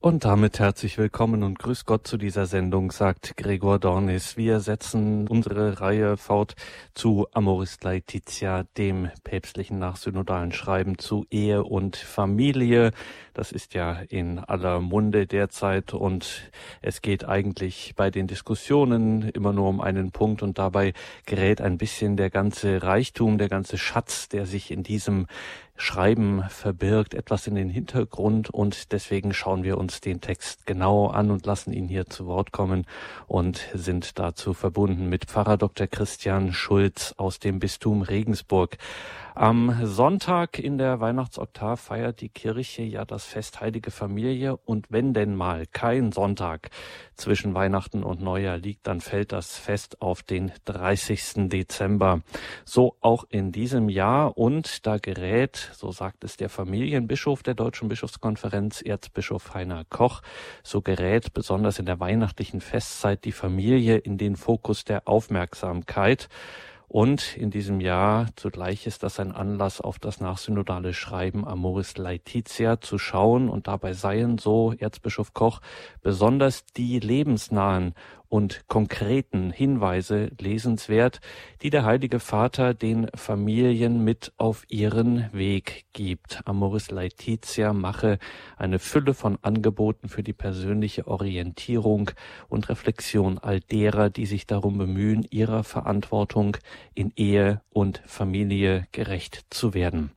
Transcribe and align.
Und 0.00 0.24
damit 0.24 0.60
herzlich 0.60 0.96
willkommen 0.96 1.42
und 1.42 1.58
grüß 1.58 1.84
Gott 1.84 2.06
zu 2.06 2.18
dieser 2.18 2.46
Sendung, 2.46 2.92
sagt 2.92 3.36
Gregor 3.36 3.80
Dornis. 3.80 4.36
Wir 4.36 4.60
setzen 4.60 5.26
unsere 5.26 5.80
Reihe 5.80 6.16
fort 6.16 6.54
zu 6.94 7.26
Amoris 7.32 7.78
Laetitia, 7.82 8.62
dem 8.76 9.10
päpstlichen 9.24 9.80
nachsynodalen 9.80 10.52
Schreiben 10.52 10.98
zu 10.98 11.26
Ehe 11.32 11.64
und 11.64 11.96
Familie. 11.96 12.92
Das 13.34 13.50
ist 13.50 13.74
ja 13.74 13.94
in 14.08 14.38
aller 14.38 14.80
Munde 14.80 15.26
derzeit 15.26 15.92
und 15.94 16.48
es 16.80 17.02
geht 17.02 17.24
eigentlich 17.24 17.94
bei 17.96 18.12
den 18.12 18.28
Diskussionen 18.28 19.22
immer 19.30 19.52
nur 19.52 19.68
um 19.68 19.80
einen 19.80 20.12
Punkt 20.12 20.44
und 20.44 20.58
dabei 20.58 20.92
gerät 21.26 21.60
ein 21.60 21.76
bisschen 21.76 22.16
der 22.16 22.30
ganze 22.30 22.84
Reichtum, 22.84 23.36
der 23.36 23.48
ganze 23.48 23.78
Schatz, 23.78 24.28
der 24.28 24.46
sich 24.46 24.70
in 24.70 24.84
diesem 24.84 25.26
Schreiben 25.80 26.42
verbirgt, 26.48 27.14
etwas 27.14 27.46
in 27.46 27.54
den 27.54 27.70
Hintergrund 27.70 28.50
und 28.50 28.90
deswegen 28.90 29.32
schauen 29.32 29.62
wir 29.62 29.78
uns 29.78 30.00
den 30.00 30.20
Text 30.20 30.66
genau 30.66 31.06
an 31.06 31.30
und 31.30 31.46
lassen 31.46 31.72
ihn 31.72 31.86
hier 31.86 32.06
zu 32.06 32.26
Wort 32.26 32.50
kommen 32.50 32.84
und 33.28 33.68
sind 33.74 34.18
dazu 34.18 34.54
verbunden 34.54 35.08
mit 35.08 35.26
Pfarrer 35.26 35.56
Dr. 35.56 35.86
Christian 35.86 36.52
Schulz 36.52 37.14
aus 37.16 37.38
dem 37.38 37.60
Bistum 37.60 38.02
Regensburg. 38.02 38.76
Am 39.38 39.86
Sonntag 39.86 40.58
in 40.58 40.78
der 40.78 40.98
Weihnachtsoktav 40.98 41.78
feiert 41.78 42.22
die 42.22 42.28
Kirche 42.28 42.82
ja 42.82 43.04
das 43.04 43.24
Fest 43.24 43.60
Heilige 43.60 43.92
Familie 43.92 44.56
und 44.56 44.90
wenn 44.90 45.14
denn 45.14 45.36
mal 45.36 45.64
kein 45.66 46.10
Sonntag 46.10 46.70
zwischen 47.14 47.54
Weihnachten 47.54 48.02
und 48.02 48.20
Neujahr 48.20 48.58
liegt, 48.58 48.88
dann 48.88 49.00
fällt 49.00 49.30
das 49.30 49.56
Fest 49.56 50.02
auf 50.02 50.24
den 50.24 50.50
30. 50.64 51.50
Dezember. 51.50 52.22
So 52.64 52.96
auch 53.00 53.26
in 53.28 53.52
diesem 53.52 53.88
Jahr 53.88 54.36
und 54.36 54.84
da 54.88 54.96
gerät, 54.98 55.70
so 55.72 55.92
sagt 55.92 56.24
es 56.24 56.36
der 56.36 56.48
Familienbischof 56.48 57.44
der 57.44 57.54
Deutschen 57.54 57.88
Bischofskonferenz, 57.88 58.82
Erzbischof 58.82 59.54
Heiner 59.54 59.84
Koch, 59.88 60.20
so 60.64 60.82
gerät 60.82 61.32
besonders 61.32 61.78
in 61.78 61.86
der 61.86 62.00
weihnachtlichen 62.00 62.60
Festzeit 62.60 63.24
die 63.24 63.30
Familie 63.30 63.98
in 63.98 64.18
den 64.18 64.34
Fokus 64.34 64.82
der 64.82 65.06
Aufmerksamkeit. 65.06 66.28
Und 66.88 67.36
in 67.36 67.50
diesem 67.50 67.80
Jahr 67.80 68.28
zugleich 68.34 68.86
ist 68.86 69.02
das 69.02 69.20
ein 69.20 69.30
Anlass, 69.32 69.82
auf 69.82 69.98
das 69.98 70.20
nachsynodale 70.20 70.94
Schreiben 70.94 71.46
Amoris 71.46 71.98
Laetitia 71.98 72.80
zu 72.80 72.96
schauen. 72.98 73.50
Und 73.50 73.68
dabei 73.68 73.92
seien, 73.92 74.38
so 74.38 74.72
Erzbischof 74.72 75.34
Koch, 75.34 75.60
besonders 76.00 76.64
die 76.64 76.98
lebensnahen 76.98 77.94
und 78.28 78.64
konkreten 78.68 79.50
Hinweise 79.50 80.30
lesenswert, 80.38 81.20
die 81.62 81.70
der 81.70 81.84
Heilige 81.84 82.20
Vater 82.20 82.74
den 82.74 83.08
Familien 83.14 84.04
mit 84.04 84.32
auf 84.36 84.64
ihren 84.68 85.32
Weg 85.32 85.86
gibt. 85.92 86.42
Amoris 86.44 86.90
Laetitia 86.90 87.72
mache 87.72 88.18
eine 88.56 88.78
Fülle 88.78 89.14
von 89.14 89.38
Angeboten 89.42 90.08
für 90.08 90.22
die 90.22 90.32
persönliche 90.32 91.06
Orientierung 91.06 92.10
und 92.48 92.68
Reflexion 92.68 93.38
all 93.38 93.60
derer, 93.60 94.10
die 94.10 94.26
sich 94.26 94.46
darum 94.46 94.78
bemühen, 94.78 95.26
ihrer 95.30 95.64
Verantwortung 95.64 96.56
in 96.94 97.12
Ehe 97.16 97.62
und 97.70 98.02
Familie 98.06 98.86
gerecht 98.92 99.46
zu 99.50 99.74
werden 99.74 100.10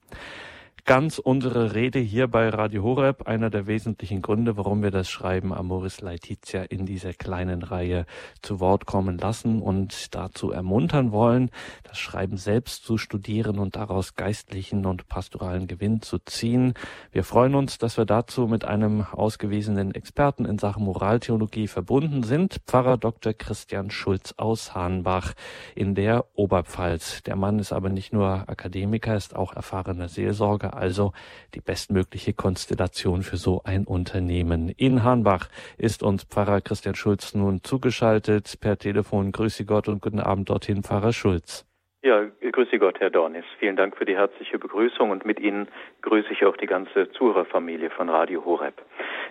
ganz 0.85 1.19
unsere 1.19 1.73
Rede 1.73 1.99
hier 1.99 2.27
bei 2.27 2.49
Radio 2.49 2.83
Horeb, 2.83 3.27
einer 3.27 3.49
der 3.49 3.67
wesentlichen 3.67 4.21
Gründe, 4.21 4.57
warum 4.57 4.81
wir 4.81 4.91
das 4.91 5.09
Schreiben 5.09 5.53
Amoris 5.53 6.01
Laetitia 6.01 6.63
in 6.63 6.85
dieser 6.85 7.13
kleinen 7.13 7.63
Reihe 7.63 8.05
zu 8.41 8.59
Wort 8.59 8.85
kommen 8.85 9.17
lassen 9.17 9.61
und 9.61 10.15
dazu 10.15 10.51
ermuntern 10.51 11.11
wollen, 11.11 11.51
das 11.83 11.99
Schreiben 11.99 12.37
selbst 12.37 12.83
zu 12.83 12.97
studieren 12.97 13.59
und 13.59 13.75
daraus 13.75 14.15
geistlichen 14.15 14.85
und 14.85 15.07
pastoralen 15.07 15.67
Gewinn 15.67 16.01
zu 16.01 16.17
ziehen. 16.19 16.73
Wir 17.11 17.23
freuen 17.23 17.55
uns, 17.55 17.77
dass 17.77 17.97
wir 17.97 18.05
dazu 18.05 18.47
mit 18.47 18.65
einem 18.65 19.05
ausgewiesenen 19.11 19.93
Experten 19.93 20.45
in 20.45 20.57
Sachen 20.57 20.83
Moraltheologie 20.83 21.67
verbunden 21.67 22.23
sind, 22.23 22.61
Pfarrer 22.65 22.97
Dr. 22.97 23.33
Christian 23.33 23.91
Schulz 23.91 24.33
aus 24.37 24.73
Hahnbach 24.73 25.33
in 25.75 25.95
der 25.95 26.25
Oberpfalz. 26.33 27.23
Der 27.23 27.35
Mann 27.35 27.59
ist 27.59 27.71
aber 27.71 27.89
nicht 27.89 28.13
nur 28.13 28.49
Akademiker, 28.49 29.15
ist 29.15 29.35
auch 29.35 29.53
erfahrener 29.53 30.07
Seelsorger, 30.07 30.70
also 30.73 31.13
die 31.53 31.61
bestmögliche 31.61 32.33
Konstellation 32.33 33.21
für 33.21 33.37
so 33.37 33.61
ein 33.63 33.85
Unternehmen. 33.85 34.69
In 34.77 35.03
Hahnbach 35.03 35.49
ist 35.77 36.03
uns 36.03 36.23
Pfarrer 36.23 36.61
Christian 36.61 36.95
Schulz 36.95 37.33
nun 37.33 37.63
zugeschaltet 37.63 38.57
per 38.61 38.77
Telefon. 38.77 39.31
Grüße 39.31 39.65
Gott 39.65 39.87
und 39.87 40.01
guten 40.01 40.19
Abend 40.19 40.49
dorthin, 40.49 40.83
Pfarrer 40.83 41.13
Schulz. 41.13 41.65
Ja, 42.03 42.25
grüße 42.51 42.79
Gott, 42.79 42.99
Herr 42.99 43.11
Dornis. 43.11 43.45
Vielen 43.59 43.75
Dank 43.75 43.95
für 43.95 44.05
die 44.05 44.15
herzliche 44.15 44.57
Begrüßung 44.57 45.11
und 45.11 45.23
mit 45.23 45.39
Ihnen 45.39 45.67
grüße 46.01 46.31
ich 46.31 46.45
auch 46.45 46.57
die 46.57 46.65
ganze 46.65 47.11
Zuhörerfamilie 47.11 47.91
von 47.91 48.09
Radio 48.09 48.43
Horeb. 48.43 48.81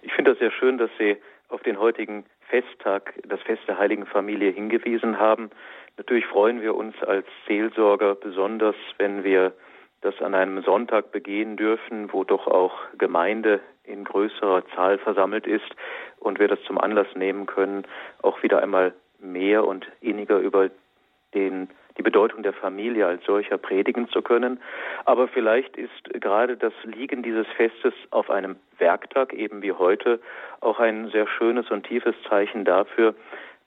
Ich 0.03 0.13
finde 0.13 0.31
das 0.33 0.39
sehr 0.39 0.53
schön, 0.53 0.79
dass 0.79 0.91
Sie 0.97 1.17
auf 1.49 1.63
den 1.63 1.81
heutigen 1.81 2.25
Festtag, 2.49 3.15
das 3.27 3.41
Fest 3.43 3.63
der 3.67 3.79
Heiligen 3.79 4.07
Familie 4.07 4.51
hingewiesen 4.53 5.19
haben. 5.19 5.51
Natürlich 5.97 6.27
freuen 6.27 6.63
wir 6.63 6.77
uns 6.77 6.95
als 7.03 7.27
Seelsorger 7.47 8.15
besonders, 8.15 8.77
wenn 8.99 9.25
wir 9.25 9.53
das 10.03 10.21
an 10.21 10.35
einem 10.35 10.63
Sonntag 10.63 11.13
begehen 11.13 11.57
dürfen, 11.57 12.13
wo 12.13 12.25
doch 12.25 12.47
auch 12.47 12.75
Gemeinde 12.97 13.61
in 13.85 14.05
größerer 14.05 14.65
Zahl 14.75 14.99
versammelt 14.99 15.47
ist 15.47 15.69
und 16.19 16.39
wir 16.39 16.49
das 16.49 16.63
zum 16.67 16.79
Anlass 16.79 17.09
nehmen 17.15 17.47
können, 17.47 17.85
auch 18.23 18.43
wieder 18.43 18.63
einmal 18.63 18.95
mehr 19.19 19.67
und 19.67 19.87
inniger 20.01 20.39
über 20.39 20.71
den, 21.35 21.69
die 21.99 22.03
Bedeutung 22.03 22.43
der 22.43 22.53
Familie 22.53 23.07
als 23.07 23.25
solcher 23.25 23.59
predigen 23.59 24.09
zu 24.09 24.23
können. 24.23 24.61
Aber 25.05 25.29
vielleicht 25.29 25.77
ist 25.77 26.05
gerade 26.21 26.57
das 26.57 26.73
Liegen 26.85 27.23
dieses 27.23 27.47
Festes 27.57 27.95
auf 28.11 28.31
einem 28.31 28.57
Werktag, 28.79 29.33
eben 29.35 29.63
wie 29.63 29.73
heute, 29.73 30.21
auch 30.61 30.79
ein 30.79 31.09
sehr 31.11 31.27
schönes 31.27 31.71
und 31.71 31.85
tiefes 31.85 32.15
Zeichen 32.29 32.65
dafür, 32.65 33.15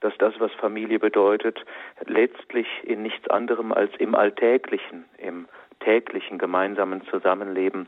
dass 0.01 0.13
das, 0.17 0.33
was 0.39 0.51
Familie 0.53 0.99
bedeutet, 0.99 1.63
letztlich 2.05 2.67
in 2.83 3.03
nichts 3.03 3.29
anderem 3.29 3.71
als 3.71 3.91
im 3.99 4.15
Alltäglichen, 4.15 5.05
im 5.17 5.47
täglichen 5.83 6.37
gemeinsamen 6.37 7.05
Zusammenleben 7.07 7.87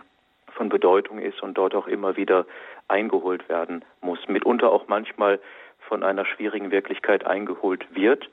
von 0.55 0.69
Bedeutung 0.69 1.19
ist 1.19 1.41
und 1.43 1.57
dort 1.57 1.75
auch 1.75 1.87
immer 1.87 2.15
wieder 2.15 2.45
eingeholt 2.87 3.47
werden 3.49 3.83
muss. 4.01 4.19
Mitunter 4.27 4.71
auch 4.71 4.87
manchmal 4.87 5.39
von 5.87 6.03
einer 6.03 6.25
schwierigen 6.25 6.71
Wirklichkeit 6.71 7.25
eingeholt 7.25 7.85
wird. 7.93 8.29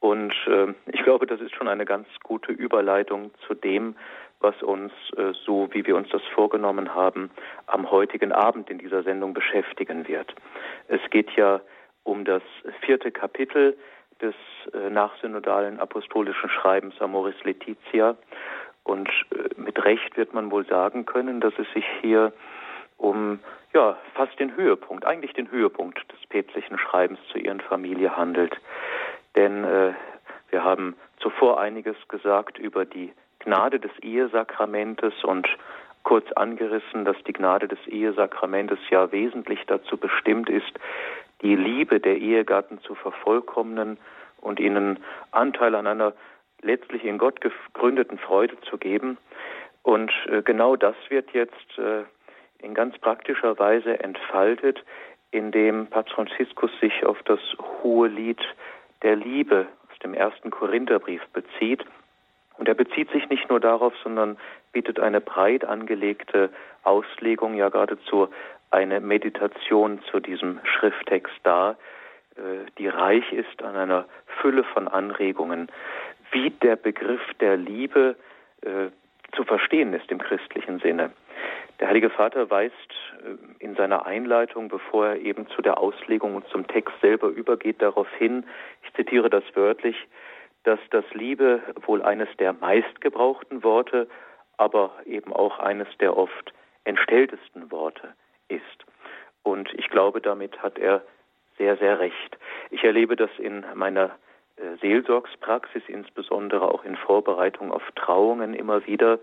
Und 0.00 0.34
äh, 0.46 0.72
ich 0.86 1.02
glaube, 1.02 1.26
das 1.26 1.40
ist 1.40 1.54
schon 1.54 1.68
eine 1.68 1.84
ganz 1.84 2.06
gute 2.22 2.52
Überleitung 2.52 3.30
zu 3.46 3.54
dem, 3.54 3.96
was 4.40 4.62
uns, 4.62 4.92
äh, 5.16 5.32
so 5.44 5.68
wie 5.72 5.86
wir 5.86 5.96
uns 5.96 6.08
das 6.10 6.22
vorgenommen 6.34 6.94
haben, 6.94 7.30
am 7.66 7.90
heutigen 7.90 8.32
Abend 8.32 8.70
in 8.70 8.78
dieser 8.78 9.02
Sendung 9.02 9.34
beschäftigen 9.34 10.06
wird. 10.06 10.34
Es 10.88 11.00
geht 11.10 11.30
ja 11.32 11.60
um 12.04 12.24
das 12.24 12.42
vierte 12.82 13.10
Kapitel 13.10 13.76
des 14.20 14.34
äh, 14.72 14.90
nachsynodalen 14.90 15.80
apostolischen 15.80 16.48
Schreibens 16.50 17.00
Amoris 17.00 17.34
Laetitia 17.44 18.16
und 18.86 19.08
äh, 19.08 19.60
mit 19.60 19.84
Recht 19.84 20.16
wird 20.16 20.32
man 20.32 20.50
wohl 20.50 20.64
sagen 20.66 21.06
können, 21.06 21.40
dass 21.40 21.52
es 21.58 21.66
sich 21.74 21.84
hier 22.00 22.32
um 22.96 23.40
ja 23.74 23.96
fast 24.14 24.38
den 24.38 24.56
Höhepunkt, 24.56 25.04
eigentlich 25.04 25.34
den 25.34 25.50
Höhepunkt 25.50 26.00
des 26.10 26.26
päpstlichen 26.28 26.78
Schreibens 26.78 27.18
zu 27.30 27.38
ihren 27.38 27.60
Familie 27.60 28.16
handelt. 28.16 28.56
Denn 29.34 29.64
äh, 29.64 29.92
wir 30.50 30.64
haben 30.64 30.96
zuvor 31.18 31.60
einiges 31.60 31.96
gesagt 32.08 32.58
über 32.58 32.84
die 32.84 33.12
Gnade 33.40 33.80
des 33.80 33.90
Ehesakramentes 34.00 35.12
und 35.24 35.48
kurz 36.04 36.30
angerissen, 36.32 37.04
dass 37.04 37.16
die 37.26 37.32
Gnade 37.32 37.68
des 37.68 37.84
Ehesakramentes 37.86 38.78
ja 38.90 39.10
wesentlich 39.10 39.60
dazu 39.66 39.96
bestimmt 39.96 40.48
ist, 40.48 40.72
die 41.42 41.56
Liebe 41.56 42.00
der 42.00 42.16
Ehegatten 42.16 42.80
zu 42.80 42.94
vervollkommnen 42.94 43.98
und 44.40 44.60
ihnen 44.60 45.00
Anteil 45.32 45.74
an 45.74 45.86
einer 45.86 46.12
letztlich 46.62 47.04
in 47.04 47.18
Gott 47.18 47.40
gegründeten 47.40 48.18
Freude 48.18 48.60
zu 48.62 48.78
geben. 48.78 49.18
Und 49.82 50.12
äh, 50.28 50.42
genau 50.42 50.76
das 50.76 50.96
wird 51.08 51.30
jetzt 51.32 51.78
äh, 51.78 52.02
in 52.58 52.74
ganz 52.74 52.98
praktischer 52.98 53.58
Weise 53.58 54.00
entfaltet, 54.00 54.82
indem 55.30 55.86
Papst 55.86 56.14
Franziskus 56.14 56.70
sich 56.80 57.04
auf 57.04 57.22
das 57.24 57.40
hohe 57.82 58.08
Lied 58.08 58.40
der 59.02 59.16
Liebe 59.16 59.66
aus 59.90 59.98
dem 60.00 60.14
ersten 60.14 60.50
Korintherbrief 60.50 61.22
bezieht. 61.32 61.84
Und 62.58 62.68
er 62.68 62.74
bezieht 62.74 63.10
sich 63.10 63.28
nicht 63.28 63.50
nur 63.50 63.60
darauf, 63.60 63.92
sondern 64.02 64.38
bietet 64.72 64.98
eine 64.98 65.20
breit 65.20 65.64
angelegte 65.64 66.50
Auslegung, 66.84 67.54
ja 67.54 67.68
geradezu 67.68 68.28
eine 68.70 69.00
Meditation 69.00 70.00
zu 70.10 70.20
diesem 70.20 70.60
Schrifttext 70.64 71.34
dar, 71.42 71.76
äh, 72.36 72.70
die 72.78 72.88
reich 72.88 73.32
ist 73.32 73.62
an 73.62 73.76
einer 73.76 74.06
Fülle 74.40 74.64
von 74.64 74.88
Anregungen 74.88 75.68
wie 76.32 76.50
der 76.50 76.76
Begriff 76.76 77.22
der 77.40 77.56
Liebe 77.56 78.16
äh, 78.62 78.88
zu 79.34 79.44
verstehen 79.44 79.92
ist 79.92 80.10
im 80.10 80.18
christlichen 80.18 80.78
Sinne. 80.80 81.12
Der 81.80 81.88
Heilige 81.88 82.10
Vater 82.10 82.50
weist 82.50 82.74
äh, 83.24 83.64
in 83.64 83.74
seiner 83.76 84.06
Einleitung, 84.06 84.68
bevor 84.68 85.08
er 85.08 85.16
eben 85.20 85.46
zu 85.48 85.62
der 85.62 85.78
Auslegung 85.78 86.34
und 86.34 86.48
zum 86.48 86.66
Text 86.66 86.94
selber 87.00 87.28
übergeht, 87.28 87.82
darauf 87.82 88.08
hin, 88.14 88.44
ich 88.82 88.92
zitiere 88.94 89.30
das 89.30 89.44
wörtlich, 89.54 89.96
dass 90.64 90.80
das 90.90 91.04
Liebe 91.12 91.60
wohl 91.86 92.02
eines 92.02 92.28
der 92.38 92.52
meistgebrauchten 92.54 93.62
Worte, 93.62 94.08
aber 94.56 94.92
eben 95.04 95.32
auch 95.32 95.58
eines 95.58 95.88
der 96.00 96.16
oft 96.16 96.52
entstelltesten 96.84 97.70
Worte 97.70 98.14
ist. 98.48 98.84
Und 99.42 99.72
ich 99.74 99.88
glaube, 99.90 100.20
damit 100.20 100.60
hat 100.62 100.78
er 100.78 101.02
sehr, 101.58 101.76
sehr 101.76 102.00
recht. 102.00 102.38
Ich 102.70 102.82
erlebe 102.84 103.16
das 103.16 103.30
in 103.38 103.64
meiner 103.74 104.10
Seelsorgspraxis, 104.80 105.82
insbesondere 105.88 106.72
auch 106.72 106.84
in 106.84 106.96
Vorbereitung 106.96 107.72
auf 107.72 107.82
Trauungen 107.94 108.54
immer 108.54 108.86
wieder, 108.86 109.18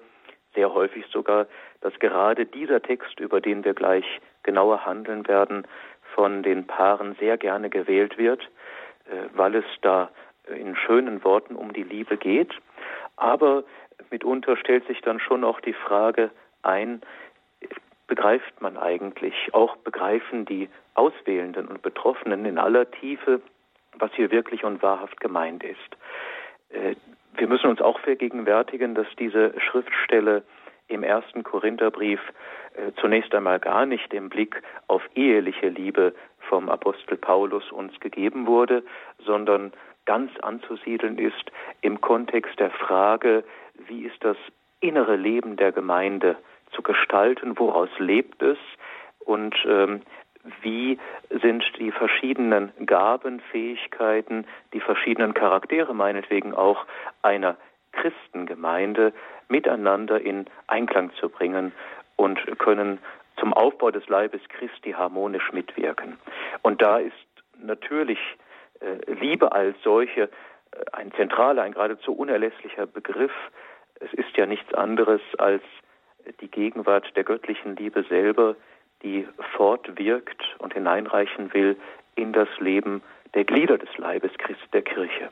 sehr 0.54 0.74
häufig 0.74 1.06
sogar, 1.08 1.48
dass 1.82 1.98
gerade 2.00 2.46
dieser 2.46 2.82
Text, 2.82 3.20
über 3.20 3.42
den 3.42 3.66
wir 3.66 3.74
gleich 3.74 4.06
genauer 4.44 4.86
handeln 4.86 5.28
werden, 5.28 5.68
von 6.14 6.44
den 6.44 6.68
Paaren 6.68 7.16
sehr 7.20 7.38
gerne 7.38 7.70
gewählt 7.70 8.18
wird, 8.18 8.42
äh, 9.06 9.30
weil 9.34 9.56
es 9.56 9.66
da 9.82 10.12
in 10.48 10.76
schönen 10.76 11.24
Worten 11.24 11.56
um 11.56 11.74
die 11.74 11.84
Liebe 11.84 12.18
geht. 12.18 12.54
Aber 13.16 13.64
mitunter 14.12 14.58
stellt 14.58 14.86
sich 14.88 15.02
dann 15.02 15.20
schon 15.20 15.44
auch 15.44 15.60
die 15.62 15.74
Frage 15.74 16.30
ein, 16.62 17.02
begreift 18.08 18.62
man 18.62 18.78
eigentlich, 18.78 19.34
auch 19.54 19.76
begreifen 19.78 20.46
die 20.46 20.70
Auswählenden 20.94 21.68
und 21.68 21.82
Betroffenen 21.82 22.46
in 22.46 22.60
aller 22.60 22.92
Tiefe, 22.92 23.42
was 24.00 24.12
hier 24.13 24.31
wirklich 24.31 24.63
und 24.63 24.81
wahrhaft 24.81 25.19
gemeint 25.19 25.63
ist. 25.63 25.98
Äh, 26.69 26.95
wir 27.36 27.48
müssen 27.48 27.68
uns 27.68 27.81
auch 27.81 28.00
vergegenwärtigen, 28.00 28.95
dass 28.95 29.07
diese 29.18 29.54
Schriftstelle 29.60 30.44
im 30.88 31.04
ersten 31.04 31.44
Korintherbrief 31.44 32.19
äh, 32.75 32.92
zunächst 33.00 33.34
einmal 33.34 33.60
gar 33.60 33.86
nicht 33.86 34.13
im 34.13 34.30
Blick 34.30 34.62
auf 34.88 35.01
eheliche 35.16 35.69
Liebe 35.69 36.13
vom 36.50 36.69
Apostel 36.69 37.18
Paulus 37.18 37.72
uns 37.72 38.00
gegeben 38.00 38.48
wurde, 38.48 38.84
sondern 39.25 39.72
ganz 40.06 40.31
anzusiedeln 40.42 41.18
ist 41.18 41.51
im 41.81 42.01
Kontext 42.01 42.60
der 42.60 42.72
Frage, 42.72 43.44
wie 43.88 44.04
ist 44.04 44.24
das 44.24 44.38
innere 44.81 45.16
Leben 45.16 45.56
der 45.56 45.72
Gemeinde 45.72 46.36
zu 46.72 46.81
gestalten, 46.81 47.57
woraus 47.57 47.89
lebt 48.00 48.42
es 48.42 48.57
und 49.19 49.56
ähm, 49.66 50.01
wie 50.62 51.00
sind 51.30 51.63
die 51.80 51.92
verschiedenen 51.92 52.72
Gaben, 52.86 53.40
Fähigkeiten, 53.51 54.45
die 54.74 54.81
verschiedenen 54.81 55.34
Charaktere 55.34 55.94
meinetwegen 55.94 56.54
auch 56.54 56.86
einer 57.22 57.56
Christengemeinde 57.94 59.13
miteinander 59.48 60.19
in 60.19 60.45
Einklang 60.68 61.12
zu 61.19 61.30
bringen 61.30 61.72
und 62.16 62.40
können 62.60 63.00
zum 63.40 63.54
Aufbau 63.54 63.92
des 63.92 64.07
Leibes 64.07 64.42
Christi 64.50 64.92
harmonisch 64.92 65.51
mitwirken. 65.51 66.18
Und 66.62 66.81
da 66.81 66.98
ist 66.98 67.13
natürlich 67.57 68.19
äh, 68.80 69.12
Liebe 69.12 69.51
als 69.51 69.75
solche 69.84 70.24
äh, 70.24 70.30
ein 70.92 71.12
zentraler, 71.13 71.63
ein 71.63 71.74
geradezu 71.74 72.13
unerlässlicher 72.13 72.86
Begriff. 72.86 73.34
Es 74.00 74.13
ist 74.13 74.36
ja 74.38 74.46
nichts 74.46 74.74
anderes 74.74 75.22
als 75.38 75.63
die 76.42 76.50
Gegenwart 76.50 77.16
der 77.16 77.24
göttlichen 77.24 77.75
Liebe 77.75 78.04
selber, 78.04 78.56
die 79.04 79.28
fortwirkt 79.56 80.42
und 80.60 80.74
hineinreichen 80.74 81.54
will 81.54 81.78
in 82.16 82.34
das 82.34 82.48
Leben 82.60 83.02
der 83.34 83.44
Glieder 83.44 83.78
des 83.78 83.98
Leibes 83.98 84.32
Christi 84.38 84.68
der 84.72 84.84
Kirche. 84.84 85.30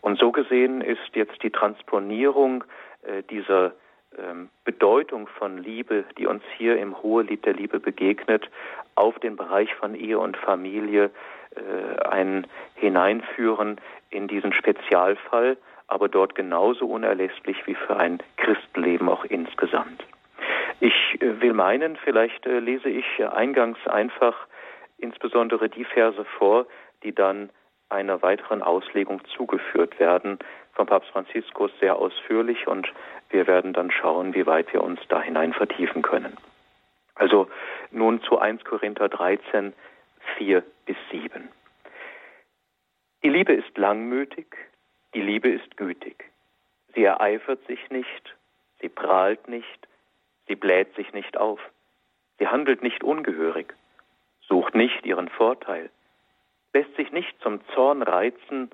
Und 0.00 0.18
so 0.18 0.32
gesehen 0.32 0.80
ist 0.80 1.14
jetzt 1.14 1.42
die 1.42 1.50
Transponierung 1.50 2.64
äh, 3.02 3.22
dieser 3.30 3.72
ähm, 4.18 4.48
Bedeutung 4.64 5.26
von 5.26 5.58
Liebe, 5.58 6.04
die 6.16 6.26
uns 6.26 6.42
hier 6.56 6.78
im 6.78 7.02
Hohelied 7.02 7.44
der 7.44 7.54
Liebe 7.54 7.80
begegnet, 7.80 8.48
auf 8.94 9.18
den 9.18 9.36
Bereich 9.36 9.74
von 9.74 9.94
Ehe 9.94 10.18
und 10.18 10.36
Familie 10.36 11.10
äh, 11.54 12.06
ein 12.06 12.46
Hineinführen 12.74 13.80
in 14.10 14.28
diesen 14.28 14.52
Spezialfall, 14.52 15.56
aber 15.86 16.08
dort 16.08 16.34
genauso 16.34 16.86
unerlässlich 16.86 17.66
wie 17.66 17.74
für 17.74 17.96
ein 17.96 18.18
Christenleben 18.36 19.08
auch 19.08 19.24
insgesamt. 19.24 20.04
Ich 20.80 21.20
äh, 21.20 21.40
will 21.40 21.52
meinen, 21.52 21.96
vielleicht 21.96 22.46
äh, 22.46 22.60
lese 22.60 22.88
ich 22.88 23.06
eingangs 23.24 23.78
einfach 23.86 24.46
insbesondere 24.98 25.68
die 25.68 25.84
Verse 25.84 26.24
vor, 26.38 26.66
die 27.02 27.14
dann 27.14 27.50
einer 27.88 28.20
weiteren 28.22 28.62
Auslegung 28.62 29.22
zugeführt 29.36 29.98
werden 29.98 30.38
vom 30.72 30.86
Papst 30.86 31.10
Franziskus 31.10 31.70
sehr 31.80 31.96
ausführlich 31.96 32.66
und 32.66 32.86
wir 33.30 33.46
werden 33.46 33.72
dann 33.72 33.90
schauen, 33.90 34.34
wie 34.34 34.46
weit 34.46 34.72
wir 34.72 34.82
uns 34.82 35.00
da 35.08 35.20
hinein 35.20 35.52
vertiefen 35.52 36.02
können. 36.02 36.36
Also 37.14 37.48
nun 37.90 38.22
zu 38.22 38.38
1 38.38 38.64
Korinther 38.64 39.08
13, 39.08 39.72
4 40.36 40.62
bis 40.86 40.96
7. 41.10 41.48
Die 43.24 43.28
Liebe 43.28 43.54
ist 43.54 43.76
langmütig, 43.76 44.54
die 45.14 45.22
Liebe 45.22 45.48
ist 45.48 45.76
gütig. 45.76 46.30
Sie 46.94 47.02
ereifert 47.02 47.66
sich 47.66 47.90
nicht, 47.90 48.36
sie 48.80 48.88
prahlt 48.88 49.48
nicht, 49.48 49.87
Sie 50.48 50.56
bläht 50.56 50.94
sich 50.96 51.12
nicht 51.12 51.36
auf. 51.36 51.60
Sie 52.38 52.48
handelt 52.48 52.82
nicht 52.82 53.04
ungehörig, 53.04 53.74
sucht 54.40 54.74
nicht 54.74 55.04
ihren 55.04 55.28
Vorteil, 55.28 55.90
lässt 56.72 56.94
sich 56.96 57.12
nicht 57.12 57.40
zum 57.42 57.60
Zorn 57.74 58.02
reizen, 58.02 58.70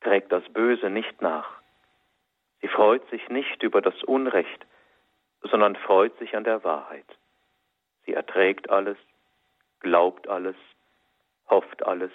trägt 0.00 0.30
das 0.32 0.44
Böse 0.52 0.90
nicht 0.90 1.20
nach. 1.20 1.50
Sie 2.60 2.68
freut 2.68 3.08
sich 3.10 3.28
nicht 3.28 3.62
über 3.62 3.82
das 3.82 4.02
Unrecht, 4.04 4.64
sondern 5.42 5.76
freut 5.76 6.16
sich 6.18 6.36
an 6.36 6.44
der 6.44 6.64
Wahrheit. 6.64 7.06
Sie 8.06 8.14
erträgt 8.14 8.70
alles, 8.70 8.96
glaubt 9.80 10.28
alles, 10.28 10.56
hofft 11.48 11.84
alles, 11.84 12.12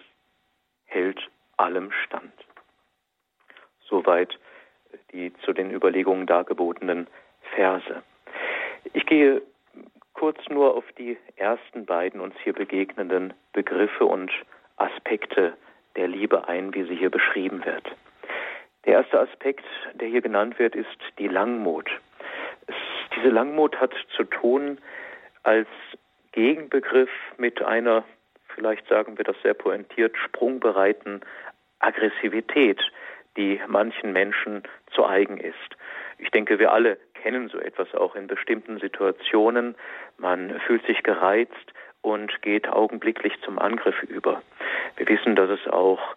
hält 0.85 1.19
allem 1.57 1.91
stand. 1.91 2.33
Soweit 3.81 4.39
die 5.11 5.33
zu 5.45 5.53
den 5.53 5.71
Überlegungen 5.71 6.25
dargebotenen 6.25 7.07
Verse. 7.55 8.03
Ich 8.93 9.05
gehe 9.05 9.41
kurz 10.13 10.37
nur 10.49 10.75
auf 10.75 10.85
die 10.97 11.17
ersten 11.37 11.85
beiden 11.85 12.19
uns 12.19 12.35
hier 12.43 12.53
begegnenden 12.53 13.33
Begriffe 13.53 14.05
und 14.05 14.31
Aspekte 14.77 15.53
der 15.95 16.07
Liebe 16.07 16.47
ein, 16.47 16.73
wie 16.73 16.83
sie 16.83 16.95
hier 16.95 17.09
beschrieben 17.09 17.63
wird. 17.65 17.85
Der 18.85 18.93
erste 18.93 19.19
Aspekt, 19.19 19.65
der 19.93 20.07
hier 20.07 20.21
genannt 20.21 20.59
wird, 20.59 20.75
ist 20.75 20.87
die 21.17 21.27
Langmut. 21.27 21.89
Es, 22.67 22.75
diese 23.15 23.29
Langmut 23.29 23.79
hat 23.79 23.93
zu 24.15 24.23
tun 24.23 24.77
als 25.43 25.67
Gegenbegriff 26.31 27.09
mit 27.37 27.61
einer, 27.61 28.03
vielleicht 28.55 28.87
sagen 28.87 29.17
wir 29.17 29.25
das 29.25 29.35
sehr 29.41 29.53
pointiert, 29.53 30.15
sprungbereiten 30.17 31.21
Aggressivität, 31.79 32.79
die 33.37 33.59
manchen 33.67 34.11
Menschen 34.11 34.63
zu 34.91 35.05
eigen 35.05 35.37
ist. 35.37 35.77
Ich 36.17 36.29
denke, 36.31 36.59
wir 36.59 36.71
alle 36.71 36.97
kennen 37.21 37.49
so 37.49 37.59
etwas 37.59 37.93
auch 37.93 38.15
in 38.15 38.27
bestimmten 38.27 38.79
Situationen. 38.79 39.75
Man 40.17 40.59
fühlt 40.61 40.85
sich 40.85 41.03
gereizt 41.03 41.73
und 42.01 42.41
geht 42.41 42.67
augenblicklich 42.67 43.33
zum 43.43 43.59
Angriff 43.59 44.01
über. 44.03 44.41
Wir 44.97 45.07
wissen, 45.07 45.35
dass 45.35 45.49
es 45.49 45.67
auch 45.67 46.15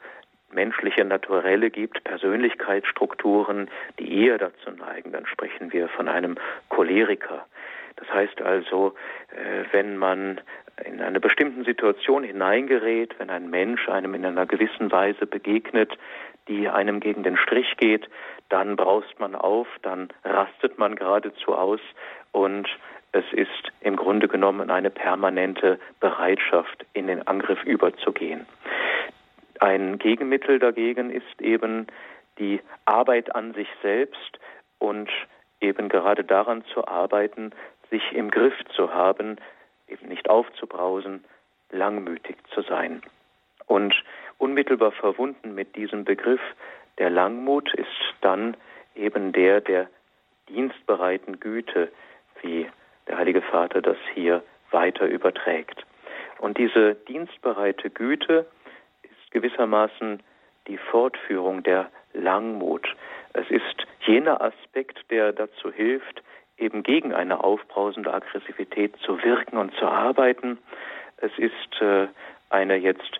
menschliche 0.52 1.04
Naturelle 1.04 1.70
gibt, 1.70 2.04
Persönlichkeitsstrukturen, 2.04 3.68
die 3.98 4.24
eher 4.24 4.38
dazu 4.38 4.70
neigen, 4.70 5.12
dann 5.12 5.26
sprechen 5.26 5.72
wir 5.72 5.88
von 5.88 6.08
einem 6.08 6.36
Choleriker. 6.68 7.46
Das 7.96 8.08
heißt 8.12 8.40
also, 8.42 8.94
äh, 9.30 9.64
wenn 9.72 9.96
man 9.96 10.40
in 10.84 11.00
eine 11.00 11.20
bestimmte 11.20 11.64
Situation 11.64 12.22
hineingerät, 12.22 13.14
wenn 13.18 13.30
ein 13.30 13.50
Mensch 13.50 13.88
einem 13.88 14.14
in 14.14 14.24
einer 14.24 14.46
gewissen 14.46 14.90
Weise 14.90 15.26
begegnet, 15.26 15.96
die 16.48 16.68
einem 16.68 17.00
gegen 17.00 17.22
den 17.22 17.36
Strich 17.36 17.76
geht, 17.76 18.08
dann 18.52 18.76
braust 18.76 19.18
man 19.18 19.34
auf, 19.34 19.66
dann 19.80 20.08
rastet 20.24 20.78
man 20.78 20.94
geradezu 20.94 21.54
aus 21.54 21.80
und 22.32 22.68
es 23.12 23.24
ist 23.32 23.72
im 23.80 23.96
Grunde 23.96 24.28
genommen 24.28 24.70
eine 24.70 24.90
permanente 24.90 25.78
Bereitschaft, 26.00 26.84
in 26.92 27.06
den 27.06 27.26
Angriff 27.26 27.62
überzugehen. 27.64 28.46
Ein 29.58 29.98
Gegenmittel 29.98 30.58
dagegen 30.58 31.10
ist 31.10 31.40
eben 31.40 31.86
die 32.38 32.60
Arbeit 32.84 33.34
an 33.34 33.54
sich 33.54 33.68
selbst 33.80 34.38
und 34.78 35.08
eben 35.62 35.88
gerade 35.88 36.22
daran 36.22 36.62
zu 36.74 36.86
arbeiten, 36.86 37.52
sich 37.90 38.02
im 38.12 38.30
Griff 38.30 38.54
zu 38.76 38.92
haben, 38.92 39.36
eben 39.88 40.08
nicht 40.08 40.28
aufzubrausen, 40.28 41.24
langmütig 41.70 42.36
zu 42.54 42.60
sein. 42.60 43.00
Und 43.66 43.94
unmittelbar 44.36 44.92
verbunden 44.92 45.54
mit 45.54 45.74
diesem 45.74 46.04
Begriff 46.04 46.40
der 47.02 47.10
Langmut 47.10 47.74
ist 47.74 47.88
dann 48.20 48.56
eben 48.94 49.32
der 49.32 49.60
der 49.60 49.88
dienstbereiten 50.48 51.40
Güte, 51.40 51.90
wie 52.42 52.68
der 53.08 53.18
Heilige 53.18 53.42
Vater 53.42 53.82
das 53.82 53.96
hier 54.14 54.44
weiter 54.70 55.06
überträgt. 55.06 55.84
Und 56.38 56.58
diese 56.58 56.94
dienstbereite 56.94 57.90
Güte 57.90 58.46
ist 59.02 59.32
gewissermaßen 59.32 60.22
die 60.68 60.78
Fortführung 60.78 61.64
der 61.64 61.90
Langmut. 62.12 62.86
Es 63.32 63.50
ist 63.50 63.84
jener 64.06 64.40
Aspekt, 64.40 65.00
der 65.10 65.32
dazu 65.32 65.72
hilft, 65.72 66.22
eben 66.56 66.84
gegen 66.84 67.12
eine 67.12 67.42
aufbrausende 67.42 68.14
Aggressivität 68.14 68.96
zu 68.98 69.20
wirken 69.24 69.56
und 69.56 69.74
zu 69.74 69.86
arbeiten. 69.86 70.56
Es 71.16 71.36
ist 71.36 71.80
äh, 71.80 72.06
eine 72.48 72.76
jetzt 72.76 73.18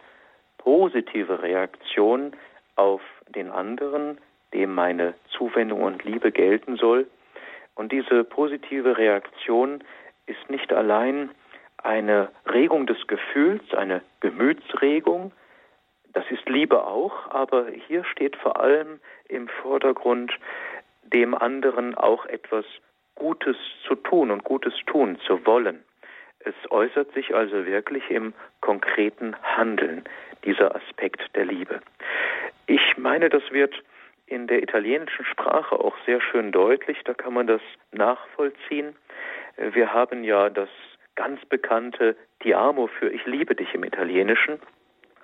positive 0.58 1.42
Reaktion 1.42 2.36
auf 2.76 3.00
den 3.32 3.50
anderen, 3.50 4.18
dem 4.52 4.74
meine 4.74 5.14
Zuwendung 5.30 5.82
und 5.82 6.04
Liebe 6.04 6.32
gelten 6.32 6.76
soll. 6.76 7.06
Und 7.74 7.92
diese 7.92 8.24
positive 8.24 8.98
Reaktion 8.98 9.82
ist 10.26 10.50
nicht 10.50 10.72
allein 10.72 11.30
eine 11.78 12.30
Regung 12.52 12.86
des 12.86 13.06
Gefühls, 13.06 13.62
eine 13.74 14.02
Gemütsregung. 14.20 15.32
Das 16.12 16.24
ist 16.30 16.48
Liebe 16.48 16.84
auch, 16.84 17.30
aber 17.30 17.66
hier 17.88 18.04
steht 18.04 18.36
vor 18.36 18.60
allem 18.60 19.00
im 19.28 19.48
Vordergrund, 19.48 20.32
dem 21.02 21.34
anderen 21.34 21.94
auch 21.94 22.26
etwas 22.26 22.64
Gutes 23.14 23.56
zu 23.86 23.94
tun 23.94 24.30
und 24.30 24.44
Gutes 24.44 24.74
tun 24.86 25.18
zu 25.26 25.44
wollen. 25.46 25.82
Es 26.40 26.54
äußert 26.70 27.12
sich 27.12 27.34
also 27.34 27.66
wirklich 27.66 28.10
im 28.10 28.34
konkreten 28.60 29.36
Handeln, 29.42 30.04
dieser 30.44 30.74
Aspekt 30.74 31.20
der 31.36 31.44
Liebe. 31.44 31.80
Ich 32.72 32.96
meine, 32.96 33.28
das 33.28 33.42
wird 33.50 33.74
in 34.24 34.46
der 34.46 34.62
italienischen 34.62 35.26
Sprache 35.26 35.78
auch 35.78 35.94
sehr 36.06 36.22
schön 36.22 36.52
deutlich, 36.52 36.96
da 37.04 37.12
kann 37.12 37.34
man 37.34 37.46
das 37.46 37.60
nachvollziehen. 37.90 38.96
Wir 39.58 39.92
haben 39.92 40.24
ja 40.24 40.48
das 40.48 40.70
ganz 41.14 41.44
bekannte 41.44 42.16
Ti 42.40 42.54
amo 42.54 42.86
für 42.86 43.10
Ich 43.10 43.26
liebe 43.26 43.54
dich 43.54 43.74
im 43.74 43.84
Italienischen, 43.84 44.58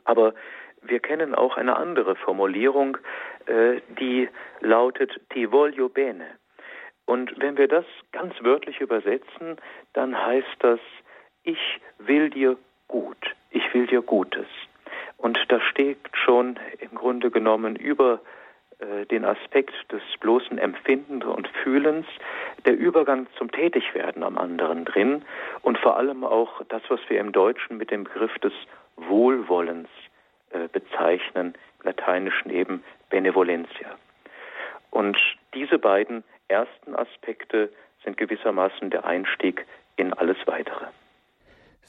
aber 0.05 0.35
wir 0.83 1.00
kennen 1.00 1.35
auch 1.35 1.57
eine 1.57 1.78
andere 1.78 2.17
Formulierung, 2.17 2.99
äh, 3.47 3.81
die 3.99 4.28
lautet 4.61 5.19
Ti 5.31 5.47
voglio 5.47 5.88
bene. 5.88 6.26
Und 7.07 7.33
wenn 7.40 7.57
wir 7.57 7.69
das 7.69 7.87
ganz 8.12 8.35
wörtlich 8.43 8.78
übersetzen, 8.83 9.57
dann 9.95 10.14
heißt 10.14 10.57
das 10.59 10.81
Ich 11.45 11.81
will 11.97 12.28
dir 12.28 12.59
gut, 12.88 13.35
ich 13.52 13.73
will 13.73 13.87
dir 13.87 14.02
Gutes. 14.02 14.49
Und 15.19 15.39
da 15.49 15.61
steht 15.61 15.99
schon 16.13 16.59
im 16.79 16.95
Grunde 16.95 17.31
genommen 17.31 17.77
über 17.77 18.21
äh, 18.79 19.05
den 19.07 19.25
Aspekt 19.25 19.75
des 19.91 20.03
bloßen 20.21 20.59
Empfindens 20.59 21.25
und 21.25 21.49
Fühlens, 21.63 22.07
der 22.65 22.77
Übergang 22.77 23.27
zum 23.37 23.51
Tätigwerden 23.51 24.23
am 24.23 24.39
anderen 24.39 24.85
drin 24.85 25.23
und 25.63 25.79
vor 25.79 25.97
allem 25.97 26.25
auch 26.25 26.63
das, 26.69 26.83
was 26.89 27.01
wir 27.09 27.19
im 27.21 27.33
Deutschen 27.33 27.77
mit 27.77 27.91
dem 27.91 28.05
Begriff 28.05 28.39
des 28.39 28.53
Wohlwollens 28.97 29.89
äh, 30.51 30.69
bezeichnen, 30.69 31.55
im 31.81 31.87
Lateinischen 31.87 32.51
eben 32.51 32.85
Benevolentia. 33.11 33.97
Und 34.91 35.19
diese 35.55 35.79
beiden 35.79 36.23
ersten 36.47 36.95
Aspekte 36.95 37.71
sind 38.05 38.17
gewissermaßen 38.17 38.91
der 38.91 39.05
Einstieg 39.05 39.67
in 39.97 40.13
alles 40.13 40.39
Weitere. 40.47 40.87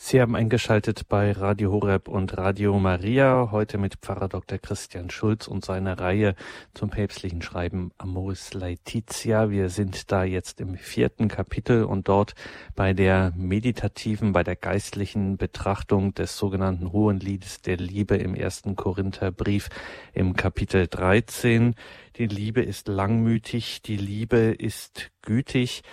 Sie 0.02 0.22
haben 0.22 0.38
eingeschaltet 0.38 1.10
bei 1.10 1.34
Radio 1.34 1.74
Horeb 1.74 2.08
und 2.08 2.38
Radio 2.38 2.80
Maria, 2.80 3.50
heute 3.52 3.78
mit 3.78 3.98
Pfarrer 3.98 4.30
Dr. 4.30 4.58
Christian 4.58 5.10
Schulz 5.10 5.46
und 5.46 5.66
seiner 5.66 6.00
Reihe 6.00 6.36
zum 6.74 6.90
päpstlichen 6.90 7.42
Schreiben 7.42 7.92
Amoris 7.98 8.54
Laetitia. 8.54 9.50
Wir 9.50 9.68
sind 9.68 10.10
da 10.10 10.24
jetzt 10.24 10.62
im 10.62 10.78
vierten 10.78 11.28
Kapitel 11.28 11.84
und 11.84 12.08
dort 12.08 12.34
bei 12.78 12.94
der 12.94 13.34
meditativen, 13.36 14.32
bei 14.32 14.42
der 14.42 14.56
geistlichen 14.56 15.36
Betrachtung 15.36 16.14
des 16.14 16.38
sogenannten 16.38 16.94
Hohen 16.94 17.20
Liedes 17.20 17.62
der 17.62 17.76
Liebe 17.76 18.16
im 18.16 18.36
ersten 18.36 18.78
Korintherbrief 18.78 19.68
im 20.14 20.34
Kapitel 20.34 20.88
13. 20.88 21.76
Die 22.16 22.28
Liebe 22.28 22.62
ist 22.62 22.88
langmütig, 22.88 23.82
die 23.82 23.98
Liebe 23.98 24.38
ist 24.38 25.12
gütig 25.22 25.84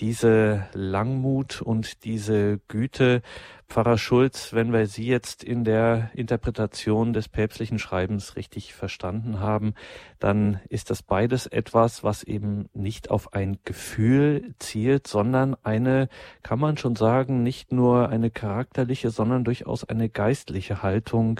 diese 0.00 0.66
Langmut 0.72 1.60
und 1.60 2.04
diese 2.04 2.60
Güte, 2.68 3.22
Pfarrer 3.70 3.98
Schulz, 3.98 4.52
wenn 4.52 4.72
wir 4.72 4.88
Sie 4.88 5.06
jetzt 5.06 5.44
in 5.44 5.62
der 5.62 6.10
Interpretation 6.14 7.12
des 7.12 7.28
päpstlichen 7.28 7.78
Schreibens 7.78 8.34
richtig 8.34 8.74
verstanden 8.74 9.38
haben, 9.38 9.74
dann 10.18 10.58
ist 10.68 10.90
das 10.90 11.04
beides 11.04 11.46
etwas, 11.46 12.02
was 12.02 12.24
eben 12.24 12.68
nicht 12.74 13.12
auf 13.12 13.32
ein 13.32 13.58
Gefühl 13.64 14.56
zielt, 14.58 15.06
sondern 15.06 15.56
eine, 15.62 16.08
kann 16.42 16.58
man 16.58 16.78
schon 16.78 16.96
sagen, 16.96 17.44
nicht 17.44 17.70
nur 17.70 18.08
eine 18.08 18.30
charakterliche, 18.30 19.10
sondern 19.10 19.44
durchaus 19.44 19.88
eine 19.88 20.08
geistliche 20.08 20.82
Haltung 20.82 21.38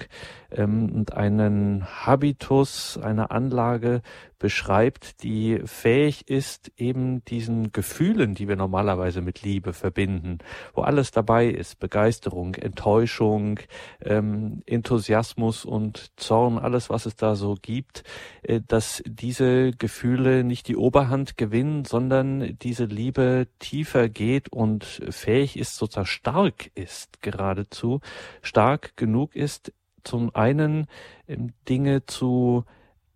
ähm, 0.51 0.89
und 0.89 1.13
einen 1.13 1.85
Habitus, 1.85 2.97
eine 2.97 3.29
Anlage 3.31 4.01
beschreibt, 4.39 5.21
die 5.21 5.61
fähig 5.65 6.27
ist, 6.27 6.71
eben 6.75 7.23
diesen 7.25 7.71
Gefühlen, 7.71 8.33
die 8.33 8.47
wir 8.47 8.55
normalerweise 8.55 9.21
mit 9.21 9.43
Liebe 9.43 9.71
verbinden, 9.71 10.39
wo 10.73 10.81
alles 10.81 11.11
dabei 11.11 11.47
ist, 11.47 11.79
Begeisterung, 11.79 12.20
Enttäuschung, 12.27 13.59
ähm, 14.01 14.61
Enthusiasmus 14.65 15.65
und 15.65 16.11
Zorn, 16.17 16.57
alles, 16.57 16.89
was 16.89 17.05
es 17.05 17.15
da 17.15 17.35
so 17.35 17.55
gibt, 17.61 18.03
äh, 18.43 18.61
dass 18.65 19.03
diese 19.05 19.71
Gefühle 19.71 20.43
nicht 20.43 20.67
die 20.67 20.75
Oberhand 20.75 21.37
gewinnen, 21.37 21.85
sondern 21.85 22.57
diese 22.59 22.85
Liebe 22.85 23.47
tiefer 23.59 24.09
geht 24.09 24.51
und 24.51 24.83
fähig 25.09 25.57
ist, 25.57 25.75
sozusagen 25.77 26.07
stark 26.07 26.71
ist 26.75 27.21
geradezu, 27.21 28.01
stark 28.41 28.95
genug 28.97 29.35
ist, 29.35 29.73
zum 30.03 30.33
einen 30.35 30.87
ähm, 31.27 31.53
Dinge 31.67 32.05
zu 32.05 32.65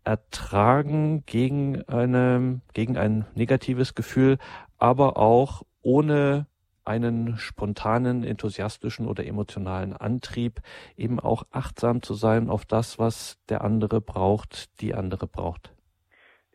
ertragen 0.04 1.26
gegen 1.26 1.82
eine, 1.88 2.62
gegen 2.74 2.98
ein 2.98 3.26
negatives 3.34 3.96
Gefühl, 3.96 4.38
aber 4.78 5.18
auch 5.18 5.64
ohne 5.82 6.48
einen 6.86 7.38
spontanen, 7.38 8.24
enthusiastischen 8.24 9.08
oder 9.08 9.26
emotionalen 9.26 9.94
Antrieb, 9.94 10.60
eben 10.98 11.20
auch 11.20 11.44
achtsam 11.52 12.02
zu 12.02 12.14
sein 12.14 12.50
auf 12.50 12.66
das, 12.66 13.00
was 13.00 13.38
der 13.50 13.64
andere 13.64 14.02
braucht, 14.02 14.82
die 14.82 14.94
andere 14.94 15.28
braucht. 15.28 15.72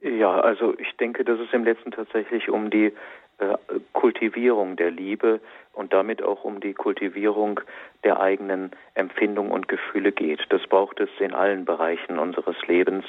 Ja, 0.03 0.41
also 0.41 0.75
ich 0.79 0.97
denke, 0.97 1.25
dass 1.25 1.39
es 1.39 1.53
im 1.53 1.65
letzten 1.65 1.91
tatsächlich 1.91 2.49
um 2.49 2.71
die 2.71 2.93
äh, 3.39 3.57
Kultivierung 3.93 4.77
der 4.77 4.91
Liebe 4.91 5.41
und 5.73 5.93
damit 5.93 6.23
auch 6.23 6.45
um 6.45 6.61
die 6.61 6.75
Kultivierung 6.75 7.61
der 8.05 8.21
eigenen 8.21 8.71
Empfindung 8.95 9.51
und 9.51 9.69
Gefühle 9.69 10.13
geht. 10.13 10.41
Das 10.51 10.67
braucht 10.67 11.01
es 11.01 11.11
in 11.19 11.33
allen 11.35 11.65
Bereichen 11.65 12.19
unseres 12.19 12.57
Lebens, 12.67 13.05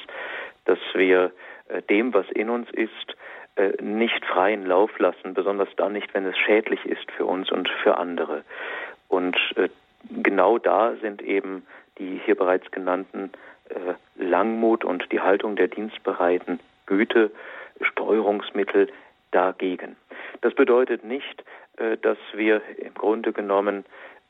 dass 0.64 0.78
wir 0.94 1.32
äh, 1.68 1.82
dem, 1.82 2.14
was 2.14 2.26
in 2.30 2.50
uns 2.50 2.70
ist, 2.72 3.16
äh, 3.56 3.82
nicht 3.82 4.24
freien 4.24 4.66
Lauf 4.66 4.98
lassen, 4.98 5.34
besonders 5.34 5.68
dann 5.76 5.92
nicht, 5.92 6.12
wenn 6.14 6.26
es 6.26 6.36
schädlich 6.38 6.84
ist 6.86 7.10
für 7.12 7.26
uns 7.26 7.50
und 7.50 7.68
für 7.82 7.98
andere. 7.98 8.44
Und 9.08 9.36
genau 10.10 10.58
da 10.58 10.94
sind 11.02 11.20
eben 11.20 11.66
die 11.98 12.20
hier 12.24 12.34
bereits 12.34 12.70
genannten 12.70 13.30
Langmut 14.16 14.84
und 14.84 15.10
die 15.12 15.20
Haltung 15.20 15.56
der 15.56 15.68
dienstbereiten 15.68 16.60
Güte 16.86 17.30
Steuerungsmittel 17.80 18.88
dagegen. 19.30 19.96
Das 20.40 20.54
bedeutet 20.54 21.04
nicht, 21.04 21.44
äh, 21.76 21.96
dass 21.96 22.18
wir 22.34 22.62
im 22.78 22.94
Grunde 22.94 23.32
genommen 23.32 23.84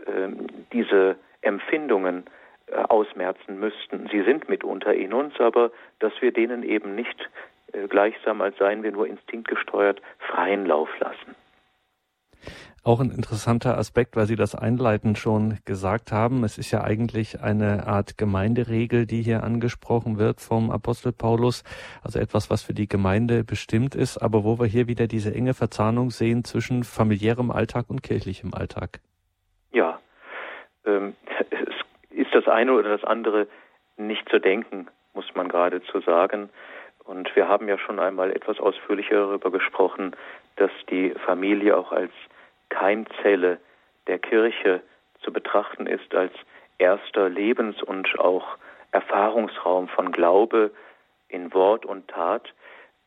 ähm, 0.07 0.47
diese 0.73 1.17
Empfindungen 1.43 2.25
äh, 2.67 2.76
ausmerzen 2.76 3.59
müssten. 3.59 4.09
Sie 4.11 4.23
sind 4.23 4.49
mitunter 4.49 4.95
in 4.95 5.12
uns, 5.12 5.38
aber 5.41 5.71
dass 5.99 6.12
wir 6.21 6.33
denen 6.33 6.62
eben 6.62 6.95
nicht 6.95 7.21
äh, 7.21 7.26
gleichsam, 7.88 8.41
als 8.41 8.57
seien 8.59 8.83
wir 8.83 8.93
nur 8.93 9.07
instinktgesteuert, 9.07 10.00
freien 10.19 10.67
Lauf 10.67 10.88
lassen. 11.00 11.37
Auch 12.85 12.99
ein 12.99 13.12
interessanter 13.12 13.79
Aspekt, 13.79 14.17
weil 14.17 14.26
Sie 14.26 14.35
das 14.35 14.57
einleitend 14.57 15.17
schon 15.17 15.59
gesagt 15.64 16.11
haben. 16.11 16.43
Es 16.43 16.59
ist 16.59 16.73
ja 16.73 16.83
eigentlich 16.83 17.41
eine 17.41 17.87
Art 17.87 18.19
Gemeinderegel, 18.19 19.07
die 19.07 19.23
hier 19.23 19.45
angesprochen 19.45 20.19
wird 20.19 20.41
vom 20.41 20.73
Apostel 20.73 21.12
Paulus. 21.12 21.62
Also 22.02 22.19
etwas, 22.19 22.50
was 22.50 22.62
für 22.62 22.75
die 22.75 22.88
Gemeinde 22.88 23.45
bestimmt 23.45 23.95
ist, 23.95 24.19
aber 24.19 24.43
wo 24.43 24.59
wir 24.59 24.67
hier 24.67 24.88
wieder 24.88 25.07
diese 25.07 25.33
enge 25.33 25.55
Verzahnung 25.55 26.11
sehen 26.11 26.43
zwischen 26.43 26.83
familiärem 26.83 27.52
Alltag 27.52 27.88
und 27.88 28.02
kirchlichem 28.02 28.52
Alltag. 28.52 28.99
Ja, 29.71 30.00
ähm, 30.85 31.14
es 31.50 31.75
ist 32.11 32.35
das 32.35 32.49
eine 32.49 32.73
oder 32.73 32.97
das 32.97 33.05
andere 33.05 33.47
nicht 33.97 34.29
zu 34.29 34.41
denken, 34.41 34.88
muss 35.14 35.33
man 35.37 35.49
geradezu 35.49 36.00
sagen. 36.00 36.50
Und 37.05 37.35
wir 37.35 37.49
haben 37.49 37.69
ja 37.69 37.79
schon 37.79 37.99
einmal 37.99 38.31
etwas 38.31 38.61
ausführlicher 38.61 39.17
darüber 39.17 39.51
gesprochen, 39.51 40.15
dass 40.57 40.71
die 40.91 41.11
Familie 41.27 41.77
auch 41.77 41.93
als 41.93 42.13
Keimzelle 42.69 43.59
der 44.07 44.19
Kirche 44.19 44.83
zu 45.23 45.33
betrachten 45.33 45.87
ist 45.87 46.15
als 46.15 46.33
erster 46.79 47.29
Lebens- 47.29 47.83
und 47.83 48.19
auch 48.19 48.57
Erfahrungsraum 48.93 49.89
von 49.89 50.13
Glaube 50.13 50.71
in 51.29 51.53
Wort 51.55 51.87
und 51.87 52.09
Tat. 52.09 52.53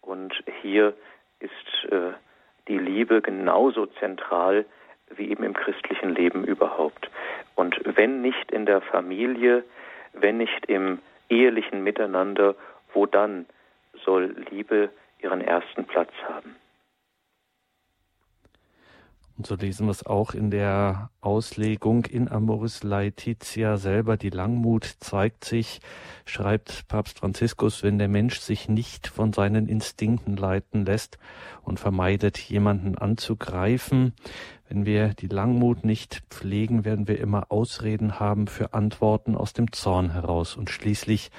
Und 0.02 0.34
hier 0.62 0.94
ist 1.40 1.92
äh, 1.92 2.14
die 2.68 2.78
Liebe 2.78 3.22
genauso 3.22 3.86
zentral 3.86 4.66
wie 5.10 5.30
eben 5.30 5.44
im 5.44 5.54
christlichen 5.54 6.16
Leben 6.16 6.44
überhaupt. 6.44 7.10
Und 7.56 7.80
wenn 7.84 8.22
nicht 8.22 8.52
in 8.52 8.66
der 8.66 8.82
Familie, 8.82 9.64
wenn 10.14 10.38
nicht 10.38 10.66
im 10.66 11.00
ehelichen 11.30 11.84
Miteinander, 11.84 12.56
wo 12.94 13.06
dann 13.06 13.46
soll 14.06 14.36
Liebe 14.50 14.92
ihren 15.22 15.42
ersten 15.42 15.86
Platz 15.86 16.12
haben? 16.28 16.56
Und 19.38 19.48
so 19.48 19.56
lesen 19.56 19.88
wir 19.88 19.92
es 19.92 20.06
auch 20.06 20.34
in 20.34 20.50
der 20.50 21.10
Auslegung 21.20 22.06
in 22.06 22.32
Amoris 22.32 22.84
Laetitia 22.84 23.76
selber. 23.76 24.16
Die 24.16 24.30
Langmut 24.30 24.86
zeigt 25.02 25.44
sich, 25.44 25.82
schreibt 26.26 26.88
Papst 26.88 27.20
Franziskus, 27.20 27.84
wenn 27.84 27.98
der 27.98 28.08
Mensch 28.08 28.40
sich 28.40 28.70
nicht 28.70 29.08
von 29.08 29.34
seinen 29.34 29.68
Instinkten 29.68 30.38
leiten 30.38 30.86
lässt 30.86 31.18
und 31.64 31.82
vermeidet, 31.82 32.38
jemanden 32.38 32.98
anzugreifen. 32.98 34.14
Wenn 34.70 34.86
wir 34.86 35.10
die 35.10 35.28
Langmut 35.28 35.84
nicht 35.84 36.24
pflegen, 36.30 36.86
werden 36.86 37.10
wir 37.10 37.20
immer 37.20 37.52
Ausreden 37.52 38.22
haben 38.22 38.48
für 38.48 38.74
Antworten 38.74 39.36
aus 39.36 39.52
dem 39.52 39.74
Zorn 39.74 40.12
heraus. 40.12 40.56
Und 40.56 40.70
schließlich 40.70 41.30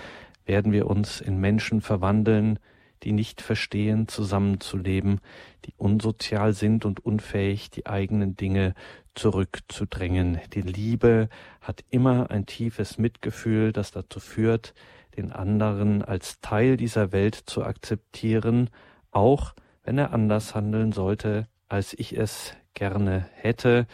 werden 0.47 0.73
wir 0.73 0.87
uns 0.87 1.21
in 1.21 1.39
Menschen 1.39 1.81
verwandeln, 1.83 2.59
die 3.03 3.13
nicht 3.13 3.43
verstehen, 3.43 4.09
zusammenzuleben, 4.09 5.21
die 5.67 5.75
unsozial 5.77 6.55
sind 6.55 6.85
und 6.85 7.05
unfähig, 7.05 7.71
die 7.71 7.87
eigenen 7.87 8.37
Dinge 8.37 8.75
zurückzudrängen. 9.15 10.41
Die 10.55 10.63
Liebe 10.63 11.29
hat 11.61 11.85
immer 11.91 12.31
ein 12.31 12.47
tiefes 12.47 12.99
Mitgefühl, 12.99 13.73
das 13.73 13.91
dazu 13.91 14.21
führt, 14.21 14.75
den 15.17 15.33
anderen 15.33 16.03
als 16.03 16.41
Teil 16.41 16.77
dieser 16.77 17.13
Welt 17.13 17.35
zu 17.35 17.65
akzeptieren, 17.65 18.71
auch 19.11 19.55
wenn 19.85 19.99
er 19.99 20.13
anders 20.13 20.55
handeln 20.55 20.93
sollte, 20.93 21.49
als 21.69 21.95
ich 21.95 22.17
es 22.17 22.55
gerne 22.75 23.29
hätte. 23.35 23.87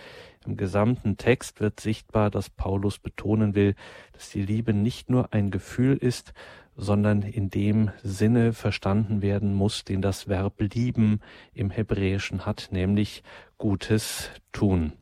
Im 0.47 0.57
gesamten 0.57 1.17
Text 1.17 1.61
wird 1.61 1.81
sichtbar, 1.81 2.31
dass 2.31 2.51
Paulus 2.51 2.99
betonen 2.99 3.55
will, 3.55 3.75
dass 4.13 4.31
die 4.31 4.43
Liebe 4.43 4.75
nicht 4.75 5.09
nur 5.09 5.33
ein 5.33 5.51
Gefühl 5.51 5.97
ist, 5.97 6.33
sondern 6.75 7.23
in 7.23 7.51
dem 7.51 7.91
Sinne 8.03 8.53
verstanden 8.53 9.23
werden 9.23 9.55
muss, 9.55 9.85
den 9.85 10.03
das 10.03 10.29
Verb 10.29 10.55
lieben 10.59 11.21
im 11.53 11.71
Hebräischen 11.71 12.47
hat, 12.47 12.69
nämlich 12.73 13.23
Gutes 13.59 14.31
tun. 14.53 14.93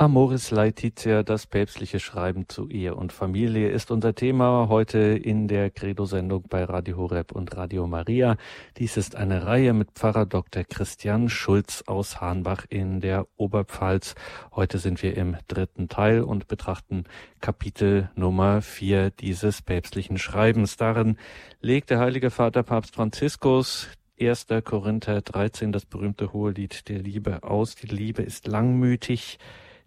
Amoris 0.00 0.52
Laetitia, 0.52 1.24
das 1.24 1.48
päpstliche 1.48 1.98
Schreiben 1.98 2.48
zu 2.48 2.68
Ehe 2.68 2.94
und 2.94 3.12
Familie, 3.12 3.70
ist 3.70 3.90
unser 3.90 4.14
Thema 4.14 4.68
heute 4.68 4.98
in 4.98 5.48
der 5.48 5.70
Credo-Sendung 5.70 6.44
bei 6.48 6.62
Radio 6.62 6.98
Horeb 6.98 7.32
und 7.32 7.56
Radio 7.56 7.88
Maria. 7.88 8.36
Dies 8.76 8.96
ist 8.96 9.16
eine 9.16 9.44
Reihe 9.44 9.72
mit 9.72 9.90
Pfarrer 9.90 10.24
Dr. 10.24 10.62
Christian 10.62 11.28
Schulz 11.28 11.82
aus 11.88 12.20
Hahnbach 12.20 12.64
in 12.68 13.00
der 13.00 13.26
Oberpfalz. 13.38 14.14
Heute 14.54 14.78
sind 14.78 15.02
wir 15.02 15.16
im 15.16 15.36
dritten 15.48 15.88
Teil 15.88 16.20
und 16.20 16.46
betrachten 16.46 17.02
Kapitel 17.40 18.08
Nummer 18.14 18.62
vier 18.62 19.10
dieses 19.10 19.62
päpstlichen 19.62 20.16
Schreibens. 20.16 20.76
Darin 20.76 21.18
legt 21.60 21.90
der 21.90 21.98
Heilige 21.98 22.30
Vater 22.30 22.62
Papst 22.62 22.94
Franziskus 22.94 23.88
1. 24.20 24.46
Korinther 24.62 25.22
13, 25.22 25.72
das 25.72 25.86
berühmte 25.86 26.32
Hohelied 26.32 26.88
der 26.88 27.00
Liebe 27.00 27.42
aus. 27.42 27.74
Die 27.74 27.88
Liebe 27.88 28.22
ist 28.22 28.46
langmütig. 28.46 29.40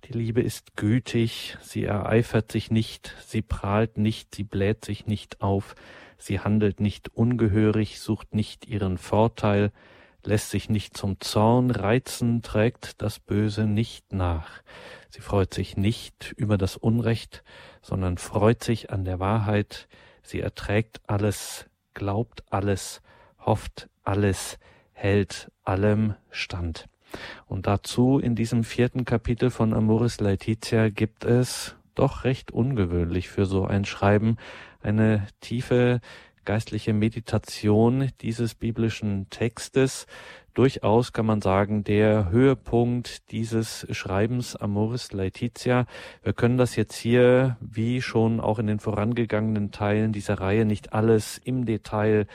Die 0.06 0.14
Liebe 0.14 0.42
ist 0.42 0.76
gütig, 0.76 1.58
sie 1.62 1.84
ereifert 1.84 2.52
sich 2.52 2.72
nicht, 2.72 3.16
sie 3.26 3.44
prahlt 3.44 3.98
nicht, 3.98 4.34
sie 4.34 4.44
bläht 4.44 4.84
sich 4.84 5.06
nicht 5.06 5.42
auf, 5.42 5.76
sie 6.18 6.40
handelt 6.40 6.80
nicht 6.80 7.10
ungehörig, 7.16 8.00
sucht 8.00 8.34
nicht 8.34 8.68
ihren 8.68 8.98
Vorteil, 8.98 9.72
lässt 10.24 10.50
sich 10.50 10.70
nicht 10.70 10.98
zum 10.98 11.20
Zorn 11.20 11.70
reizen, 11.70 12.42
trägt 12.42 13.02
das 13.02 13.20
Böse 13.20 13.68
nicht 13.68 14.12
nach. 14.12 14.64
Sie 15.10 15.22
freut 15.22 15.54
sich 15.54 15.78
nicht 15.78 16.34
über 16.36 16.58
das 16.58 16.78
Unrecht, 16.78 17.44
sondern 17.84 18.18
freut 18.18 18.64
sich 18.64 18.90
an 18.90 19.06
der 19.06 19.20
Wahrheit, 19.20 19.88
sie 20.24 20.40
erträgt 20.40 21.02
alles, 21.06 21.68
glaubt 21.94 22.44
alles, 22.50 23.02
hofft 23.40 23.88
alles, 24.04 24.58
hält 24.94 25.52
allem 25.64 26.16
stand. 26.32 26.88
Und 27.48 27.68
dazu 27.68 28.20
in 28.20 28.36
diesem 28.36 28.64
vierten 28.64 29.06
Kapitel 29.06 29.50
von 29.50 29.74
Amoris 29.74 30.20
Laetitia 30.20 30.90
gibt 30.90 31.26
es 31.26 31.76
doch 31.96 32.24
recht 32.24 32.52
ungewöhnlich 32.52 33.30
für 33.30 33.46
so 33.46 33.66
ein 33.66 33.86
Schreiben 33.86 34.38
eine 34.82 35.28
tiefe 35.42 36.00
geistliche 36.46 36.94
Meditation 36.94 38.10
dieses 38.22 38.56
biblischen 38.56 39.30
Textes. 39.30 40.08
Durchaus 40.54 41.14
kann 41.14 41.26
man 41.26 41.40
sagen, 41.40 41.84
der 41.84 42.30
Höhepunkt 42.30 43.32
dieses 43.32 43.88
Schreibens 43.92 44.56
Amoris 44.56 45.14
Laetitia. 45.14 45.86
Wir 46.24 46.34
können 46.34 46.58
das 46.58 46.76
jetzt 46.76 46.96
hier, 46.96 47.58
wie 47.62 48.02
schon 48.02 48.40
auch 48.40 48.60
in 48.60 48.68
den 48.68 48.80
vorangegangenen 48.80 49.72
Teilen 49.72 50.12
dieser 50.12 50.42
Reihe, 50.42 50.66
nicht 50.66 50.94
alles 50.94 51.38
im 51.38 51.66
Detail 51.66 52.28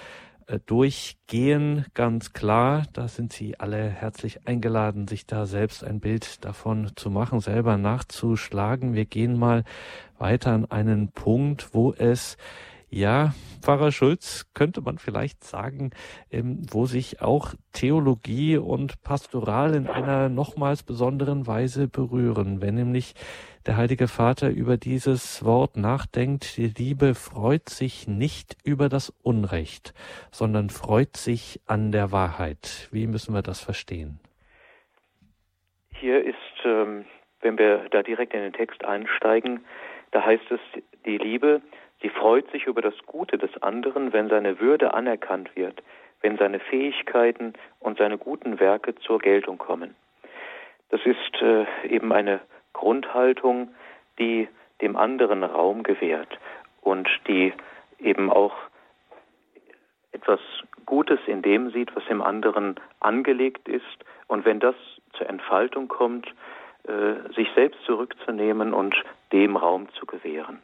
durchgehen, 0.66 1.87
ganz 1.94 2.32
klar. 2.32 2.87
Da 2.92 3.09
sind 3.09 3.32
Sie 3.32 3.59
alle 3.59 3.88
herzlich 3.88 4.46
eingeladen, 4.46 5.09
sich 5.09 5.26
da 5.26 5.46
selbst 5.46 5.85
ein 5.85 6.00
Bild 6.00 6.44
davon 6.44 6.92
zu 6.96 7.11
machen, 7.11 7.40
selber 7.40 7.76
nachzuschlagen. 7.76 8.94
Wir 8.94 9.06
gehen 9.06 9.38
mal 9.38 9.64
weiter 10.18 10.52
an 10.52 10.64
einen 10.70 11.09
Punkt, 11.09 11.74
wo 11.74 11.92
es 11.92 12.37
ja, 12.88 13.35
Pfarrer 13.62 13.90
Schulz 13.90 14.51
könnte 14.55 14.81
man 14.81 14.99
vielleicht 14.99 15.42
sagen, 15.42 15.90
ähm, 16.31 16.62
wo 16.70 16.87
sich 16.87 17.20
auch 17.20 17.55
Theologie 17.72 18.59
und 18.59 19.03
Pastoral 19.03 19.75
in 19.75 19.88
einer 19.88 20.29
nochmals 20.29 20.85
besonderen 20.85 21.46
Weise 21.46 21.88
berühren, 21.88 22.62
wenn 22.62 22.77
nämlich 22.77 23.14
der 23.66 23.77
Heilige 23.77 24.07
Vater 24.07 24.51
über 24.51 24.77
dieses 24.77 25.44
Wort 25.44 25.77
nachdenkt, 25.77 26.57
die 26.57 26.68
Liebe 26.68 27.16
freut 27.16 27.68
sich 27.68 28.07
nicht 28.07 28.57
über 28.62 28.88
das 28.88 29.11
Unrecht, 29.25 29.92
sondern 30.31 30.70
freut 30.70 31.16
sich 31.16 31.61
an 31.66 31.90
der 31.90 32.12
Wahrheit. 32.12 32.88
Wie 32.92 33.09
müssen 33.09 33.35
wir 33.35 33.42
das 33.42 33.61
verstehen? 33.61 34.20
Hier 35.90 36.25
ist, 36.25 36.37
ähm, 36.64 37.05
wenn 37.40 37.59
wir 37.59 37.88
da 37.90 38.05
direkt 38.05 38.35
in 38.35 38.42
den 38.42 38.53
Text 38.53 38.85
einsteigen, 38.85 39.64
da 40.12 40.25
heißt 40.25 40.44
es, 40.51 40.61
die 41.05 41.18
Liebe, 41.18 41.62
sie 42.02 42.09
freut 42.09 42.50
sich 42.50 42.66
über 42.66 42.82
das 42.82 42.94
Gute 43.06 43.38
des 43.38 43.62
anderen, 43.62 44.12
wenn 44.12 44.28
seine 44.28 44.61
Würde 44.61 44.94
anerkannt 44.94 45.54
wird, 45.54 45.82
wenn 46.20 46.37
seine 46.37 46.61
Fähigkeiten 46.61 47.54
und 47.80 47.98
seine 47.98 48.18
guten 48.18 48.61
Werke 48.61 48.94
zur 48.96 49.18
Geltung 49.18 49.59
kommen. 49.59 49.94
Das 50.90 51.00
ist 51.04 51.42
äh, 51.42 51.66
eben 51.88 52.12
eine 52.12 52.40
Grundhaltung, 52.72 53.74
die 54.18 54.48
dem 54.80 54.96
anderen 54.96 55.42
Raum 55.42 55.82
gewährt 55.82 56.38
und 56.82 57.09
die 57.26 57.52
eben 57.98 58.30
auch 58.30 58.54
etwas 60.12 60.40
Gutes 60.85 61.18
in 61.26 61.42
dem 61.42 61.70
sieht, 61.70 61.94
was 61.96 62.04
im 62.09 62.22
anderen 62.22 62.76
angelegt 63.00 63.68
ist. 63.68 64.04
Und 64.28 64.44
wenn 64.44 64.61
das 64.61 64.74
zur 65.14 65.28
Entfaltung 65.28 65.88
kommt, 65.88 66.26
äh, 66.85 67.32
sich 67.35 67.48
selbst 67.54 67.82
zurückzunehmen 67.85 68.72
und 68.72 68.94
dem 69.32 69.56
Raum 69.56 69.88
zu 69.94 70.06
gewähren. 70.06 70.61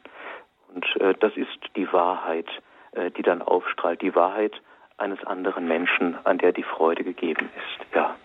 Und 0.73 0.85
äh, 1.01 1.13
das 1.19 1.35
ist 1.35 1.59
die 1.75 1.91
Wahrheit, 1.91 2.47
äh, 2.93 3.11
die 3.11 3.21
dann 3.21 3.41
aufstrahlt, 3.41 4.01
die 4.01 4.15
Wahrheit 4.15 4.53
eines 4.97 5.23
anderen 5.25 5.67
Menschen, 5.67 6.17
an 6.23 6.37
der 6.37 6.51
die 6.51 6.63
Freude 6.63 7.03
gegeben 7.03 7.49
ist. 7.55 7.95
Ja. 7.95 8.15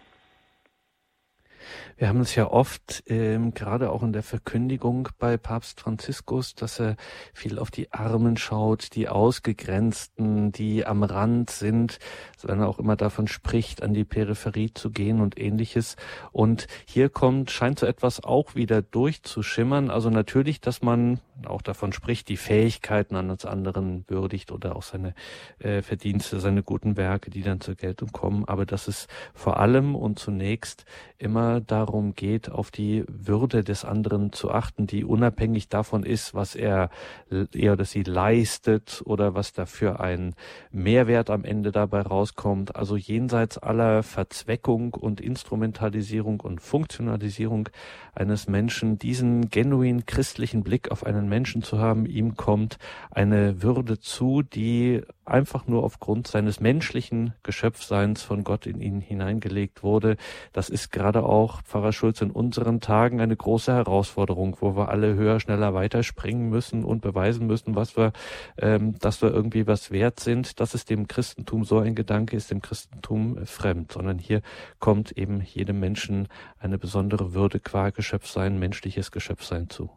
Wir 1.98 2.06
haben 2.06 2.20
es 2.20 2.36
ja 2.36 2.48
oft, 2.48 3.02
ähm, 3.08 3.54
gerade 3.54 3.90
auch 3.90 4.04
in 4.04 4.12
der 4.12 4.22
Verkündigung 4.22 5.08
bei 5.18 5.36
Papst 5.36 5.80
Franziskus, 5.80 6.54
dass 6.54 6.78
er 6.78 6.94
viel 7.34 7.58
auf 7.58 7.72
die 7.72 7.92
Armen 7.92 8.36
schaut, 8.36 8.94
die 8.94 9.08
Ausgegrenzten, 9.08 10.52
die 10.52 10.86
am 10.86 11.02
Rand 11.02 11.50
sind, 11.50 11.98
wenn 12.44 12.60
er 12.60 12.68
auch 12.68 12.78
immer 12.78 12.94
davon 12.94 13.26
spricht, 13.26 13.82
an 13.82 13.94
die 13.94 14.04
Peripherie 14.04 14.72
zu 14.72 14.92
gehen 14.92 15.20
und 15.20 15.40
ähnliches. 15.40 15.96
Und 16.30 16.68
hier 16.86 17.08
kommt, 17.08 17.50
scheint 17.50 17.80
so 17.80 17.86
etwas 17.86 18.22
auch 18.22 18.54
wieder 18.54 18.80
durchzuschimmern. 18.80 19.90
Also 19.90 20.08
natürlich, 20.08 20.60
dass 20.60 20.82
man 20.82 21.18
auch 21.46 21.62
davon 21.62 21.92
spricht, 21.92 22.28
die 22.28 22.36
Fähigkeiten 22.36 23.16
eines 23.16 23.44
anderen 23.44 24.04
würdigt 24.06 24.52
oder 24.52 24.76
auch 24.76 24.82
seine 24.84 25.14
äh, 25.58 25.82
Verdienste, 25.82 26.38
seine 26.38 26.62
guten 26.62 26.96
Werke, 26.96 27.30
die 27.30 27.42
dann 27.42 27.60
zur 27.60 27.74
Geltung 27.74 28.10
kommen, 28.12 28.44
aber 28.44 28.66
dass 28.66 28.86
es 28.86 29.08
vor 29.34 29.58
allem 29.58 29.96
und 29.96 30.20
zunächst 30.20 30.84
immer 31.18 31.60
darum 31.60 31.87
darum 31.88 32.14
geht, 32.14 32.50
auf 32.50 32.70
die 32.70 33.04
Würde 33.08 33.64
des 33.64 33.84
anderen 33.84 34.32
zu 34.32 34.50
achten, 34.50 34.86
die 34.86 35.04
unabhängig 35.04 35.68
davon 35.68 36.02
ist, 36.02 36.34
was 36.34 36.54
er, 36.54 36.90
er 37.54 37.72
oder 37.72 37.84
sie 37.84 38.02
leistet 38.02 39.02
oder 39.04 39.34
was 39.34 39.52
dafür 39.52 40.00
ein 40.00 40.34
Mehrwert 40.70 41.30
am 41.30 41.44
Ende 41.44 41.72
dabei 41.72 42.02
rauskommt. 42.02 42.76
Also 42.76 42.96
jenseits 42.96 43.56
aller 43.58 44.02
Verzweckung 44.02 44.94
und 44.94 45.20
Instrumentalisierung 45.20 46.40
und 46.40 46.60
Funktionalisierung 46.60 47.70
eines 48.14 48.48
Menschen, 48.48 48.98
diesen 48.98 49.48
genuin 49.48 50.04
christlichen 50.04 50.62
Blick 50.62 50.90
auf 50.90 51.04
einen 51.04 51.28
Menschen 51.28 51.62
zu 51.62 51.78
haben, 51.78 52.04
ihm 52.04 52.36
kommt 52.36 52.78
eine 53.10 53.62
Würde 53.62 53.98
zu, 53.98 54.42
die 54.42 55.02
einfach 55.24 55.66
nur 55.66 55.84
aufgrund 55.84 56.26
seines 56.26 56.60
menschlichen 56.60 57.34
Geschöpfseins 57.42 58.22
von 58.22 58.44
Gott 58.44 58.66
in 58.66 58.80
ihn 58.80 59.00
hineingelegt 59.00 59.82
wurde. 59.82 60.16
Das 60.52 60.68
ist 60.68 60.90
gerade 60.90 61.22
auch, 61.22 61.60
Pfarrer 61.78 61.92
Schulz, 61.92 62.20
in 62.20 62.32
unseren 62.32 62.80
Tagen 62.80 63.20
eine 63.20 63.36
große 63.36 63.72
Herausforderung, 63.72 64.56
wo 64.60 64.76
wir 64.76 64.88
alle 64.88 65.14
höher, 65.14 65.38
schneller 65.38 65.74
weiterspringen 65.74 66.50
müssen 66.50 66.82
und 66.82 67.02
beweisen 67.02 67.46
müssen, 67.46 67.76
was 67.76 67.96
wir, 67.96 68.10
ähm, 68.60 68.94
dass 69.00 69.22
wir 69.22 69.32
irgendwie 69.32 69.68
was 69.68 69.92
wert 69.92 70.18
sind. 70.18 70.58
Das 70.58 70.74
ist 70.74 70.90
dem 70.90 71.06
Christentum 71.06 71.62
so 71.62 71.78
ein 71.78 71.94
Gedanke, 71.94 72.34
ist 72.36 72.50
dem 72.50 72.62
Christentum 72.62 73.46
fremd, 73.46 73.92
sondern 73.92 74.18
hier 74.18 74.40
kommt 74.80 75.12
eben 75.12 75.40
jedem 75.40 75.78
Menschen 75.78 76.26
eine 76.60 76.78
besondere 76.78 77.32
Würde 77.32 77.60
qua 77.60 77.90
Geschöpfsein, 77.90 78.58
menschliches 78.58 79.12
Geschöpfsein 79.12 79.70
zu. 79.70 79.88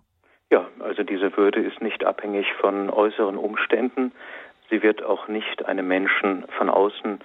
Ja, 0.51 0.67
also 0.81 1.01
diese 1.01 1.35
Würde 1.35 1.61
ist 1.61 1.81
nicht 1.81 2.05
abhängig 2.05 2.45
von 2.61 2.91
äußeren 2.91 3.37
Umständen, 3.37 4.11
Sie 4.69 4.81
wird 4.81 5.03
auch 5.03 5.27
nicht 5.27 5.65
einem 5.65 5.85
Menschen 5.85 6.45
von 6.57 6.69
außen, 6.69 7.19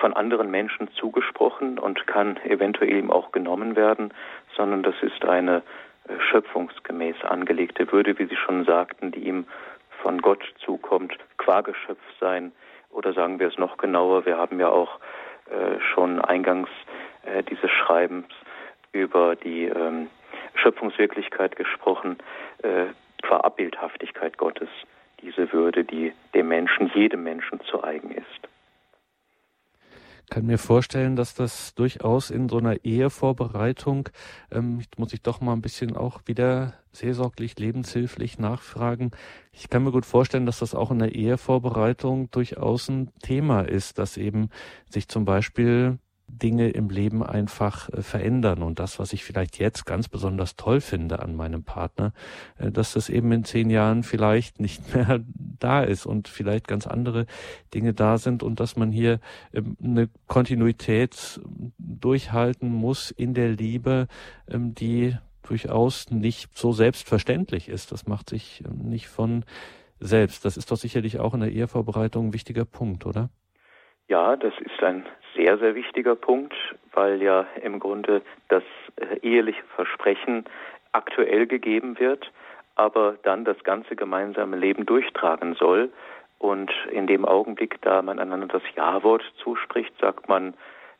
von 0.00 0.14
anderen 0.14 0.50
Menschen 0.50 0.88
zugesprochen 0.92 1.78
und 1.78 2.06
kann 2.06 2.36
eventuell 2.44 2.96
ihm 2.96 3.10
auch 3.10 3.32
genommen 3.32 3.76
werden, 3.76 4.12
sondern 4.56 4.82
das 4.82 4.94
ist 5.02 5.24
eine 5.24 5.62
äh, 6.08 6.20
schöpfungsgemäß 6.30 7.16
angelegte 7.24 7.90
Würde, 7.92 8.18
wie 8.18 8.26
Sie 8.26 8.36
schon 8.36 8.64
sagten, 8.64 9.12
die 9.12 9.20
ihm 9.20 9.46
von 10.02 10.20
Gott 10.20 10.42
zukommt, 10.64 11.16
qua 11.36 11.60
Geschöpf 11.60 12.02
sein. 12.20 12.52
Oder 12.90 13.12
sagen 13.12 13.38
wir 13.38 13.48
es 13.48 13.58
noch 13.58 13.76
genauer, 13.76 14.24
wir 14.26 14.38
haben 14.38 14.58
ja 14.58 14.68
auch 14.68 14.98
äh, 15.50 15.80
schon 15.92 16.20
eingangs 16.20 16.70
äh, 17.24 17.42
dieses 17.42 17.70
Schreibens 17.70 18.26
über 18.92 19.36
die 19.36 19.64
ähm, 19.64 20.08
Schöpfungswirklichkeit 20.54 21.56
gesprochen, 21.56 22.18
äh, 22.62 22.86
qua 23.22 23.38
Abbildhaftigkeit 23.38 24.38
Gottes 24.38 24.68
diese 25.20 25.52
Würde, 25.52 25.84
die 25.84 26.12
dem 26.34 26.48
Menschen, 26.48 26.90
jedem 26.94 27.24
Menschen 27.24 27.60
zu 27.62 27.82
eigen 27.82 28.12
ist. 28.12 28.47
Ich 30.28 30.34
kann 30.34 30.44
mir 30.44 30.58
vorstellen, 30.58 31.16
dass 31.16 31.32
das 31.32 31.74
durchaus 31.74 32.28
in 32.28 32.50
so 32.50 32.58
einer 32.58 32.84
Ehevorbereitung, 32.84 34.10
ähm, 34.50 34.82
muss 34.98 35.14
ich 35.14 35.22
doch 35.22 35.40
mal 35.40 35.54
ein 35.54 35.62
bisschen 35.62 35.96
auch 35.96 36.20
wieder 36.26 36.74
seelsorglich, 36.92 37.58
lebenshilflich 37.58 38.38
nachfragen. 38.38 39.12
Ich 39.52 39.70
kann 39.70 39.84
mir 39.84 39.90
gut 39.90 40.04
vorstellen, 40.04 40.44
dass 40.44 40.58
das 40.58 40.74
auch 40.74 40.90
in 40.90 40.98
der 40.98 41.14
Ehevorbereitung 41.14 42.30
durchaus 42.30 42.90
ein 42.90 43.10
Thema 43.22 43.62
ist, 43.62 43.98
dass 43.98 44.18
eben 44.18 44.50
sich 44.90 45.08
zum 45.08 45.24
Beispiel 45.24 45.98
Dinge 46.28 46.70
im 46.70 46.90
Leben 46.90 47.22
einfach 47.22 47.88
äh, 47.88 48.02
verändern. 48.02 48.62
Und 48.62 48.78
das, 48.78 48.98
was 48.98 49.12
ich 49.12 49.24
vielleicht 49.24 49.58
jetzt 49.58 49.84
ganz 49.84 50.08
besonders 50.08 50.56
toll 50.56 50.80
finde 50.80 51.20
an 51.20 51.34
meinem 51.34 51.64
Partner, 51.64 52.12
äh, 52.58 52.70
dass 52.70 52.92
das 52.92 53.08
eben 53.08 53.32
in 53.32 53.44
zehn 53.44 53.70
Jahren 53.70 54.02
vielleicht 54.02 54.60
nicht 54.60 54.94
mehr 54.94 55.20
da 55.58 55.82
ist 55.82 56.06
und 56.06 56.28
vielleicht 56.28 56.68
ganz 56.68 56.86
andere 56.86 57.26
Dinge 57.74 57.94
da 57.94 58.18
sind 58.18 58.42
und 58.42 58.60
dass 58.60 58.76
man 58.76 58.92
hier 58.92 59.20
ähm, 59.52 59.76
eine 59.82 60.08
Kontinuität 60.26 61.40
durchhalten 61.78 62.70
muss 62.70 63.10
in 63.10 63.34
der 63.34 63.48
Liebe, 63.48 64.06
ähm, 64.48 64.74
die 64.74 65.16
durchaus 65.42 66.10
nicht 66.10 66.56
so 66.56 66.72
selbstverständlich 66.72 67.68
ist. 67.68 67.90
Das 67.90 68.06
macht 68.06 68.30
sich 68.30 68.62
ähm, 68.64 68.88
nicht 68.90 69.08
von 69.08 69.44
selbst. 69.98 70.44
Das 70.44 70.56
ist 70.56 70.70
doch 70.70 70.76
sicherlich 70.76 71.18
auch 71.18 71.34
in 71.34 71.40
der 71.40 71.50
Ehevorbereitung 71.50 72.28
ein 72.28 72.32
wichtiger 72.32 72.64
Punkt, 72.64 73.06
oder? 73.06 73.30
Ja, 74.08 74.36
das 74.36 74.54
ist 74.60 74.82
ein 74.82 75.04
sehr, 75.38 75.56
sehr 75.58 75.74
wichtiger 75.74 76.16
Punkt, 76.16 76.54
weil 76.92 77.22
ja 77.22 77.46
im 77.62 77.78
Grunde 77.78 78.22
das 78.48 78.64
äh, 78.96 79.18
eheliche 79.22 79.62
Versprechen 79.76 80.44
aktuell 80.92 81.46
gegeben 81.46 81.98
wird, 81.98 82.30
aber 82.74 83.16
dann 83.22 83.44
das 83.44 83.62
ganze 83.62 83.94
gemeinsame 83.94 84.56
Leben 84.56 84.84
durchtragen 84.84 85.54
soll. 85.54 85.90
Und 86.38 86.70
in 86.90 87.06
dem 87.06 87.24
Augenblick, 87.24 87.80
da 87.82 88.02
man 88.02 88.18
einander 88.18 88.46
das 88.46 88.62
Ja-Wort 88.76 89.22
zuspricht, 89.42 89.92
sagt 90.00 90.28
man 90.28 90.54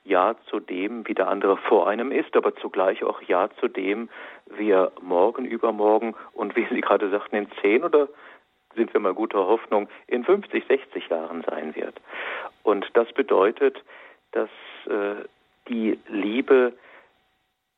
Ja 0.04 0.36
zu 0.46 0.60
dem, 0.60 1.06
wie 1.06 1.14
der 1.14 1.28
andere 1.28 1.56
vor 1.56 1.88
einem 1.88 2.12
ist, 2.12 2.36
aber 2.36 2.54
zugleich 2.56 3.02
auch 3.04 3.20
Ja 3.22 3.48
zu 3.60 3.68
dem, 3.68 4.08
wie 4.56 4.70
er 4.70 4.92
morgen, 5.00 5.44
übermorgen 5.44 6.14
und 6.32 6.56
wie 6.56 6.66
Sie 6.70 6.80
gerade 6.80 7.10
sagten, 7.10 7.36
in 7.36 7.48
zehn 7.60 7.84
oder 7.84 8.08
sind 8.74 8.92
wir 8.92 9.00
mal 9.00 9.14
guter 9.14 9.46
Hoffnung, 9.46 9.88
in 10.06 10.24
50, 10.24 10.64
60 10.66 11.08
Jahren 11.08 11.42
sein 11.48 11.74
wird. 11.74 12.00
Und 12.62 12.86
das 12.94 13.12
bedeutet, 13.12 13.82
dass 14.32 14.50
äh, 14.86 15.24
die 15.68 15.98
Liebe 16.08 16.72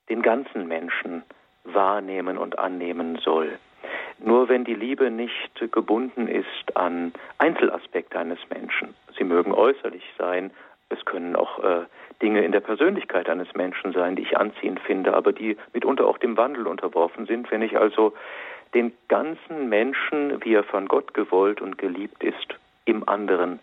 den 0.08 0.22
ganzen 0.22 0.66
Menschen 0.68 1.22
wahrnehmen 1.64 2.38
und 2.38 2.58
annehmen 2.58 3.18
soll. 3.18 3.58
Nur 4.18 4.48
wenn 4.48 4.64
die 4.64 4.74
Liebe 4.74 5.10
nicht 5.10 5.72
gebunden 5.72 6.28
ist 6.28 6.76
an 6.76 7.12
Einzelaspekte 7.38 8.18
eines 8.18 8.38
Menschen, 8.50 8.94
sie 9.16 9.24
mögen 9.24 9.52
äußerlich 9.52 10.04
sein, 10.18 10.50
es 10.90 11.04
können 11.04 11.36
auch 11.36 11.62
äh, 11.62 11.86
Dinge 12.20 12.44
in 12.44 12.52
der 12.52 12.60
Persönlichkeit 12.60 13.28
eines 13.28 13.54
Menschen 13.54 13.92
sein, 13.92 14.16
die 14.16 14.22
ich 14.22 14.36
anziehend 14.36 14.80
finde, 14.80 15.14
aber 15.14 15.32
die 15.32 15.56
mitunter 15.72 16.06
auch 16.06 16.18
dem 16.18 16.36
Wandel 16.36 16.66
unterworfen 16.66 17.26
sind. 17.26 17.50
Wenn 17.50 17.62
ich 17.62 17.78
also 17.78 18.12
den 18.74 18.92
ganzen 19.08 19.68
Menschen, 19.68 20.44
wie 20.44 20.54
er 20.54 20.64
von 20.64 20.86
Gott 20.86 21.14
gewollt 21.14 21.60
und 21.60 21.78
geliebt 21.78 22.22
ist, 22.22 22.56
im 22.84 23.08
anderen 23.08 23.60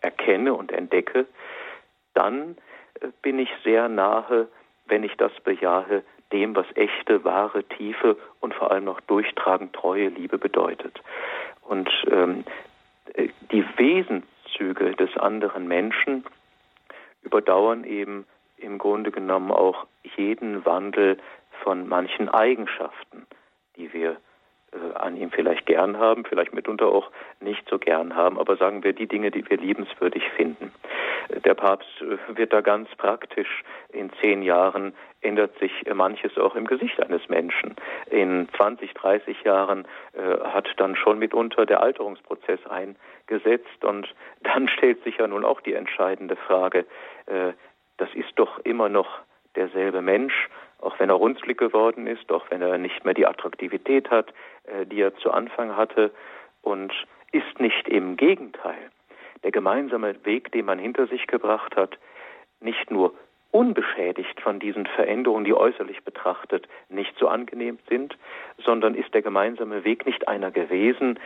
erkenne 0.00 0.54
und 0.54 0.72
entdecke, 0.72 1.26
dann 2.18 2.56
äh, 3.00 3.08
bin 3.22 3.38
ich 3.38 3.48
sehr 3.64 3.88
nahe, 3.88 4.48
wenn 4.86 5.04
ich 5.04 5.16
das 5.16 5.32
bejahe, 5.44 6.02
dem, 6.32 6.54
was 6.56 6.66
echte, 6.74 7.24
wahre, 7.24 7.64
tiefe 7.64 8.16
und 8.40 8.54
vor 8.54 8.70
allem 8.70 8.84
noch 8.84 9.00
durchtragend 9.02 9.72
treue 9.72 10.08
Liebe 10.08 10.36
bedeutet. 10.36 11.00
Und 11.62 11.88
ähm, 12.10 12.44
äh, 13.14 13.28
die 13.52 13.64
Wesenszüge 13.76 14.94
des 14.96 15.16
anderen 15.16 15.68
Menschen 15.68 16.24
überdauern 17.22 17.84
eben 17.84 18.26
im 18.56 18.78
Grunde 18.78 19.10
genommen 19.10 19.52
auch 19.52 19.86
jeden 20.16 20.64
Wandel 20.66 21.18
von 21.62 21.88
manchen 21.88 22.28
Eigenschaften, 22.28 23.26
die 23.76 23.92
wir 23.92 24.16
an 24.94 25.16
ihm 25.16 25.30
vielleicht 25.30 25.66
gern 25.66 25.98
haben, 25.98 26.24
vielleicht 26.24 26.52
mitunter 26.52 26.86
auch 26.86 27.10
nicht 27.40 27.68
so 27.68 27.78
gern 27.78 28.14
haben, 28.14 28.38
aber 28.38 28.56
sagen 28.56 28.84
wir 28.84 28.92
die 28.92 29.06
Dinge, 29.06 29.30
die 29.30 29.48
wir 29.48 29.56
liebenswürdig 29.56 30.28
finden. 30.36 30.72
Der 31.44 31.54
Papst 31.54 31.88
äh, 32.00 32.36
wird 32.36 32.52
da 32.52 32.60
ganz 32.60 32.88
praktisch. 32.96 33.62
In 33.92 34.10
zehn 34.20 34.42
Jahren 34.42 34.94
ändert 35.20 35.58
sich 35.58 35.72
manches 35.92 36.38
auch 36.38 36.54
im 36.54 36.66
Gesicht 36.66 37.02
eines 37.02 37.28
Menschen. 37.28 37.74
In 38.10 38.48
20, 38.56 38.94
30 38.94 39.42
Jahren 39.42 39.86
äh, 40.12 40.38
hat 40.44 40.68
dann 40.76 40.96
schon 40.96 41.18
mitunter 41.18 41.66
der 41.66 41.82
Alterungsprozess 41.82 42.60
eingesetzt 42.66 43.84
und 43.84 44.14
dann 44.42 44.68
stellt 44.68 45.02
sich 45.04 45.18
ja 45.18 45.26
nun 45.26 45.44
auch 45.44 45.60
die 45.60 45.74
entscheidende 45.74 46.36
Frage, 46.36 46.86
äh, 47.26 47.52
das 47.96 48.08
ist 48.14 48.32
doch 48.36 48.60
immer 48.60 48.88
noch 48.88 49.08
derselbe 49.56 50.02
Mensch, 50.02 50.48
auch 50.80 50.98
wenn 50.98 51.10
er 51.10 51.16
runzlig 51.16 51.58
geworden 51.58 52.06
ist, 52.06 52.30
auch 52.30 52.50
wenn 52.50 52.62
er 52.62 52.78
nicht 52.78 53.04
mehr 53.04 53.14
die 53.14 53.26
Attraktivität 53.26 54.10
hat, 54.10 54.32
äh, 54.64 54.86
die 54.86 55.00
er 55.00 55.16
zu 55.16 55.30
Anfang 55.30 55.76
hatte, 55.76 56.12
und 56.62 56.92
ist 57.32 57.60
nicht 57.60 57.88
im 57.88 58.16
Gegenteil. 58.16 58.90
Der 59.44 59.52
gemeinsame 59.52 60.14
Weg, 60.24 60.50
den 60.52 60.66
man 60.66 60.78
hinter 60.78 61.06
sich 61.06 61.26
gebracht 61.26 61.76
hat, 61.76 61.98
nicht 62.60 62.90
nur 62.90 63.14
unbeschädigt 63.50 64.40
von 64.40 64.58
diesen 64.58 64.86
Veränderungen, 64.86 65.44
die 65.44 65.54
äußerlich 65.54 66.04
betrachtet 66.04 66.68
nicht 66.88 67.16
so 67.18 67.28
angenehm 67.28 67.78
sind, 67.88 68.16
sondern 68.58 68.94
ist 68.94 69.14
der 69.14 69.22
gemeinsame 69.22 69.84
Weg 69.84 70.04
nicht 70.06 70.28
einer 70.28 70.50
gewesen, 70.50 71.18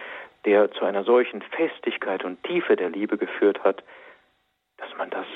der 0.44 0.70
zu 0.72 0.84
einer 0.84 1.04
solchen 1.04 1.42
Festigkeit 1.42 2.24
und 2.24 2.42
Tiefe 2.44 2.76
der 2.76 2.90
Liebe 2.90 3.16
geführt 3.16 3.62
hat, 3.64 3.82
dass 4.76 4.96
man 4.96 5.10
das 5.10 5.26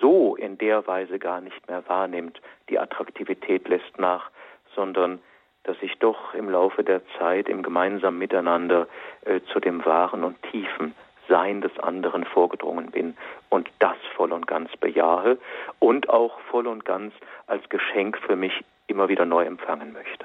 so 0.00 0.36
in 0.36 0.58
der 0.58 0.86
Weise 0.86 1.18
gar 1.18 1.40
nicht 1.40 1.68
mehr 1.68 1.82
wahrnimmt. 1.88 2.40
Die 2.68 2.78
Attraktivität 2.78 3.68
lässt 3.68 3.98
nach, 3.98 4.30
sondern 4.74 5.20
dass 5.64 5.76
ich 5.82 5.98
doch 5.98 6.34
im 6.34 6.48
Laufe 6.48 6.82
der 6.82 7.02
Zeit 7.18 7.48
im 7.48 7.62
gemeinsamen 7.62 8.18
Miteinander 8.18 8.88
äh, 9.24 9.40
zu 9.52 9.60
dem 9.60 9.84
wahren 9.84 10.24
und 10.24 10.40
tiefen 10.50 10.94
Sein 11.28 11.60
des 11.60 11.78
anderen 11.78 12.24
vorgedrungen 12.24 12.90
bin 12.90 13.16
und 13.50 13.70
das 13.78 13.96
voll 14.16 14.32
und 14.32 14.46
ganz 14.46 14.74
bejahe 14.78 15.36
und 15.78 16.08
auch 16.08 16.40
voll 16.50 16.66
und 16.66 16.84
ganz 16.84 17.12
als 17.46 17.68
Geschenk 17.68 18.18
für 18.18 18.36
mich 18.36 18.64
immer 18.86 19.08
wieder 19.08 19.26
neu 19.26 19.44
empfangen 19.44 19.92
möchte. 19.92 20.24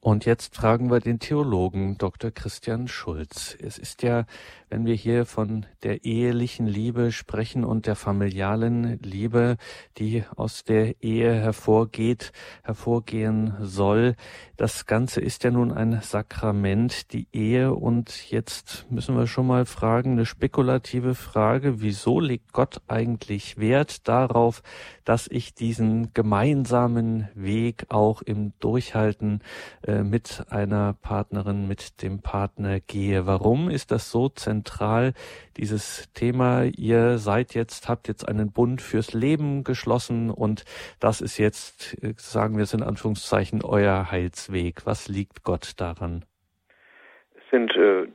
Und 0.00 0.26
jetzt 0.26 0.54
fragen 0.54 0.92
wir 0.92 1.00
den 1.00 1.18
Theologen 1.18 1.98
Dr. 1.98 2.30
Christian 2.30 2.86
Schulz. 2.86 3.56
Es 3.60 3.78
ist 3.78 4.04
ja, 4.04 4.26
wenn 4.70 4.86
wir 4.86 4.94
hier 4.94 5.26
von 5.26 5.66
der 5.82 6.04
ehelichen 6.04 6.68
Liebe 6.68 7.10
sprechen 7.10 7.64
und 7.64 7.86
der 7.86 7.96
familialen 7.96 9.00
Liebe, 9.02 9.56
die 9.96 10.22
aus 10.36 10.62
der 10.62 11.02
Ehe 11.02 11.34
hervorgeht, 11.34 12.30
hervorgehen 12.62 13.54
soll, 13.60 14.14
das 14.56 14.86
Ganze 14.86 15.20
ist 15.20 15.42
ja 15.42 15.50
nun 15.50 15.72
ein 15.72 16.00
Sakrament, 16.00 17.12
die 17.12 17.26
Ehe. 17.32 17.74
Und 17.74 18.30
jetzt 18.30 18.86
müssen 18.90 19.16
wir 19.16 19.26
schon 19.26 19.48
mal 19.48 19.66
fragen, 19.66 20.12
eine 20.12 20.26
spekulative 20.26 21.16
Frage, 21.16 21.80
wieso 21.80 22.20
legt 22.20 22.52
Gott 22.52 22.82
eigentlich 22.86 23.58
Wert 23.58 24.06
darauf, 24.06 24.62
dass 25.04 25.26
ich 25.26 25.54
diesen 25.54 26.12
gemeinsamen 26.14 27.28
Weg 27.34 27.86
auch 27.88 28.22
im 28.22 28.52
Durchhalten 28.60 29.40
mit 30.02 30.44
einer 30.50 30.94
Partnerin, 31.00 31.66
mit 31.66 32.02
dem 32.02 32.20
Partner 32.20 32.80
gehe. 32.80 33.26
Warum 33.26 33.70
ist 33.70 33.90
das 33.90 34.10
so 34.10 34.28
zentral, 34.28 35.14
dieses 35.56 36.12
Thema? 36.12 36.64
Ihr 36.64 37.18
seid 37.18 37.54
jetzt, 37.54 37.88
habt 37.88 38.08
jetzt 38.08 38.28
einen 38.28 38.52
Bund 38.52 38.82
fürs 38.82 39.14
Leben 39.14 39.64
geschlossen 39.64 40.30
und 40.30 40.64
das 41.00 41.20
ist 41.20 41.38
jetzt, 41.38 42.02
äh, 42.02 42.14
sagen 42.16 42.56
wir 42.56 42.64
es 42.64 42.74
in 42.74 42.82
Anführungszeichen, 42.82 43.62
euer 43.64 44.10
Heilsweg. 44.10 44.86
Was 44.86 45.08
liegt 45.08 45.42
Gott 45.42 45.72
daran? 45.80 46.24
Es 47.34 47.50
sind 47.50 47.74
äh, 47.76 48.06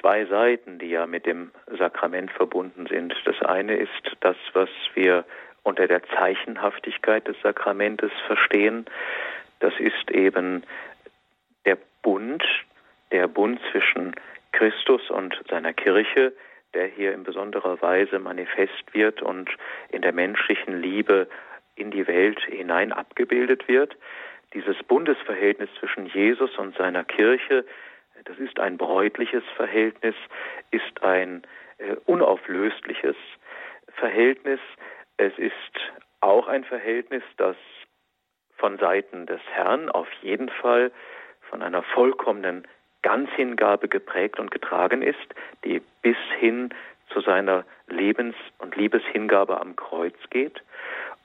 zwei 0.00 0.24
Seiten, 0.26 0.78
die 0.78 0.88
ja 0.88 1.06
mit 1.06 1.26
dem 1.26 1.50
Sakrament 1.78 2.30
verbunden 2.30 2.86
sind. 2.86 3.14
Das 3.24 3.40
eine 3.42 3.76
ist 3.76 4.16
das, 4.20 4.36
was 4.54 4.68
wir 4.94 5.24
unter 5.62 5.86
der 5.86 6.02
Zeichenhaftigkeit 6.04 7.28
des 7.28 7.36
Sakramentes 7.42 8.12
verstehen. 8.26 8.86
Das 9.60 9.74
ist 9.78 10.10
eben 10.10 10.62
Bund, 12.08 12.42
der 13.12 13.28
Bund 13.28 13.60
zwischen 13.70 14.16
Christus 14.52 15.10
und 15.10 15.38
seiner 15.50 15.74
Kirche, 15.74 16.32
der 16.72 16.86
hier 16.86 17.12
in 17.12 17.22
besonderer 17.22 17.82
Weise 17.82 18.18
manifest 18.18 18.94
wird 18.94 19.20
und 19.20 19.50
in 19.90 20.00
der 20.00 20.14
menschlichen 20.14 20.80
Liebe 20.80 21.28
in 21.74 21.90
die 21.90 22.06
Welt 22.06 22.40
hinein 22.46 22.94
abgebildet 22.94 23.68
wird. 23.68 23.94
Dieses 24.54 24.82
Bundesverhältnis 24.84 25.68
zwischen 25.78 26.06
Jesus 26.06 26.56
und 26.56 26.74
seiner 26.78 27.04
Kirche, 27.04 27.66
das 28.24 28.38
ist 28.38 28.58
ein 28.58 28.78
bräutliches 28.78 29.44
Verhältnis, 29.56 30.14
ist 30.70 31.02
ein 31.02 31.42
äh, 31.76 31.94
unauflösliches 32.06 33.16
Verhältnis, 33.96 34.60
es 35.18 35.36
ist 35.36 35.52
auch 36.22 36.48
ein 36.48 36.64
Verhältnis, 36.64 37.22
das 37.36 37.56
von 38.56 38.78
Seiten 38.78 39.26
des 39.26 39.42
Herrn 39.52 39.90
auf 39.90 40.10
jeden 40.22 40.48
Fall 40.48 40.90
von 41.50 41.62
einer 41.62 41.82
vollkommenen 41.82 42.66
Ganzhingabe 43.02 43.88
geprägt 43.88 44.38
und 44.38 44.50
getragen 44.50 45.02
ist, 45.02 45.34
die 45.64 45.80
bis 46.02 46.16
hin 46.38 46.70
zu 47.12 47.20
seiner 47.20 47.64
Lebens- 47.86 48.36
und 48.58 48.76
Liebeshingabe 48.76 49.60
am 49.60 49.76
Kreuz 49.76 50.16
geht 50.30 50.62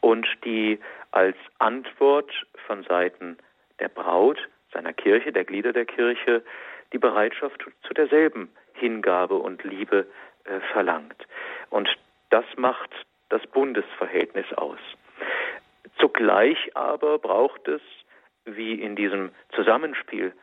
und 0.02 0.28
die 0.46 0.80
als 1.12 1.36
Antwort 1.60 2.32
von 2.68 2.84
Seiten 2.84 3.38
der 3.80 3.90
Braut, 3.90 4.38
seiner 4.72 4.94
Kirche, 4.94 5.32
der 5.32 5.44
Glieder 5.44 5.74
der 5.74 5.86
Kirche, 5.86 6.44
die 6.92 6.98
Bereitschaft 6.98 7.64
zu 7.86 7.94
derselben 7.94 8.50
Hingabe 8.74 9.36
und 9.36 9.64
Liebe 9.64 10.08
äh, 10.46 10.60
verlangt. 10.72 11.28
Und 11.70 11.90
das 12.30 12.46
macht 12.58 12.90
das 13.30 13.46
Bundesverhältnis 13.48 14.52
aus. 14.54 14.80
Zugleich 16.00 16.76
aber 16.76 17.20
braucht 17.20 17.68
es, 17.68 17.82
wie 18.46 18.74
in 18.74 18.96
diesem 18.96 19.32
Zusammenspiel 19.56 20.34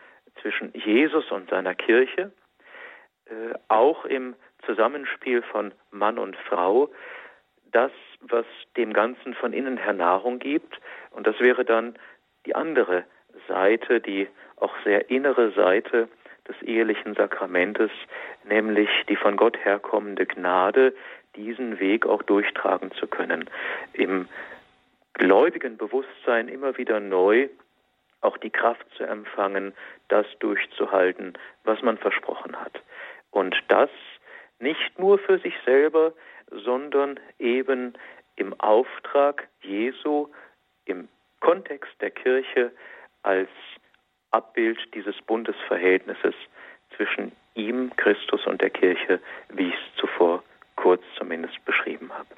zwischen 0.40 0.72
Jesus 0.74 1.30
und 1.30 1.50
seiner 1.50 1.74
Kirche, 1.74 2.32
äh, 3.26 3.32
auch 3.68 4.04
im 4.04 4.34
Zusammenspiel 4.66 5.42
von 5.42 5.72
Mann 5.90 6.18
und 6.18 6.36
Frau, 6.36 6.90
das, 7.72 7.92
was 8.20 8.44
dem 8.76 8.92
Ganzen 8.92 9.34
von 9.34 9.52
innen 9.52 9.76
her 9.76 9.92
Nahrung 9.92 10.38
gibt. 10.38 10.80
Und 11.10 11.26
das 11.26 11.38
wäre 11.40 11.64
dann 11.64 11.96
die 12.46 12.54
andere 12.54 13.04
Seite, 13.48 14.00
die 14.00 14.28
auch 14.56 14.74
sehr 14.84 15.10
innere 15.10 15.52
Seite 15.52 16.08
des 16.48 16.60
ehelichen 16.62 17.14
Sakramentes, 17.14 17.90
nämlich 18.44 18.88
die 19.08 19.16
von 19.16 19.36
Gott 19.36 19.56
herkommende 19.58 20.26
Gnade, 20.26 20.94
diesen 21.36 21.78
Weg 21.78 22.06
auch 22.06 22.22
durchtragen 22.22 22.90
zu 22.92 23.06
können. 23.06 23.48
Im 23.92 24.28
gläubigen 25.14 25.76
Bewusstsein 25.76 26.48
immer 26.48 26.76
wieder 26.76 26.98
neu 26.98 27.48
auch 28.20 28.36
die 28.38 28.50
Kraft 28.50 28.86
zu 28.96 29.04
empfangen, 29.04 29.74
das 30.08 30.26
durchzuhalten, 30.40 31.34
was 31.64 31.82
man 31.82 31.98
versprochen 31.98 32.58
hat. 32.60 32.80
Und 33.30 33.56
das 33.68 33.90
nicht 34.58 34.98
nur 34.98 35.18
für 35.18 35.38
sich 35.38 35.54
selber, 35.64 36.12
sondern 36.50 37.18
eben 37.38 37.94
im 38.36 38.58
Auftrag 38.60 39.48
Jesu, 39.62 40.28
im 40.84 41.08
Kontext 41.40 41.92
der 42.00 42.10
Kirche 42.10 42.72
als 43.22 43.48
Abbild 44.30 44.78
dieses 44.94 45.16
Bundesverhältnisses 45.22 46.34
zwischen 46.96 47.32
ihm, 47.54 47.94
Christus 47.96 48.46
und 48.46 48.60
der 48.60 48.70
Kirche, 48.70 49.20
wie 49.48 49.68
ich 49.68 49.74
es 49.74 49.96
zuvor 49.96 50.42
kurz 50.76 51.02
zumindest 51.16 51.64
beschrieben 51.64 52.12
habe. 52.12 52.28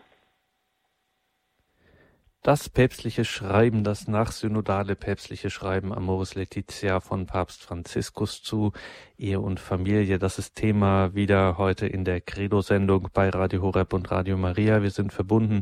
Das 2.45 2.69
päpstliche 2.69 3.25
Schreiben, 3.25 3.85
das 3.85 4.09
nachsynodale 4.09 4.97
päpstliche 4.97 5.49
Schreiben 5.49 5.93
Amoris 5.95 6.35
Laetitia 6.35 6.99
von 6.99 7.27
Papst 7.27 7.63
Franziskus 7.63 8.43
zu 8.43 8.73
Ehe 9.17 9.39
und 9.39 9.61
Familie, 9.61 10.19
das 10.19 10.41
ist 10.41 10.57
Thema 10.57 11.15
wieder 11.15 11.57
heute 11.57 11.87
in 11.87 12.05
der 12.05 12.21
Credo-Sendung 12.21 13.11
bei 13.15 13.29
Radio 13.29 13.63
Horeb 13.63 13.93
und 13.93 14.11
Radio 14.11 14.37
Maria. 14.37 14.83
Wir 14.83 14.91
sind 14.91 15.13
verbunden 15.13 15.61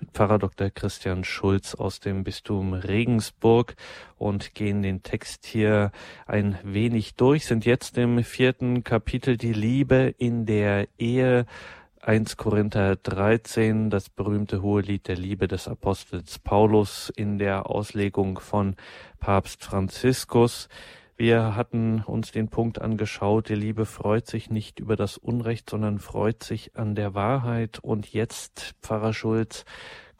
mit 0.00 0.12
Pfarrer 0.12 0.38
Dr. 0.38 0.70
Christian 0.70 1.22
Schulz 1.24 1.74
aus 1.74 2.00
dem 2.00 2.24
Bistum 2.24 2.72
Regensburg 2.72 3.74
und 4.16 4.54
gehen 4.54 4.80
den 4.80 5.02
Text 5.02 5.44
hier 5.44 5.92
ein 6.24 6.58
wenig 6.62 7.14
durch, 7.14 7.44
sind 7.44 7.66
jetzt 7.66 7.98
im 7.98 8.24
vierten 8.24 8.84
Kapitel 8.84 9.36
die 9.36 9.52
Liebe 9.52 10.14
in 10.16 10.46
der 10.46 10.88
Ehe 10.96 11.44
1 12.04 12.36
Korinther 12.36 12.96
13, 12.96 13.88
das 13.88 14.10
berühmte 14.10 14.60
hohe 14.60 14.82
Lied 14.82 15.06
der 15.06 15.14
Liebe 15.14 15.46
des 15.46 15.68
Apostels 15.68 16.40
Paulus 16.40 17.12
in 17.14 17.38
der 17.38 17.70
Auslegung 17.70 18.40
von 18.40 18.74
Papst 19.20 19.62
Franziskus. 19.62 20.68
Wir 21.16 21.54
hatten 21.54 22.02
uns 22.02 22.32
den 22.32 22.48
Punkt 22.48 22.80
angeschaut, 22.80 23.50
die 23.50 23.54
Liebe 23.54 23.86
freut 23.86 24.26
sich 24.26 24.50
nicht 24.50 24.80
über 24.80 24.96
das 24.96 25.16
Unrecht, 25.16 25.70
sondern 25.70 26.00
freut 26.00 26.42
sich 26.42 26.76
an 26.76 26.96
der 26.96 27.14
Wahrheit. 27.14 27.78
Und 27.78 28.12
jetzt, 28.12 28.74
Pfarrer 28.82 29.12
Schulz, 29.12 29.64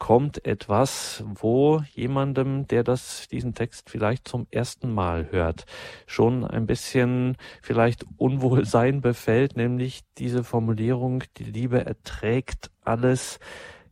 kommt 0.03 0.45
etwas, 0.45 1.23
wo 1.25 1.81
jemandem, 1.93 2.67
der 2.67 2.83
das, 2.83 3.29
diesen 3.29 3.55
Text 3.55 3.89
vielleicht 3.89 4.27
zum 4.27 4.49
ersten 4.51 4.93
Mal 4.93 5.31
hört, 5.31 5.65
schon 6.09 6.45
ein 6.45 6.67
bisschen 6.67 7.37
vielleicht 7.63 8.05
Unwohlsein 8.17 9.01
befällt, 9.01 9.57
nämlich 9.57 10.01
diese 10.19 10.43
Formulierung, 10.43 11.23
die 11.37 11.45
Liebe 11.45 11.87
erträgt 11.87 12.73
alles, 12.85 13.39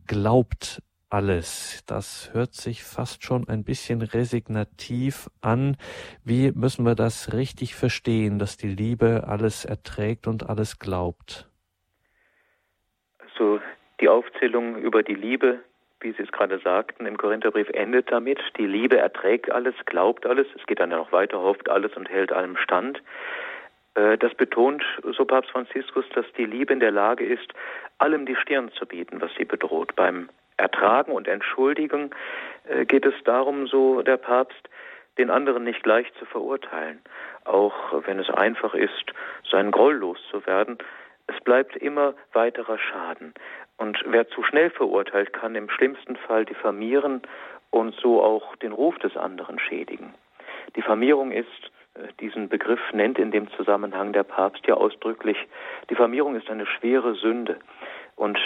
glaubt 0.08 0.82
alles. 1.10 1.84
Das 1.86 2.30
hört 2.32 2.54
sich 2.54 2.82
fast 2.82 3.22
schon 3.22 3.46
ein 3.48 3.62
bisschen 3.62 4.02
resignativ 4.02 5.30
an. 5.40 5.76
Wie 6.24 6.50
müssen 6.50 6.84
wir 6.84 6.96
das 6.96 7.34
richtig 7.34 7.76
verstehen, 7.76 8.40
dass 8.40 8.56
die 8.56 8.74
Liebe 8.74 9.28
alles 9.28 9.64
erträgt 9.64 10.26
und 10.26 10.50
alles 10.50 10.80
glaubt? 10.80 11.48
Also 13.20 13.60
die 14.00 14.08
Aufzählung 14.08 14.74
über 14.74 15.04
die 15.04 15.14
Liebe 15.14 15.60
wie 16.00 16.12
Sie 16.12 16.22
es 16.22 16.32
gerade 16.32 16.58
sagten, 16.58 17.06
im 17.06 17.16
Korintherbrief 17.16 17.68
endet 17.70 18.10
damit, 18.10 18.40
die 18.56 18.66
Liebe 18.66 18.98
erträgt 18.98 19.50
alles, 19.50 19.74
glaubt 19.86 20.26
alles, 20.26 20.46
es 20.56 20.66
geht 20.66 20.80
dann 20.80 20.90
ja 20.90 20.96
noch 20.96 21.12
weiter, 21.12 21.40
hofft 21.40 21.68
alles 21.68 21.94
und 21.96 22.08
hält 22.08 22.32
allem 22.32 22.56
stand. 22.56 23.02
Äh, 23.94 24.18
das 24.18 24.34
betont, 24.34 24.82
so 25.16 25.24
Papst 25.24 25.50
Franziskus, 25.50 26.04
dass 26.14 26.26
die 26.36 26.46
Liebe 26.46 26.72
in 26.72 26.80
der 26.80 26.90
Lage 26.90 27.24
ist, 27.24 27.52
allem 27.98 28.26
die 28.26 28.36
Stirn 28.36 28.70
zu 28.72 28.86
bieten, 28.86 29.20
was 29.20 29.30
sie 29.36 29.44
bedroht. 29.44 29.94
Beim 29.96 30.28
Ertragen 30.56 31.12
und 31.12 31.28
Entschuldigen 31.28 32.10
äh, 32.68 32.84
geht 32.84 33.06
es 33.06 33.14
darum, 33.24 33.66
so 33.66 34.02
der 34.02 34.16
Papst, 34.16 34.68
den 35.18 35.30
anderen 35.30 35.64
nicht 35.64 35.82
gleich 35.82 36.12
zu 36.18 36.24
verurteilen, 36.24 37.00
auch 37.44 37.74
wenn 38.06 38.18
es 38.18 38.30
einfach 38.30 38.74
ist, 38.74 39.12
seinen 39.50 39.70
Groll 39.70 39.94
loszuwerden. 39.94 40.78
Es 41.26 41.38
bleibt 41.44 41.76
immer 41.76 42.14
weiterer 42.32 42.78
Schaden. 42.78 43.34
Und 43.80 43.98
wer 44.04 44.28
zu 44.28 44.42
schnell 44.42 44.68
verurteilt, 44.68 45.32
kann 45.32 45.54
im 45.54 45.70
schlimmsten 45.70 46.14
Fall 46.16 46.44
diffamieren 46.44 47.22
und 47.70 47.94
so 47.94 48.22
auch 48.22 48.54
den 48.56 48.72
Ruf 48.72 48.98
des 48.98 49.16
anderen 49.16 49.58
schädigen. 49.58 50.12
Diffamierung 50.76 51.32
ist, 51.32 51.48
äh, 51.94 52.08
diesen 52.20 52.50
Begriff 52.50 52.80
nennt 52.92 53.18
in 53.18 53.30
dem 53.30 53.50
Zusammenhang 53.52 54.12
der 54.12 54.24
Papst 54.24 54.66
ja 54.66 54.74
ausdrücklich, 54.74 55.38
Diffamierung 55.88 56.36
ist 56.36 56.50
eine 56.50 56.66
schwere 56.66 57.14
Sünde. 57.14 57.58
Und 58.16 58.38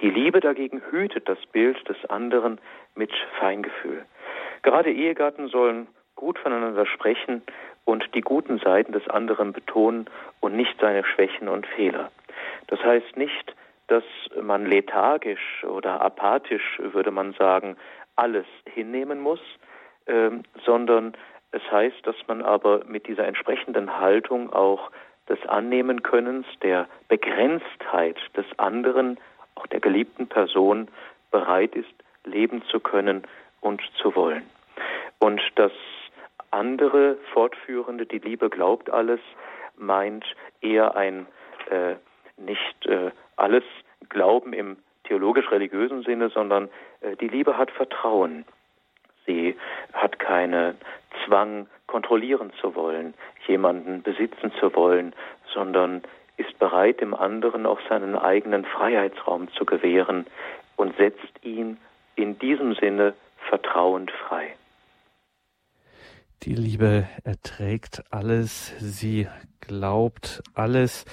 die 0.00 0.08
Liebe 0.08 0.40
dagegen 0.40 0.80
hütet 0.90 1.28
das 1.28 1.38
Bild 1.52 1.86
des 1.86 2.02
anderen 2.08 2.58
mit 2.94 3.12
Feingefühl. 3.38 4.06
Gerade 4.62 4.90
Ehegatten 4.90 5.48
sollen 5.48 5.86
gut 6.16 6.38
voneinander 6.38 6.86
sprechen 6.86 7.42
und 7.84 8.14
die 8.14 8.22
guten 8.22 8.58
Seiten 8.58 8.92
des 8.92 9.06
anderen 9.08 9.52
betonen 9.52 10.08
und 10.40 10.56
nicht 10.56 10.80
seine 10.80 11.04
Schwächen 11.04 11.50
und 11.50 11.66
Fehler. 11.66 12.10
Das 12.68 12.82
heißt 12.82 13.18
nicht, 13.18 13.54
dass 13.88 14.04
man 14.40 14.66
lethargisch 14.66 15.64
oder 15.64 16.00
apathisch, 16.00 16.78
würde 16.78 17.10
man 17.10 17.32
sagen, 17.32 17.76
alles 18.16 18.46
hinnehmen 18.64 19.20
muss, 19.20 19.40
ähm, 20.06 20.42
sondern 20.64 21.14
es 21.50 21.62
heißt, 21.70 22.06
dass 22.06 22.16
man 22.26 22.42
aber 22.42 22.84
mit 22.84 23.06
dieser 23.06 23.26
entsprechenden 23.26 23.98
Haltung 23.98 24.52
auch 24.52 24.90
des 25.28 25.44
Annehmen 25.46 26.02
Könnens, 26.02 26.46
der 26.62 26.88
Begrenztheit 27.08 28.16
des 28.36 28.46
anderen, 28.58 29.18
auch 29.54 29.66
der 29.66 29.80
geliebten 29.80 30.26
Person 30.26 30.88
bereit 31.30 31.74
ist, 31.74 31.92
leben 32.24 32.62
zu 32.70 32.80
können 32.80 33.22
und 33.60 33.82
zu 34.00 34.14
wollen. 34.14 34.44
Und 35.18 35.40
das 35.56 35.72
andere 36.50 37.16
Fortführende, 37.32 38.06
die 38.06 38.18
Liebe 38.18 38.50
glaubt 38.50 38.90
alles, 38.90 39.20
meint 39.76 40.24
eher 40.60 40.96
ein 40.96 41.26
äh, 41.70 41.96
nicht 42.38 42.86
äh, 42.86 43.10
alles 43.36 43.64
Glauben 44.08 44.52
im 44.52 44.76
theologisch-religiösen 45.04 46.02
Sinne, 46.02 46.28
sondern 46.30 46.68
äh, 47.00 47.16
die 47.16 47.28
Liebe 47.28 47.56
hat 47.56 47.70
Vertrauen. 47.70 48.44
Sie 49.26 49.56
hat 49.92 50.18
keinen 50.18 50.76
Zwang, 51.24 51.66
kontrollieren 51.86 52.52
zu 52.60 52.74
wollen, 52.74 53.14
jemanden 53.46 54.02
besitzen 54.02 54.52
zu 54.60 54.74
wollen, 54.74 55.14
sondern 55.52 56.02
ist 56.36 56.58
bereit, 56.58 57.00
dem 57.00 57.14
anderen 57.14 57.66
auch 57.66 57.80
seinen 57.88 58.14
eigenen 58.14 58.64
Freiheitsraum 58.64 59.48
zu 59.52 59.64
gewähren 59.64 60.26
und 60.76 60.96
setzt 60.96 61.42
ihn 61.42 61.78
in 62.14 62.38
diesem 62.38 62.74
Sinne 62.74 63.14
vertrauend 63.48 64.10
frei. 64.10 64.54
Die 66.42 66.54
Liebe 66.54 67.08
erträgt 67.24 68.04
alles, 68.10 68.72
sie 68.78 69.26
glaubt 69.60 70.42
alles. 70.54 71.04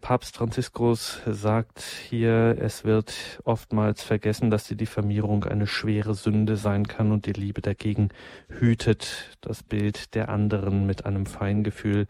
Papst 0.00 0.38
Franziskus 0.38 1.20
sagt 1.26 1.82
hier, 1.82 2.56
es 2.58 2.84
wird 2.84 3.42
oftmals 3.44 4.02
vergessen, 4.02 4.48
dass 4.50 4.66
die 4.66 4.74
Diffamierung 4.74 5.44
eine 5.44 5.66
schwere 5.66 6.14
Sünde 6.14 6.56
sein 6.56 6.88
kann 6.88 7.12
und 7.12 7.26
die 7.26 7.34
Liebe 7.34 7.60
dagegen 7.60 8.08
hütet 8.48 9.36
das 9.42 9.62
Bild 9.62 10.14
der 10.14 10.30
anderen 10.30 10.86
mit 10.86 11.04
einem 11.04 11.26
Feingefühl, 11.26 12.06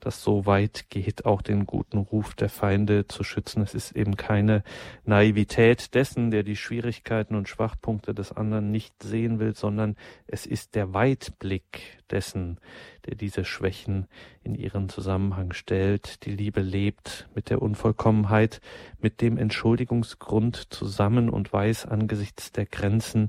das 0.00 0.22
so 0.22 0.46
weit 0.46 0.86
geht, 0.88 1.26
auch 1.26 1.42
den 1.42 1.66
guten 1.66 1.98
Ruf 1.98 2.34
der 2.34 2.48
Feinde 2.48 3.06
zu 3.06 3.22
schützen. 3.22 3.62
Es 3.62 3.74
ist 3.74 3.92
eben 3.92 4.16
keine 4.16 4.62
Naivität 5.04 5.94
dessen, 5.94 6.30
der 6.30 6.42
die 6.42 6.56
Schwierigkeiten 6.56 7.34
und 7.34 7.50
Schwachpunkte 7.50 8.14
des 8.14 8.32
anderen 8.32 8.70
nicht 8.70 9.02
sehen 9.02 9.38
will, 9.40 9.54
sondern 9.54 9.96
es 10.26 10.46
ist 10.46 10.74
der 10.74 10.94
Weitblick 10.94 12.00
dessen, 12.10 12.58
der 13.06 13.14
diese 13.14 13.44
Schwächen 13.44 14.06
in 14.42 14.54
ihren 14.54 14.88
Zusammenhang 14.88 15.52
stellt. 15.52 16.24
Die 16.24 16.32
Liebe 16.32 16.60
lebt 16.60 17.09
mit 17.34 17.50
der 17.50 17.62
Unvollkommenheit, 17.62 18.60
mit 19.00 19.20
dem 19.20 19.36
Entschuldigungsgrund 19.38 20.72
zusammen 20.72 21.30
und 21.30 21.52
weiß 21.52 21.86
angesichts 21.86 22.52
der 22.52 22.66
Grenzen 22.66 23.28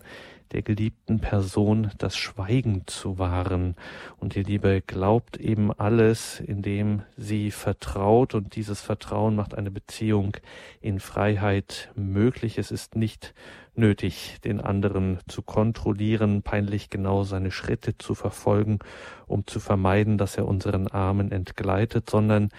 der 0.52 0.62
geliebten 0.62 1.20
Person 1.20 1.92
das 1.98 2.18
Schweigen 2.18 2.84
zu 2.88 3.18
wahren. 3.18 3.76
Und 4.18 4.36
die 4.36 4.44
Liebe 4.44 4.82
glaubt 4.82 5.38
eben 5.38 5.72
alles, 5.72 6.40
indem 6.40 7.04
sie 7.18 7.52
vertraut 7.52 8.34
und 8.36 8.56
dieses 8.56 8.82
Vertrauen 8.82 9.36
macht 9.36 9.56
eine 9.56 9.72
Beziehung 9.72 10.38
in 10.82 11.00
Freiheit 11.00 11.92
möglich. 11.96 12.58
Es 12.58 12.72
ist 12.72 12.96
nicht 12.96 13.34
nötig, 13.76 14.38
den 14.44 14.60
anderen 14.60 15.20
zu 15.28 15.42
kontrollieren, 15.42 16.42
peinlich 16.44 16.90
genau 16.90 17.24
seine 17.24 17.52
Schritte 17.52 17.98
zu 17.98 18.16
verfolgen, 18.16 18.80
um 19.28 19.48
zu 19.48 19.60
vermeiden, 19.60 20.18
dass 20.18 20.38
er 20.38 20.48
unseren 20.48 20.88
Armen 20.88 21.32
entgleitet, 21.32 22.10
sondern 22.10 22.50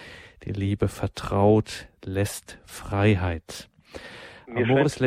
die 0.45 0.53
Liebe 0.53 0.89
vertraut, 0.89 1.89
lässt 2.05 2.59
Freiheit. 2.65 3.69
Amoris 4.49 4.99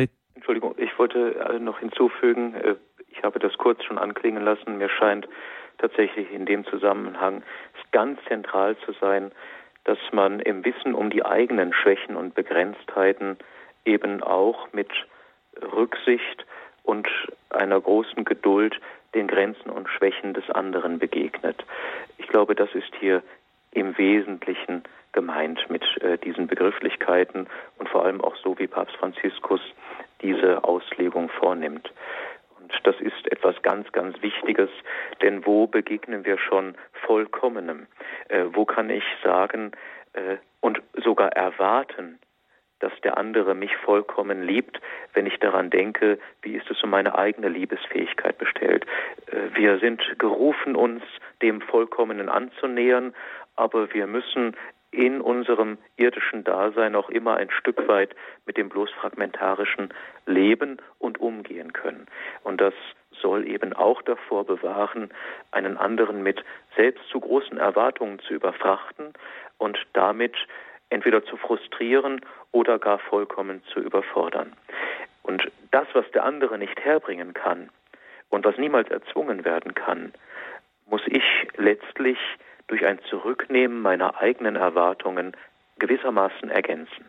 wollte 1.06 1.38
äh, 1.38 1.58
noch 1.60 1.78
hinzufügen, 1.78 2.54
äh, 2.54 2.74
ich 3.08 3.22
habe 3.22 3.38
das 3.38 3.56
kurz 3.58 3.82
schon 3.84 3.98
anklingen 3.98 4.44
lassen, 4.44 4.78
mir 4.78 4.88
scheint 4.88 5.28
tatsächlich 5.78 6.32
in 6.32 6.46
dem 6.46 6.64
Zusammenhang 6.66 7.42
ganz 7.92 8.18
zentral 8.26 8.76
zu 8.78 8.92
sein, 8.92 9.30
dass 9.84 9.98
man 10.10 10.40
im 10.40 10.64
Wissen 10.64 10.94
um 10.94 11.10
die 11.10 11.24
eigenen 11.24 11.72
Schwächen 11.72 12.16
und 12.16 12.34
Begrenztheiten 12.34 13.38
eben 13.84 14.20
auch 14.22 14.72
mit 14.72 14.90
Rücksicht 15.72 16.44
und 16.82 17.06
einer 17.50 17.80
großen 17.80 18.24
Geduld 18.24 18.80
den 19.14 19.28
Grenzen 19.28 19.70
und 19.70 19.88
Schwächen 19.88 20.34
des 20.34 20.50
anderen 20.50 20.98
begegnet. 20.98 21.64
Ich 22.18 22.26
glaube, 22.26 22.56
das 22.56 22.74
ist 22.74 22.92
hier 22.98 23.22
im 23.70 23.96
Wesentlichen 23.96 24.82
gemeint 25.12 25.70
mit 25.70 25.84
äh, 26.02 26.18
diesen 26.18 26.48
Begrifflichkeiten 26.48 27.46
und 27.78 27.88
vor 27.88 28.04
allem 28.04 28.20
auch 28.20 28.36
so, 28.42 28.58
wie 28.58 28.66
Papst 28.66 28.96
Franziskus 28.96 29.60
diese 30.22 30.64
Auslegung 30.64 31.28
vornimmt. 31.28 31.92
Und 32.58 32.72
das 32.84 33.00
ist 33.00 33.30
etwas 33.30 33.60
ganz, 33.62 33.90
ganz 33.92 34.20
Wichtiges, 34.22 34.70
denn 35.22 35.46
wo 35.46 35.66
begegnen 35.66 36.24
wir 36.24 36.38
schon 36.38 36.74
Vollkommenem? 37.06 37.86
Äh, 38.28 38.44
wo 38.52 38.64
kann 38.64 38.90
ich 38.90 39.04
sagen 39.22 39.72
äh, 40.14 40.36
und 40.60 40.82
sogar 40.94 41.32
erwarten, 41.32 42.18
dass 42.80 42.92
der 43.02 43.16
andere 43.16 43.54
mich 43.54 43.74
vollkommen 43.76 44.42
liebt, 44.42 44.80
wenn 45.14 45.26
ich 45.26 45.38
daran 45.38 45.70
denke, 45.70 46.18
wie 46.42 46.56
ist 46.56 46.70
es 46.70 46.82
um 46.82 46.90
meine 46.90 47.16
eigene 47.16 47.48
Liebesfähigkeit 47.48 48.36
bestellt. 48.38 48.84
Äh, 49.30 49.54
wir 49.54 49.78
sind 49.78 50.02
gerufen, 50.18 50.76
uns 50.76 51.02
dem 51.42 51.60
Vollkommenen 51.60 52.28
anzunähern, 52.28 53.14
aber 53.54 53.92
wir 53.94 54.06
müssen 54.06 54.56
in 54.96 55.20
unserem 55.20 55.76
irdischen 55.96 56.42
Dasein 56.42 56.96
auch 56.96 57.10
immer 57.10 57.36
ein 57.36 57.50
Stück 57.50 57.86
weit 57.86 58.16
mit 58.46 58.56
dem 58.56 58.70
bloß 58.70 58.90
fragmentarischen 58.92 59.92
leben 60.24 60.78
und 60.98 61.20
umgehen 61.20 61.74
können. 61.74 62.06
Und 62.42 62.60
das 62.60 62.72
soll 63.10 63.46
eben 63.46 63.74
auch 63.74 64.00
davor 64.02 64.44
bewahren, 64.44 65.10
einen 65.50 65.76
anderen 65.76 66.22
mit 66.22 66.42
selbst 66.76 67.06
zu 67.10 67.20
großen 67.20 67.58
Erwartungen 67.58 68.18
zu 68.20 68.32
überfrachten 68.32 69.12
und 69.58 69.78
damit 69.92 70.34
entweder 70.88 71.24
zu 71.24 71.36
frustrieren 71.36 72.20
oder 72.52 72.78
gar 72.78 72.98
vollkommen 72.98 73.62
zu 73.72 73.80
überfordern. 73.80 74.54
Und 75.22 75.50
das, 75.72 75.86
was 75.92 76.10
der 76.12 76.24
andere 76.24 76.56
nicht 76.56 76.80
herbringen 76.80 77.34
kann 77.34 77.68
und 78.30 78.46
was 78.46 78.56
niemals 78.56 78.88
erzwungen 78.90 79.44
werden 79.44 79.74
kann, 79.74 80.12
muss 80.88 81.02
ich 81.06 81.24
letztlich 81.56 82.18
durch 82.68 82.84
ein 82.84 82.98
Zurücknehmen 83.10 83.80
meiner 83.80 84.16
eigenen 84.20 84.56
Erwartungen 84.56 85.36
gewissermaßen 85.78 86.50
ergänzen. 86.50 87.06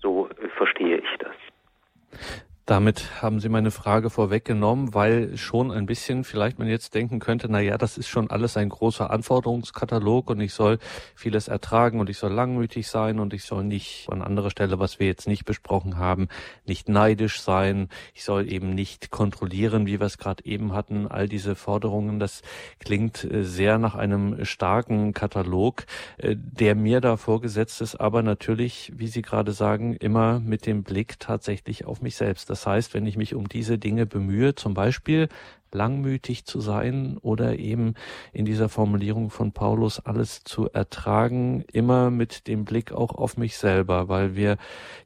So 0.00 0.28
äh, 0.28 0.48
verstehe 0.48 0.98
ich 0.98 1.18
das. 1.18 2.49
Damit 2.70 3.20
haben 3.20 3.40
Sie 3.40 3.48
meine 3.48 3.72
Frage 3.72 4.10
vorweggenommen, 4.10 4.94
weil 4.94 5.36
schon 5.36 5.72
ein 5.72 5.86
bisschen 5.86 6.22
vielleicht 6.22 6.60
man 6.60 6.68
jetzt 6.68 6.94
denken 6.94 7.18
könnte, 7.18 7.48
na 7.50 7.58
ja, 7.58 7.76
das 7.76 7.98
ist 7.98 8.06
schon 8.06 8.30
alles 8.30 8.56
ein 8.56 8.68
großer 8.68 9.10
Anforderungskatalog 9.10 10.30
und 10.30 10.40
ich 10.40 10.54
soll 10.54 10.78
vieles 11.16 11.48
ertragen 11.48 11.98
und 11.98 12.08
ich 12.08 12.18
soll 12.18 12.32
langmütig 12.32 12.86
sein 12.86 13.18
und 13.18 13.34
ich 13.34 13.42
soll 13.42 13.64
nicht 13.64 14.06
an 14.08 14.22
anderer 14.22 14.50
Stelle, 14.52 14.78
was 14.78 15.00
wir 15.00 15.08
jetzt 15.08 15.26
nicht 15.26 15.46
besprochen 15.46 15.96
haben, 15.96 16.28
nicht 16.64 16.88
neidisch 16.88 17.40
sein. 17.40 17.88
Ich 18.14 18.22
soll 18.22 18.48
eben 18.48 18.72
nicht 18.72 19.10
kontrollieren, 19.10 19.86
wie 19.86 19.98
wir 19.98 20.06
es 20.06 20.16
gerade 20.16 20.44
eben 20.44 20.72
hatten. 20.72 21.08
All 21.08 21.26
diese 21.26 21.56
Forderungen, 21.56 22.20
das 22.20 22.42
klingt 22.78 23.24
äh, 23.24 23.42
sehr 23.42 23.78
nach 23.78 23.96
einem 23.96 24.44
starken 24.44 25.12
Katalog, 25.12 25.86
äh, 26.18 26.36
der 26.36 26.76
mir 26.76 27.00
da 27.00 27.16
vorgesetzt 27.16 27.80
ist, 27.80 27.96
aber 27.96 28.22
natürlich, 28.22 28.92
wie 28.94 29.08
Sie 29.08 29.22
gerade 29.22 29.50
sagen, 29.50 29.96
immer 29.96 30.38
mit 30.38 30.66
dem 30.66 30.84
Blick 30.84 31.18
tatsächlich 31.18 31.84
auf 31.84 32.00
mich 32.00 32.14
selbst. 32.14 32.48
Das 32.48 32.59
das 32.60 32.66
heißt, 32.66 32.94
wenn 32.94 33.06
ich 33.06 33.16
mich 33.16 33.34
um 33.34 33.48
diese 33.48 33.78
Dinge 33.78 34.04
bemühe, 34.04 34.54
zum 34.54 34.74
Beispiel 34.74 35.28
langmütig 35.74 36.44
zu 36.44 36.60
sein 36.60 37.18
oder 37.18 37.58
eben 37.58 37.94
in 38.32 38.44
dieser 38.44 38.68
Formulierung 38.68 39.30
von 39.30 39.52
Paulus 39.52 40.00
alles 40.00 40.44
zu 40.44 40.68
ertragen, 40.70 41.64
immer 41.72 42.10
mit 42.10 42.46
dem 42.46 42.64
Blick 42.64 42.92
auch 42.92 43.14
auf 43.14 43.36
mich 43.36 43.56
selber, 43.56 44.08
weil 44.08 44.36
wir 44.36 44.56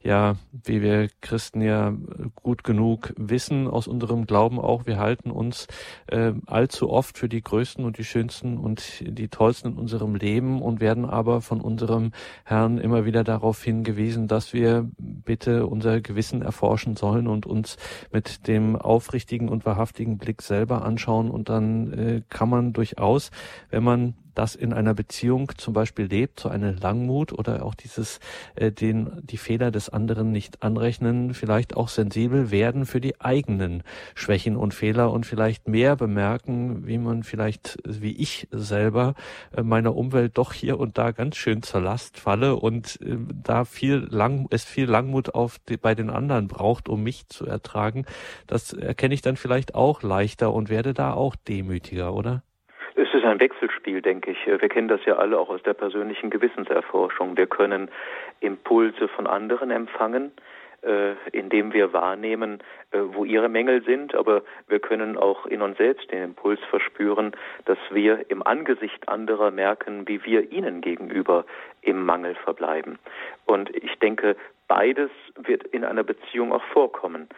ja, 0.03 0.37
wie 0.53 0.83
wir 0.83 1.09
Christen 1.21 1.61
ja 1.61 1.95
gut 2.35 2.65
genug 2.65 3.13
wissen 3.17 3.69
aus 3.69 3.89
unserem 3.89 4.27
Glauben 4.27 4.59
auch, 4.59 4.87
wir 4.87 4.99
halten 4.99 5.31
uns 5.31 5.67
äh, 6.07 6.33
allzu 6.47 6.91
oft 6.91 7.19
für 7.19 7.29
die 7.29 7.43
größten 7.43 7.85
und 7.85 7.99
die 7.99 8.05
schönsten 8.05 8.59
und 8.59 9.03
die 9.07 9.29
tollsten 9.29 9.73
in 9.73 9.79
unserem 9.79 10.15
Leben 10.15 10.63
und 10.63 10.81
werden 10.81 11.05
aber 11.05 11.41
von 11.41 11.61
unserem 11.61 12.13
Herrn 12.45 12.79
immer 12.79 13.05
wieder 13.05 13.25
darauf 13.25 13.63
hingewiesen, 13.63 14.29
dass 14.29 14.53
wir 14.53 14.89
bitte 14.99 15.67
unser 15.67 16.01
Gewissen 16.01 16.43
erforschen 16.43 16.97
sollen 16.97 17.27
und 17.27 17.47
uns 17.47 17.77
mit 18.13 18.47
dem 18.47 18.77
aufrichtigen 18.77 19.49
und 19.49 19.65
wahrhaftigen 19.65 20.19
Blick 20.19 20.43
selber 20.55 20.85
anschauen 20.85 21.31
und 21.31 21.49
dann 21.49 21.93
äh, 21.93 22.23
kann 22.29 22.49
man 22.49 22.73
durchaus, 22.73 23.33
wenn 23.71 23.83
man 23.83 24.15
das 24.35 24.55
in 24.55 24.73
einer 24.73 24.95
Beziehung 24.95 25.53
zum 25.57 25.75
Beispiel 25.75 26.07
lebt, 26.07 26.41
so 26.41 26.49
eine 26.49 26.73
Langmut 26.73 27.33
oder 27.33 27.65
auch 27.65 27.75
dieses, 27.75 28.21
äh, 28.55 28.71
den, 28.71 29.11
die 29.23 29.37
Fehler 29.37 29.71
des 29.71 29.89
anderen 29.89 30.33
nicht 30.33 30.63
anrechnen, 30.63 31.35
vielleicht 31.35 31.77
auch 31.77 31.89
sensibel 31.89 32.51
werden 32.51 32.87
für 32.87 33.01
die 33.01 33.21
eigenen 33.21 33.83
Schwächen 34.15 34.57
und 34.57 34.75
Fehler 34.75 35.13
und 35.13 35.27
vielleicht 35.27 35.69
mehr 35.69 35.97
bemerken, 35.97 36.87
wie 36.87 36.99
man 36.99 37.23
vielleicht, 37.23 37.79
wie 37.85 38.13
ich 38.13 38.49
selber, 38.51 39.15
äh, 39.57 39.63
meiner 39.63 39.95
Umwelt 39.97 40.37
doch 40.39 40.53
hier 40.53 40.79
und 40.79 40.99
da 40.99 41.13
ganz 41.13 41.37
schön 41.37 41.63
zur 41.63 41.81
Last 41.81 42.19
falle 42.19 42.57
und 42.57 43.01
äh, 43.01 43.17
da 43.43 43.65
viel 43.65 44.07
lang, 44.11 44.47
es 44.51 44.65
viel 44.65 44.87
Langmut 44.87 45.35
auf 45.35 45.59
die, 45.69 45.77
bei 45.77 45.95
den 45.95 46.11
anderen 46.11 46.49
braucht, 46.49 46.89
um 46.89 47.03
mich 47.03 47.29
zu 47.29 47.47
ertragen. 47.47 48.05
Das 48.47 48.73
erkenne 48.73 49.15
ich 49.15 49.23
dann 49.23 49.37
vielleicht 49.37 49.75
auch 49.75 50.03
leichter 50.03 50.53
und 50.53 50.69
werde 50.69 50.95
da 50.95 51.13
auch 51.13 51.37
demütiger, 51.37 52.15
oder? 52.15 52.43
Ist 53.25 53.31
ein 53.31 53.41
Wechselspiel, 53.41 54.03
denke 54.03 54.33
ich. 54.33 54.47
Wir 54.47 54.69
kennen 54.69 54.89
das 54.89 55.03
ja 55.07 55.17
alle 55.17 55.39
auch 55.39 55.49
aus 55.49 55.63
der 55.63 55.73
persönlichen 55.73 56.29
Gewissenserforschung. 56.29 57.39
Wir 57.39 57.47
können 57.47 57.91
Impulse 58.41 59.09
von 59.09 59.27
anderen 59.27 59.71
empfangen, 59.71 60.31
äh, 60.83 61.15
indem 61.33 61.73
wir 61.73 61.95
wahrnehmen, 61.95 62.63
äh, 62.91 62.99
wo 63.01 63.25
ihre 63.25 63.49
Mängel 63.49 63.83
sind, 63.83 64.15
aber 64.15 64.43
wir 64.69 64.79
können 64.79 65.17
auch 65.17 65.47
in 65.47 65.63
uns 65.63 65.79
selbst 65.79 66.13
den 66.13 66.23
Impuls 66.23 66.61
verspüren, 66.69 67.33
dass 67.65 67.79
wir 67.91 68.27
im 68.29 68.47
Angesicht 68.47 69.09
anderer 69.09 69.51
merken, 69.51 70.07
wie 70.07 70.23
wir 70.27 70.53
ihnen 70.53 70.83
gegenüber 70.83 71.47
im 71.81 72.05
Mangel 72.05 72.35
verbleiben. 72.35 72.99
Und 73.47 73.75
ich 73.75 73.99
denke, 74.01 74.37
beides 74.69 75.11
wird 75.39 75.63
in 75.69 75.83
einer 75.83 76.05
Beziehung 76.05 76.53
auch 76.53 76.65
vorkommen. 76.75 77.31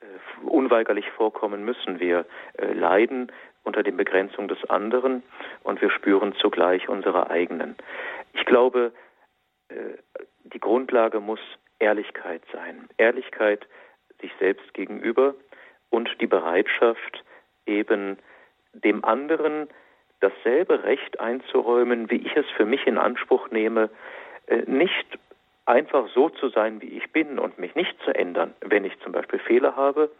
Äh, 0.00 0.46
unweigerlich 0.46 1.10
vorkommen 1.10 1.66
müssen 1.66 2.00
wir 2.00 2.24
leiden 2.56 3.30
unter 3.64 3.82
den 3.82 3.96
Begrenzungen 3.96 4.48
des 4.48 4.64
anderen 4.70 5.22
und 5.62 5.80
wir 5.80 5.90
spüren 5.90 6.34
zugleich 6.34 6.88
unsere 6.88 7.30
eigenen. 7.30 7.76
Ich 8.34 8.44
glaube, 8.44 8.92
die 10.44 10.60
Grundlage 10.60 11.20
muss 11.20 11.40
Ehrlichkeit 11.78 12.42
sein. 12.52 12.88
Ehrlichkeit 12.96 13.66
sich 14.20 14.32
selbst 14.38 14.72
gegenüber 14.74 15.34
und 15.90 16.08
die 16.20 16.26
Bereitschaft, 16.26 17.24
eben 17.66 18.18
dem 18.72 19.04
anderen 19.04 19.68
dasselbe 20.20 20.84
Recht 20.84 21.20
einzuräumen, 21.20 22.10
wie 22.10 22.26
ich 22.26 22.36
es 22.36 22.46
für 22.56 22.64
mich 22.64 22.86
in 22.86 22.98
Anspruch 22.98 23.50
nehme, 23.50 23.90
äh, 24.46 24.62
nicht 24.66 25.18
einfach 25.66 26.08
so 26.14 26.28
zu 26.28 26.48
sein, 26.48 26.80
wie 26.82 26.98
ich 26.98 27.10
bin 27.12 27.38
und 27.38 27.58
mich 27.58 27.74
nicht 27.74 27.96
zu 28.04 28.14
ändern, 28.14 28.54
wenn 28.60 28.84
ich 28.84 28.98
zum 29.00 29.12
Beispiel 29.12 29.38
Fehler 29.38 29.76
habe, 29.76 30.10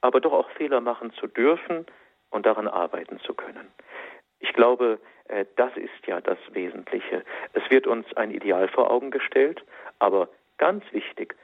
aber 0.00 0.20
doch 0.20 0.32
auch 0.32 0.50
Fehler 0.50 0.80
machen 0.80 1.12
zu 1.12 1.26
dürfen 1.26 1.86
und 2.30 2.46
daran 2.46 2.68
arbeiten 2.68 3.18
zu 3.20 3.34
können. 3.34 3.68
Ich 4.40 4.52
glaube, 4.52 4.98
äh, 5.28 5.44
das 5.56 5.76
ist 5.76 6.06
ja 6.06 6.20
das 6.20 6.38
Wesentliche. 6.52 7.24
Es 7.52 7.68
wird 7.70 7.86
uns 7.86 8.06
ein 8.16 8.30
Ideal 8.30 8.68
vor 8.68 8.90
Augen 8.90 9.10
gestellt, 9.10 9.64
aber 9.98 10.28
Ganz 10.58 10.84
wichtig, 10.92 11.36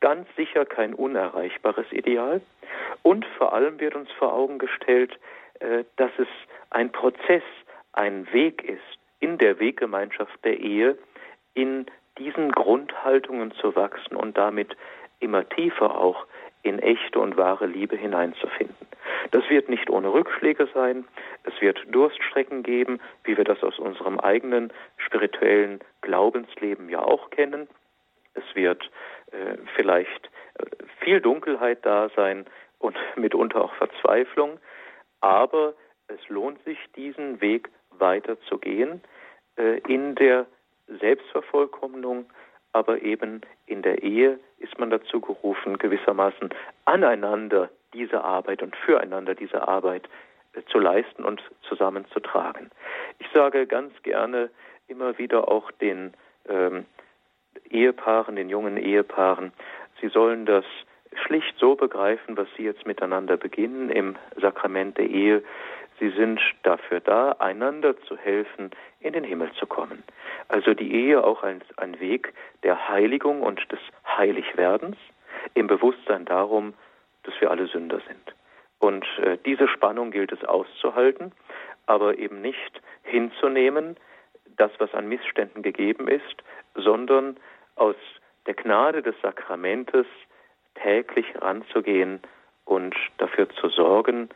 ganz 0.00 0.28
sicher 0.36 0.66
kein 0.66 0.94
unerreichbares 0.94 1.90
Ideal. 1.90 2.40
Und 3.02 3.24
vor 3.38 3.54
allem 3.54 3.80
wird 3.80 3.96
uns 3.96 4.10
vor 4.12 4.32
Augen 4.34 4.58
gestellt, 4.58 5.18
äh, 5.60 5.84
dass 5.96 6.10
es 6.18 6.28
ein 6.70 6.92
Prozess, 6.92 7.42
ein 7.92 8.30
Weg 8.32 8.62
ist, 8.62 8.82
in 9.20 9.38
der 9.38 9.58
Weggemeinschaft 9.58 10.44
der 10.44 10.60
Ehe, 10.60 10.96
in 11.54 11.86
diesen 12.18 12.52
Grundhaltungen 12.52 13.52
zu 13.52 13.74
wachsen 13.74 14.14
und 14.16 14.36
damit 14.36 14.76
immer 15.18 15.48
tiefer 15.48 15.98
auch 15.98 16.26
in 16.62 16.78
echte 16.78 17.18
und 17.18 17.36
wahre 17.36 17.66
Liebe 17.66 17.96
hineinzufinden. 17.96 18.86
Das 19.30 19.48
wird 19.50 19.68
nicht 19.68 19.90
ohne 19.90 20.12
Rückschläge 20.12 20.68
sein, 20.72 21.06
es 21.44 21.60
wird 21.60 21.82
Durststrecken 21.90 22.62
geben, 22.62 23.00
wie 23.24 23.36
wir 23.36 23.44
das 23.44 23.62
aus 23.62 23.78
unserem 23.78 24.18
eigenen 24.18 24.72
spirituellen 24.96 25.80
Glaubensleben 26.00 26.88
ja 26.88 27.00
auch 27.00 27.30
kennen. 27.30 27.68
Es 28.34 28.44
wird 28.54 28.90
äh, 29.32 29.58
vielleicht 29.74 30.30
äh, 30.58 30.64
viel 31.00 31.20
Dunkelheit 31.20 31.84
da 31.84 32.08
sein 32.16 32.46
und 32.78 32.96
mitunter 33.16 33.64
auch 33.64 33.74
Verzweiflung, 33.74 34.58
aber 35.20 35.74
es 36.08 36.28
lohnt 36.28 36.62
sich, 36.64 36.78
diesen 36.96 37.40
Weg 37.40 37.68
weiter 37.90 38.40
zu 38.42 38.58
gehen 38.58 39.02
äh, 39.56 39.78
in 39.80 40.14
der 40.14 40.46
Selbstvervollkommnung, 41.00 42.26
aber 42.72 43.02
eben 43.02 43.42
in 43.66 43.82
der 43.82 44.02
Ehe 44.02 44.38
ist 44.58 44.78
man 44.78 44.90
dazu 44.90 45.20
gerufen, 45.20 45.78
gewissermaßen 45.78 46.50
aneinander 46.84 47.68
diese 47.92 48.22
Arbeit 48.24 48.62
und 48.62 48.76
füreinander 48.76 49.34
diese 49.34 49.66
Arbeit 49.66 50.08
äh, 50.54 50.62
zu 50.70 50.78
leisten 50.78 51.24
und 51.24 51.42
zusammenzutragen. 51.62 52.70
Ich 53.18 53.28
sage 53.32 53.66
ganz 53.66 53.92
gerne 54.02 54.50
immer 54.86 55.18
wieder 55.18 55.48
auch 55.48 55.70
den 55.72 56.14
ähm, 56.48 56.86
Ehepaaren, 57.70 58.36
den 58.36 58.48
jungen 58.48 58.76
Ehepaaren, 58.76 59.52
sie 60.00 60.08
sollen 60.08 60.46
das 60.46 60.64
schlicht 61.26 61.58
so 61.58 61.74
begreifen, 61.74 62.36
was 62.36 62.48
sie 62.56 62.64
jetzt 62.64 62.86
miteinander 62.86 63.36
beginnen 63.36 63.90
im 63.90 64.16
Sakrament 64.40 64.98
der 64.98 65.08
Ehe. 65.08 65.42
Sie 65.98 66.10
sind 66.10 66.40
dafür 66.62 67.00
da, 67.00 67.32
einander 67.32 68.00
zu 68.02 68.16
helfen, 68.16 68.70
in 69.00 69.14
den 69.14 69.24
Himmel 69.24 69.50
zu 69.58 69.66
kommen. 69.66 70.04
Also 70.48 70.74
die 70.74 70.92
Ehe 70.94 71.24
auch 71.24 71.42
als 71.42 71.64
ein 71.76 71.98
Weg 71.98 72.32
der 72.62 72.88
Heiligung 72.88 73.42
und 73.42 73.60
des 73.72 73.80
Heiligwerdens 74.06 74.96
im 75.54 75.66
Bewusstsein 75.66 76.24
darum, 76.24 76.74
dass 77.28 77.40
wir 77.40 77.50
alle 77.50 77.66
Sünder 77.66 78.00
sind. 78.08 78.34
Und 78.78 79.04
äh, 79.18 79.36
diese 79.44 79.68
Spannung 79.68 80.10
gilt 80.10 80.32
es 80.32 80.42
auszuhalten, 80.44 81.32
aber 81.86 82.18
eben 82.18 82.40
nicht 82.40 82.80
hinzunehmen, 83.02 83.96
das, 84.56 84.70
was 84.78 84.92
an 84.94 85.08
Missständen 85.08 85.62
gegeben 85.62 86.08
ist, 86.08 86.42
sondern 86.74 87.36
aus 87.76 87.96
der 88.46 88.54
Gnade 88.54 89.02
des 89.02 89.14
Sakramentes 89.20 90.06
täglich 90.74 91.26
ranzugehen 91.40 92.20
und 92.64 92.94
dafür 93.18 93.48
zu 93.50 93.68
sorgen, 93.68 94.30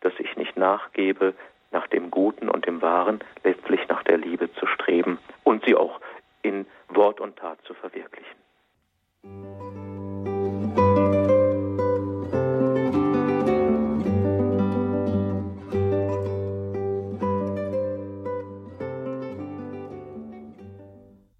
dass 0.00 0.12
ich 0.18 0.36
nicht 0.36 0.56
nachgebe, 0.56 1.34
nach 1.72 1.88
dem 1.88 2.12
Guten 2.12 2.48
und 2.48 2.66
dem 2.66 2.80
Wahren, 2.80 3.20
letztlich 3.42 3.88
nach 3.88 4.04
der 4.04 4.18
Liebe 4.18 4.52
zu 4.54 4.66
streben 4.66 5.18
und 5.42 5.64
sie 5.64 5.74
auch 5.74 6.00
in 6.42 6.64
Wort 6.88 7.20
und 7.20 7.36
Tat 7.36 7.58
zu 7.64 7.74
verwirklichen. 7.74 8.36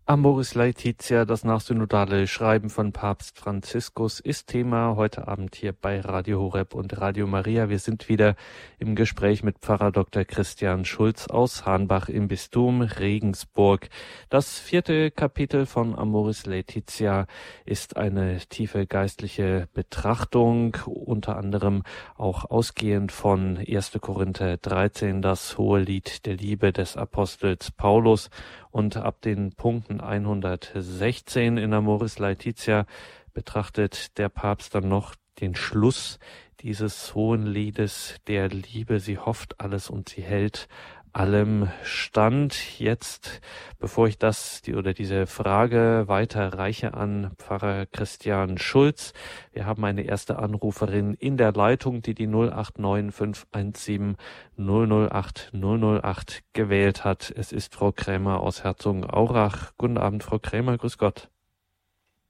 Amoris 0.09 0.55
Laetitia, 0.55 1.25
das 1.25 1.43
nachsynodale 1.43 2.29
Schreiben 2.29 2.71
von 2.71 2.93
Papst 2.93 3.41
Franziskus, 3.41 4.21
ist 4.21 4.47
Thema 4.47 4.95
heute 4.95 5.27
Abend 5.27 5.57
hier 5.57 5.73
bei 5.73 5.99
Radio 5.99 6.39
Horeb 6.39 6.75
und 6.75 7.01
Radio 7.01 7.27
Maria. 7.27 7.69
Wir 7.71 7.81
sind 7.81 8.09
wieder 8.09 8.37
im 8.79 8.95
Gespräch 8.95 9.43
mit 9.43 9.59
Pfarrer 9.59 9.91
Dr. 9.91 10.25
Christian 10.25 10.85
Schulz 10.85 11.27
aus 11.27 11.67
Hahnbach 11.67 12.09
im 12.09 12.29
Bistum 12.29 12.83
Regensburg. 12.83 13.89
Das 14.29 14.61
vierte 14.61 15.11
Kapitel 15.11 15.67
von 15.67 15.99
Amoris 15.99 16.47
Laetitia 16.47 17.27
ist 17.65 17.97
eine 17.97 18.39
tiefe 18.49 18.87
geistliche 18.87 19.67
Betrachtung, 19.75 20.77
unter 20.87 21.37
anderem 21.37 21.83
auch 22.17 22.45
ausgehend 22.45 23.11
von 23.11 23.59
1. 23.59 23.99
Korinther 24.01 24.57
13, 24.57 25.21
das 25.21 25.59
hohe 25.59 25.81
Lied 25.81 26.27
der 26.27 26.37
Liebe 26.37 26.73
des 26.73 26.97
Apostels 26.97 27.73
Paulus 27.73 28.31
und 28.77 28.99
ab 28.99 29.23
den 29.23 29.53
Punkten 29.53 29.96
116 30.01 31.57
in 31.57 31.73
Amoris 31.73 32.19
Laetitia 32.19 32.87
betrachtet 33.33 34.17
der 34.19 34.29
Papst 34.29 34.75
dann 34.75 34.89
noch 34.89 35.15
den 35.41 35.55
Schluss 35.55 36.19
dieses 36.61 37.15
hohen 37.15 37.47
Liedes 37.47 38.17
der 38.27 38.49
Liebe. 38.49 39.01
Sie 39.01 39.19
hofft 39.19 39.61
alles 39.61 39.91
und 39.91 40.09
sie 40.09 40.23
hält 40.23 40.69
allem 41.17 41.71
stand. 41.83 42.79
Jetzt, 42.79 43.41
bevor 43.79 44.07
ich 44.07 44.19
das 44.19 44.61
die, 44.63 44.75
oder 44.75 44.93
diese 44.93 45.27
Frage 45.27 46.05
weiterreiche 46.07 46.93
an 46.95 47.33
Pfarrer 47.39 47.87
Christian 47.87 48.59
Schulz, 48.59 49.15
wir 49.53 49.65
haben 49.65 49.83
eine 49.85 50.03
erste 50.03 50.39
Anruferin 50.39 51.15
in 51.15 51.39
der 51.39 51.53
Leitung, 51.53 52.03
die 52.03 52.15
die 52.15 52.27
089517 52.27 54.17
008 54.59 55.53
008 55.55 56.43
gewählt 56.53 57.05
hat. 57.05 57.33
Es 57.35 57.51
ist 57.53 57.75
Frau 57.75 57.93
Krämer 57.93 58.41
aus 58.41 58.63
Herzogenaurach. 58.63 59.73
Guten 59.79 59.97
Abend, 59.97 60.23
Frau 60.23 60.39
Krämer, 60.39 60.77
grüß 60.77 60.99
Gott. 60.99 61.31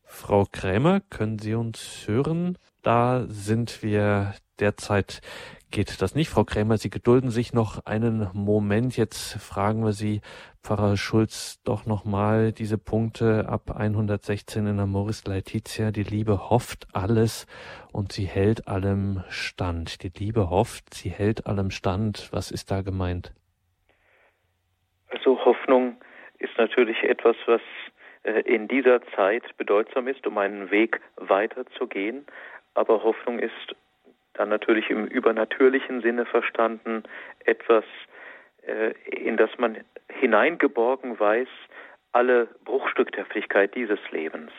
Frau 0.04 0.46
Krämer, 0.50 1.00
können 1.00 1.40
Sie 1.40 1.54
uns 1.54 2.04
hören? 2.06 2.56
Da 2.86 3.24
sind 3.26 3.82
wir 3.82 4.34
derzeit 4.60 5.20
geht 5.72 6.00
das 6.00 6.14
nicht. 6.14 6.30
Frau 6.30 6.44
Krämer, 6.44 6.76
Sie 6.76 6.88
gedulden 6.88 7.30
sich 7.30 7.52
noch 7.52 7.84
einen 7.84 8.30
Moment. 8.32 8.96
Jetzt 8.96 9.42
fragen 9.42 9.82
wir 9.84 9.90
Sie, 9.90 10.20
Pfarrer 10.62 10.96
Schulz, 10.96 11.60
doch 11.64 11.84
nochmal 11.86 12.52
diese 12.52 12.78
Punkte 12.78 13.48
ab 13.48 13.72
116 13.76 14.68
in 14.68 14.76
der 14.76 14.86
Moris 14.86 15.26
Laetitia. 15.26 15.90
Die 15.90 16.04
Liebe 16.04 16.48
hofft 16.48 16.86
alles 16.92 17.48
und 17.92 18.12
sie 18.12 18.26
hält 18.26 18.68
allem 18.68 19.24
stand. 19.30 20.04
Die 20.04 20.12
Liebe 20.16 20.48
hofft, 20.48 20.94
sie 20.94 21.10
hält 21.10 21.48
allem 21.48 21.72
stand. 21.72 22.28
Was 22.30 22.52
ist 22.52 22.70
da 22.70 22.82
gemeint? 22.82 23.32
Also 25.08 25.24
Also 25.32 25.44
Hoffnung 25.44 25.96
ist 26.38 26.56
natürlich 26.56 27.02
etwas, 27.02 27.34
was 27.46 27.60
äh, 28.26 28.40
in 28.40 28.66
dieser 28.68 29.00
Zeit 29.14 29.44
bedeutsam 29.56 30.08
ist, 30.08 30.26
um 30.26 30.36
einen 30.38 30.70
Weg 30.70 31.00
weiterzugehen. 31.16 32.26
Aber 32.76 33.02
Hoffnung 33.02 33.38
ist 33.38 33.74
dann 34.34 34.50
natürlich 34.50 34.90
im 34.90 35.06
übernatürlichen 35.06 36.02
Sinne 36.02 36.26
verstanden 36.26 37.04
etwas, 37.44 37.84
äh, 38.66 38.92
in 39.10 39.38
das 39.38 39.50
man 39.58 39.78
hineingeborgen 40.08 41.18
weiß, 41.18 41.48
alle 42.12 42.48
Bruchstückhaftigkeit 42.64 43.74
dieses 43.74 43.98
Lebens. 44.10 44.52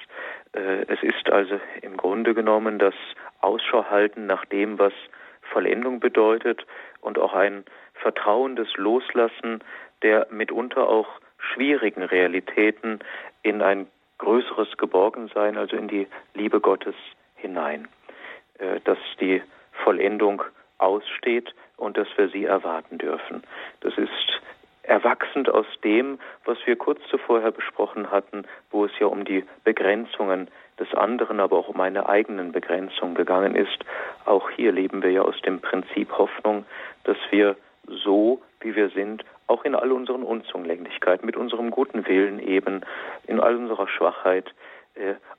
Äh, 0.53 0.85
es 0.87 1.01
ist 1.03 1.29
also 1.29 1.59
im 1.81 1.95
Grunde 1.95 2.33
genommen 2.33 2.79
das 2.79 2.95
Ausschau 3.41 3.85
halten 3.85 4.25
nach 4.25 4.45
dem, 4.45 4.79
was 4.79 4.93
Vollendung 5.53 5.99
bedeutet 5.99 6.65
und 7.01 7.19
auch 7.19 7.33
ein 7.33 7.63
vertrauendes 7.93 8.75
Loslassen 8.77 9.63
der 10.01 10.27
mitunter 10.31 10.89
auch 10.89 11.07
schwierigen 11.37 12.03
Realitäten 12.03 12.99
in 13.43 13.61
ein 13.61 13.87
größeres 14.17 14.77
Geborgensein, 14.77 15.55
also 15.57 15.75
in 15.75 15.87
die 15.87 16.07
Liebe 16.33 16.59
Gottes 16.59 16.95
hinein, 17.35 17.87
dass 18.83 18.97
die 19.19 19.41
Vollendung 19.83 20.43
aussteht 20.77 21.53
und 21.77 21.97
dass 21.97 22.07
wir 22.17 22.29
sie 22.29 22.45
erwarten 22.45 22.97
dürfen. 22.97 23.43
Das 23.81 23.97
ist 23.97 24.41
erwachsend 24.83 25.49
aus 25.49 25.65
dem, 25.83 26.17
was 26.45 26.57
wir 26.65 26.75
kurz 26.75 26.99
zuvor 27.09 27.39
besprochen 27.51 28.09
hatten, 28.09 28.45
wo 28.71 28.85
es 28.85 28.91
ja 28.99 29.07
um 29.07 29.25
die 29.25 29.43
Begrenzungen 29.63 30.47
des 30.79 30.93
anderen, 30.93 31.39
aber 31.39 31.57
auch 31.57 31.67
um 31.67 31.81
eine 31.81 32.07
eigenen 32.07 32.51
Begrenzung 32.51 33.13
gegangen 33.13 33.55
ist. 33.55 33.83
Auch 34.25 34.49
hier 34.51 34.71
leben 34.71 35.03
wir 35.03 35.11
ja 35.11 35.21
aus 35.23 35.39
dem 35.41 35.59
Prinzip 35.59 36.17
Hoffnung, 36.17 36.65
dass 37.03 37.17
wir 37.31 37.57
so, 37.87 38.41
wie 38.61 38.75
wir 38.75 38.89
sind, 38.89 39.25
auch 39.47 39.63
in 39.65 39.75
all 39.75 39.91
unseren 39.91 40.23
Unzulänglichkeiten, 40.23 41.25
mit 41.25 41.37
unserem 41.37 41.71
guten 41.71 42.05
Willen 42.07 42.39
eben, 42.39 42.81
in 43.27 43.39
all 43.39 43.55
unserer 43.55 43.87
Schwachheit, 43.87 44.47
äh, 44.47 44.76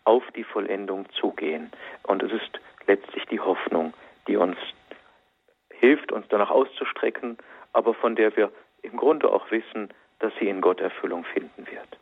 auf 0.04 0.24
die 0.36 0.44
Vollendung 0.44 1.06
zugehen. 1.12 1.70
Und 2.04 2.22
es 2.22 2.32
ist 2.32 2.60
letztlich 2.86 3.24
die 3.26 3.40
Hoffnung, 3.40 3.92
die 4.26 4.36
uns 4.36 4.56
hilft, 5.70 6.12
uns 6.12 6.26
danach 6.28 6.50
auszustrecken, 6.50 7.38
aber 7.72 7.94
von 7.94 8.16
der 8.16 8.36
wir 8.36 8.50
im 8.82 8.96
Grunde 8.96 9.30
auch 9.30 9.50
wissen, 9.50 9.88
dass 10.18 10.32
sie 10.40 10.48
in 10.48 10.60
Gott 10.60 10.80
Erfüllung 10.80 11.24
finden 11.24 11.66
wird. 11.66 11.98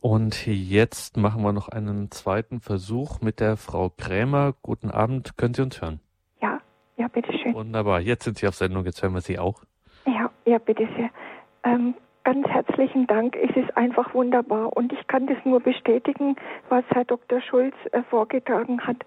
Und 0.00 0.46
jetzt 0.46 1.18
machen 1.18 1.42
wir 1.42 1.52
noch 1.52 1.68
einen 1.68 2.10
zweiten 2.10 2.60
Versuch 2.60 3.20
mit 3.20 3.38
der 3.38 3.58
Frau 3.58 3.90
Krämer. 3.90 4.54
Guten 4.62 4.90
Abend, 4.90 5.36
können 5.36 5.52
Sie 5.52 5.60
uns 5.60 5.82
hören? 5.82 6.00
Ja, 6.40 6.58
ja, 6.96 7.08
bitteschön. 7.08 7.52
Wunderbar, 7.52 8.00
jetzt 8.00 8.24
sind 8.24 8.38
Sie 8.38 8.48
auf 8.48 8.54
Sendung, 8.54 8.86
jetzt 8.86 9.02
hören 9.02 9.12
wir 9.12 9.20
Sie 9.20 9.38
auch. 9.38 9.62
Ja, 10.06 10.30
ja, 10.46 10.56
bitte 10.56 10.88
sehr. 10.96 11.10
Ähm, 11.64 11.94
Ganz 12.32 12.46
herzlichen 12.46 13.08
Dank. 13.08 13.34
Es 13.34 13.56
ist 13.56 13.76
einfach 13.76 14.14
wunderbar 14.14 14.76
und 14.76 14.92
ich 14.92 15.04
kann 15.08 15.26
das 15.26 15.36
nur 15.42 15.58
bestätigen, 15.58 16.36
was 16.68 16.84
Herr 16.90 17.04
Dr. 17.04 17.40
Schulz 17.40 17.74
äh, 17.90 18.04
vorgetragen 18.04 18.86
hat. 18.86 18.98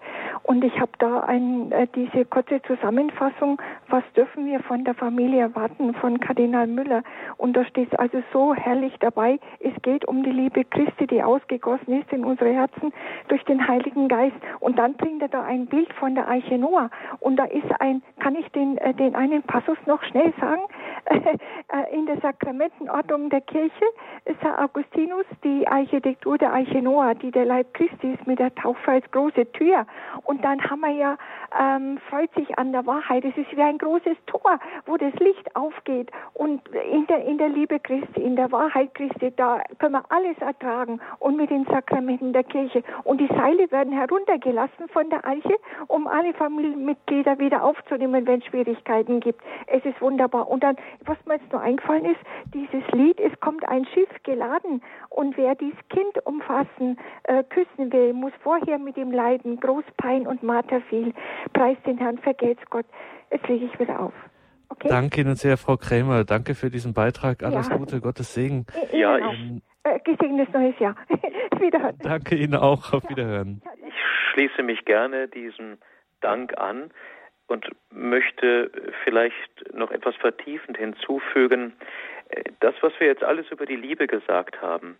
Und 0.42 0.62
ich 0.62 0.78
habe 0.78 0.92
da 0.98 1.20
ein, 1.20 1.72
äh, 1.72 1.86
diese 1.94 2.26
kurze 2.26 2.60
Zusammenfassung, 2.60 3.62
was 3.88 4.04
dürfen 4.14 4.44
wir 4.44 4.60
von 4.60 4.84
der 4.84 4.92
Familie 4.92 5.40
erwarten, 5.40 5.94
von 5.94 6.20
Kardinal 6.20 6.66
Müller. 6.66 7.02
Und 7.38 7.56
da 7.56 7.64
steht 7.64 7.98
also 7.98 8.22
so 8.30 8.54
herrlich 8.54 8.92
dabei, 9.00 9.40
es 9.60 9.72
geht 9.80 10.04
um 10.04 10.22
die 10.22 10.30
Liebe 10.30 10.62
Christi, 10.62 11.06
die 11.06 11.22
ausgegossen 11.22 12.02
ist 12.02 12.12
in 12.12 12.26
unsere 12.26 12.52
Herzen 12.52 12.92
durch 13.28 13.42
den 13.44 13.66
Heiligen 13.66 14.08
Geist. 14.08 14.36
Und 14.60 14.78
dann 14.78 14.96
bringt 14.98 15.22
er 15.22 15.28
da 15.28 15.42
ein 15.44 15.64
Bild 15.64 15.90
von 15.94 16.14
der 16.14 16.28
Eiche 16.28 16.58
Noah. 16.58 16.90
Und 17.20 17.36
da 17.36 17.44
ist 17.44 17.80
ein, 17.80 18.02
kann 18.18 18.34
ich 18.34 18.48
den, 18.50 18.76
äh, 18.76 18.92
den 18.92 19.14
einen 19.14 19.42
Passus 19.44 19.78
noch 19.86 20.02
schnell 20.02 20.34
sagen? 20.38 20.60
Äh, 21.06 21.96
in 21.96 22.06
der 22.06 22.18
Sakramentenordnung 22.20 23.30
der 23.30 23.40
Kirche 23.40 23.84
sah 24.42 24.64
Augustinus 24.64 25.24
die 25.42 25.66
Architektur 25.66 26.38
der 26.38 26.52
Eiche 26.52 26.82
Noah, 26.82 27.14
die 27.14 27.30
der 27.30 27.44
Leib 27.44 27.72
Christi 27.74 28.12
ist 28.12 28.26
mit 28.26 28.38
der 28.38 28.54
Taufe 28.54 28.90
als 28.90 29.10
große 29.10 29.50
Tür. 29.52 29.86
Und 30.24 30.44
dann 30.44 30.62
haben 30.62 30.80
wir 30.80 30.90
ja, 30.90 31.16
ähm, 31.58 31.98
freut 32.10 32.32
sich 32.34 32.58
an 32.58 32.72
der 32.72 32.86
Wahrheit. 32.86 33.24
Es 33.24 33.36
ist 33.36 33.56
wie 33.56 33.62
ein 33.62 33.78
großes 33.78 34.16
Tor, 34.26 34.58
wo 34.86 34.96
das 34.96 35.14
Licht 35.14 35.56
aufgeht. 35.56 36.10
Und 36.34 36.62
in 36.68 37.06
der, 37.06 37.24
in 37.24 37.38
der 37.38 37.48
Liebe 37.48 37.80
Christi, 37.80 38.20
in 38.20 38.36
der 38.36 38.52
Wahrheit 38.52 38.94
Christi, 38.94 39.32
da 39.34 39.62
können 39.78 39.94
wir 39.94 40.04
alles 40.10 40.38
ertragen. 40.38 41.00
Und 41.18 41.36
mit 41.36 41.50
den 41.50 41.64
Sakramenten 41.64 42.32
der 42.32 42.44
Kirche. 42.44 42.82
Und 43.04 43.20
die 43.20 43.28
Seile 43.28 43.70
werden 43.70 43.92
heruntergelassen 43.92 44.88
von 44.88 45.10
der 45.10 45.26
Eiche, 45.26 45.56
um 45.88 46.06
alle 46.06 46.34
Familienmitglieder 46.34 47.38
wieder 47.38 47.64
aufzunehmen, 47.64 48.26
wenn 48.26 48.40
es 48.40 48.46
Schwierigkeiten 48.46 49.20
gibt. 49.20 49.42
Es 49.66 49.84
ist 49.84 50.00
wunderbar. 50.00 50.48
Und 50.48 50.62
dann 50.62 50.76
was 51.04 51.16
mir 51.26 51.34
jetzt 51.34 51.50
nur 51.52 51.60
eingefallen 51.60 52.04
ist, 52.04 52.20
dieses 52.52 52.82
Lied, 52.92 53.18
es 53.20 53.38
kommt 53.40 53.66
ein 53.68 53.86
Schiff 53.86 54.08
geladen 54.22 54.82
und 55.10 55.36
wer 55.36 55.54
dieses 55.54 55.78
Kind 55.88 56.24
umfassen, 56.24 56.98
äh, 57.24 57.42
küssen 57.44 57.92
will, 57.92 58.12
muss 58.12 58.32
vorher 58.42 58.78
mit 58.78 58.96
ihm 58.96 59.10
leiden, 59.10 59.60
Großpein 59.60 60.26
und 60.26 60.42
Marter 60.42 60.80
viel. 60.88 61.12
Preis 61.52 61.76
den 61.86 61.98
Herrn, 61.98 62.18
vergelt's 62.18 62.62
Gott. 62.70 62.86
Jetzt 63.30 63.46
lege 63.48 63.66
ich 63.66 63.78
wieder 63.78 64.00
auf. 64.00 64.14
Okay? 64.68 64.88
Danke 64.88 65.20
Ihnen 65.20 65.36
sehr, 65.36 65.56
Frau 65.56 65.76
Krämer. 65.76 66.24
Danke 66.24 66.54
für 66.54 66.70
diesen 66.70 66.94
Beitrag. 66.94 67.42
Alles 67.42 67.68
ja. 67.68 67.76
Gute, 67.76 68.00
Gottes 68.00 68.34
Segen. 68.34 68.66
Ja, 68.92 69.18
ich, 69.18 69.62
äh, 69.84 69.98
gesegnetes 70.00 70.52
neues 70.52 70.78
Jahr. 70.78 70.96
Wiederhören. 71.60 71.98
Danke 72.02 72.36
Ihnen 72.36 72.54
auch. 72.54 72.92
Auf 72.92 73.08
Wiederhören. 73.08 73.62
Ich 73.86 73.94
schließe 74.32 74.62
mich 74.62 74.84
gerne 74.84 75.28
diesem 75.28 75.78
Dank 76.20 76.56
an 76.58 76.90
und 77.46 77.70
möchte 77.90 78.70
vielleicht 79.04 79.74
noch 79.74 79.90
etwas 79.90 80.16
vertiefend 80.16 80.76
hinzufügen. 80.78 81.74
Das, 82.60 82.74
was 82.80 82.92
wir 82.98 83.06
jetzt 83.06 83.22
alles 83.22 83.50
über 83.50 83.66
die 83.66 83.76
Liebe 83.76 84.06
gesagt 84.06 84.60
haben, 84.62 84.98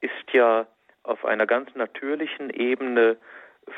ist 0.00 0.32
ja 0.32 0.66
auf 1.02 1.24
einer 1.24 1.46
ganz 1.46 1.74
natürlichen 1.74 2.50
Ebene 2.50 3.16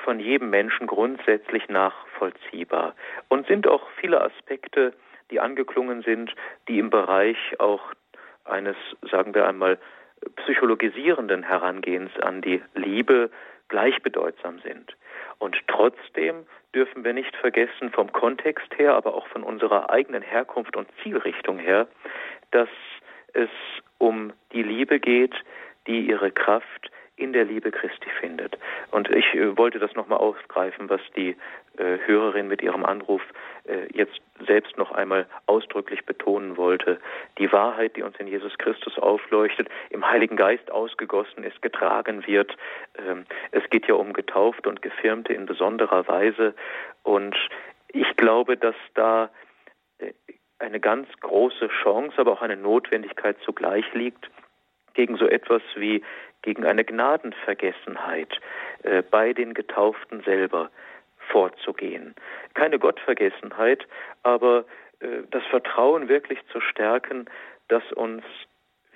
von 0.05 0.21
jedem 0.21 0.51
Menschen 0.51 0.87
grundsätzlich 0.87 1.69
nachvollziehbar 1.69 2.95
und 3.29 3.47
sind 3.47 3.67
auch 3.67 3.89
viele 4.01 4.21
Aspekte, 4.21 4.95
die 5.31 5.41
angeklungen 5.41 6.03
sind, 6.03 6.35
die 6.69 6.79
im 6.79 6.91
Bereich 6.91 7.37
auch 7.59 7.93
eines, 8.45 8.77
sagen 9.11 9.35
wir 9.35 9.47
einmal, 9.47 9.79
psychologisierenden 10.37 11.43
Herangehens 11.43 12.13
an 12.21 12.43
die 12.43 12.63
Liebe 12.75 13.31
gleichbedeutsam 13.69 14.61
sind. 14.61 14.97
Und 15.43 15.57
trotzdem 15.67 16.47
dürfen 16.73 17.05
wir 17.05 17.13
nicht 17.13 17.35
vergessen, 17.35 17.91
vom 17.91 18.13
Kontext 18.13 18.79
her, 18.79 18.95
aber 18.95 19.17
auch 19.17 19.27
von 19.27 19.43
unserer 19.43 19.91
eigenen 19.91 20.23
Herkunft 20.23 20.77
und 20.77 20.87
Zielrichtung 21.03 21.59
her, 21.59 21.89
dass 22.53 22.69
es 23.33 23.49
um 23.99 24.33
die 24.53 24.63
Liebe 24.63 25.01
geht, 25.01 25.35
die 25.89 26.07
ihre 26.07 26.31
Kraft 26.31 26.92
in 27.17 27.33
der 27.33 27.45
Liebe 27.45 27.71
Christi 27.71 28.09
findet. 28.21 28.59
Und 28.91 29.11
ich 29.11 29.35
äh, 29.35 29.57
wollte 29.57 29.79
das 29.79 29.95
nochmal 29.95 30.19
aufgreifen, 30.19 30.89
was 30.89 31.01
die 31.17 31.37
äh, 31.77 31.99
Hörerin 32.07 32.49
mit 32.49 32.63
ihrem 32.63 32.85
Anruf 32.85 33.23
äh, 33.65 33.87
jetzt 33.93 34.21
selbst 34.47 34.77
noch 34.79 34.93
einmal 34.93 35.27
ausdrücklich 35.47 36.05
betonen 36.05 36.57
wollte. 36.57 36.99
Die 37.39 37.53
Wahrheit, 37.53 37.97
die 37.97 38.03
uns 38.03 38.17
in 38.19 38.27
Jesus 38.27 38.57
Christus 38.59 38.99
aufleuchtet, 38.99 39.69
im 39.91 40.09
Heiligen 40.09 40.37
Geist 40.37 40.71
ausgegossen 40.71 41.45
ist, 41.45 41.61
getragen 41.63 42.27
wird. 42.27 42.57
Ähm, 42.99 43.25
es 43.51 43.69
geht 43.71 43.87
ja 43.87 43.95
um 43.95 44.13
Getaufte 44.13 44.69
und 44.69 44.83
Gefirmte 44.83 45.33
in 45.33 45.47
besonderer 45.47 46.09
Weise. 46.09 46.55
Und 47.03 47.37
ich 47.89 48.17
glaube, 48.17 48.57
dass 48.57 48.77
da 48.95 49.31
äh, 49.99 50.13
eine 50.59 50.81
ganz 50.81 51.09
große 51.21 51.69
Chance, 51.83 52.19
aber 52.19 52.33
auch 52.33 52.43
eine 52.43 52.57
Notwendigkeit 52.57 53.37
zugleich 53.45 53.85
liegt, 53.95 54.31
gegen 54.95 55.17
so 55.17 55.27
etwas 55.27 55.63
wie 55.77 56.03
gegen 56.43 56.65
eine 56.65 56.85
Gnadenvergessenheit 56.85 58.41
äh, 58.83 59.03
bei 59.03 59.33
den 59.33 59.55
Getauften 59.55 60.23
selber 60.23 60.71
vorzugehen. 61.31 62.15
Keine 62.55 62.79
Gottvergessenheit, 62.79 63.87
aber 64.23 64.65
äh, 65.01 65.23
das 65.31 65.45
Vertrauen 65.47 66.09
wirklich 66.09 66.41
zu 66.53 66.61
stärken, 66.61 67.27
dass 67.69 67.91
uns, 67.93 68.23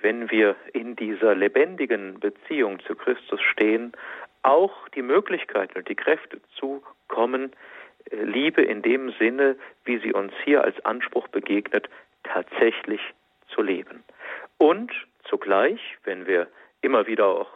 wenn 0.01 0.29
wir 0.29 0.55
in 0.73 0.95
dieser 0.95 1.35
lebendigen 1.35 2.19
Beziehung 2.19 2.79
zu 2.81 2.95
Christus 2.95 3.41
stehen, 3.41 3.93
auch 4.43 4.87
die 4.89 5.01
Möglichkeiten 5.01 5.77
und 5.77 5.89
die 5.89 5.95
Kräfte 5.95 6.39
zukommen, 6.57 7.51
äh, 8.11 8.23
Liebe 8.23 8.61
in 8.61 8.81
dem 8.81 9.11
Sinne, 9.13 9.55
wie 9.85 9.97
sie 9.97 10.13
uns 10.13 10.33
hier 10.43 10.63
als 10.63 10.83
Anspruch 10.85 11.27
begegnet, 11.29 11.89
tatsächlich 12.23 13.01
zu 13.47 13.61
leben. 13.61 14.03
Und 14.57 14.91
zugleich, 15.23 15.79
wenn 16.03 16.27
wir 16.27 16.47
immer 16.81 17.07
wieder 17.07 17.27
auch 17.27 17.49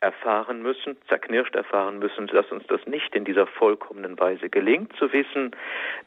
erfahren 0.00 0.62
müssen, 0.62 0.96
zerknirscht 1.08 1.54
erfahren 1.54 1.98
müssen, 1.98 2.28
dass 2.28 2.50
uns 2.52 2.66
das 2.68 2.86
nicht 2.86 3.14
in 3.14 3.24
dieser 3.24 3.46
vollkommenen 3.46 4.18
Weise 4.18 4.48
gelingt, 4.48 4.94
zu 4.96 5.12
wissen, 5.12 5.50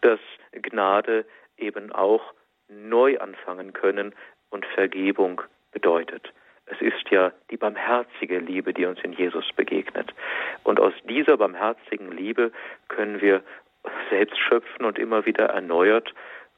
dass 0.01 0.19
Gnade 0.53 1.25
eben 1.57 1.91
auch 1.91 2.33
neu 2.69 3.19
anfangen 3.19 3.73
können 3.73 4.13
und 4.49 4.65
Vergebung 4.65 5.41
bedeutet. 5.71 6.31
Es 6.67 6.79
ist 6.79 7.09
ja 7.09 7.33
die 7.49 7.57
barmherzige 7.57 8.39
Liebe, 8.39 8.73
die 8.73 8.85
uns 8.85 8.99
in 9.03 9.11
Jesus 9.11 9.45
begegnet. 9.55 10.13
Und 10.63 10.79
aus 10.79 10.93
dieser 11.03 11.35
barmherzigen 11.35 12.11
Liebe 12.11 12.51
können 12.87 13.19
wir 13.19 13.43
selbst 14.09 14.37
schöpfen 14.39 14.85
und 14.85 14.97
immer 14.97 15.25
wieder 15.25 15.47
erneuert 15.47 16.13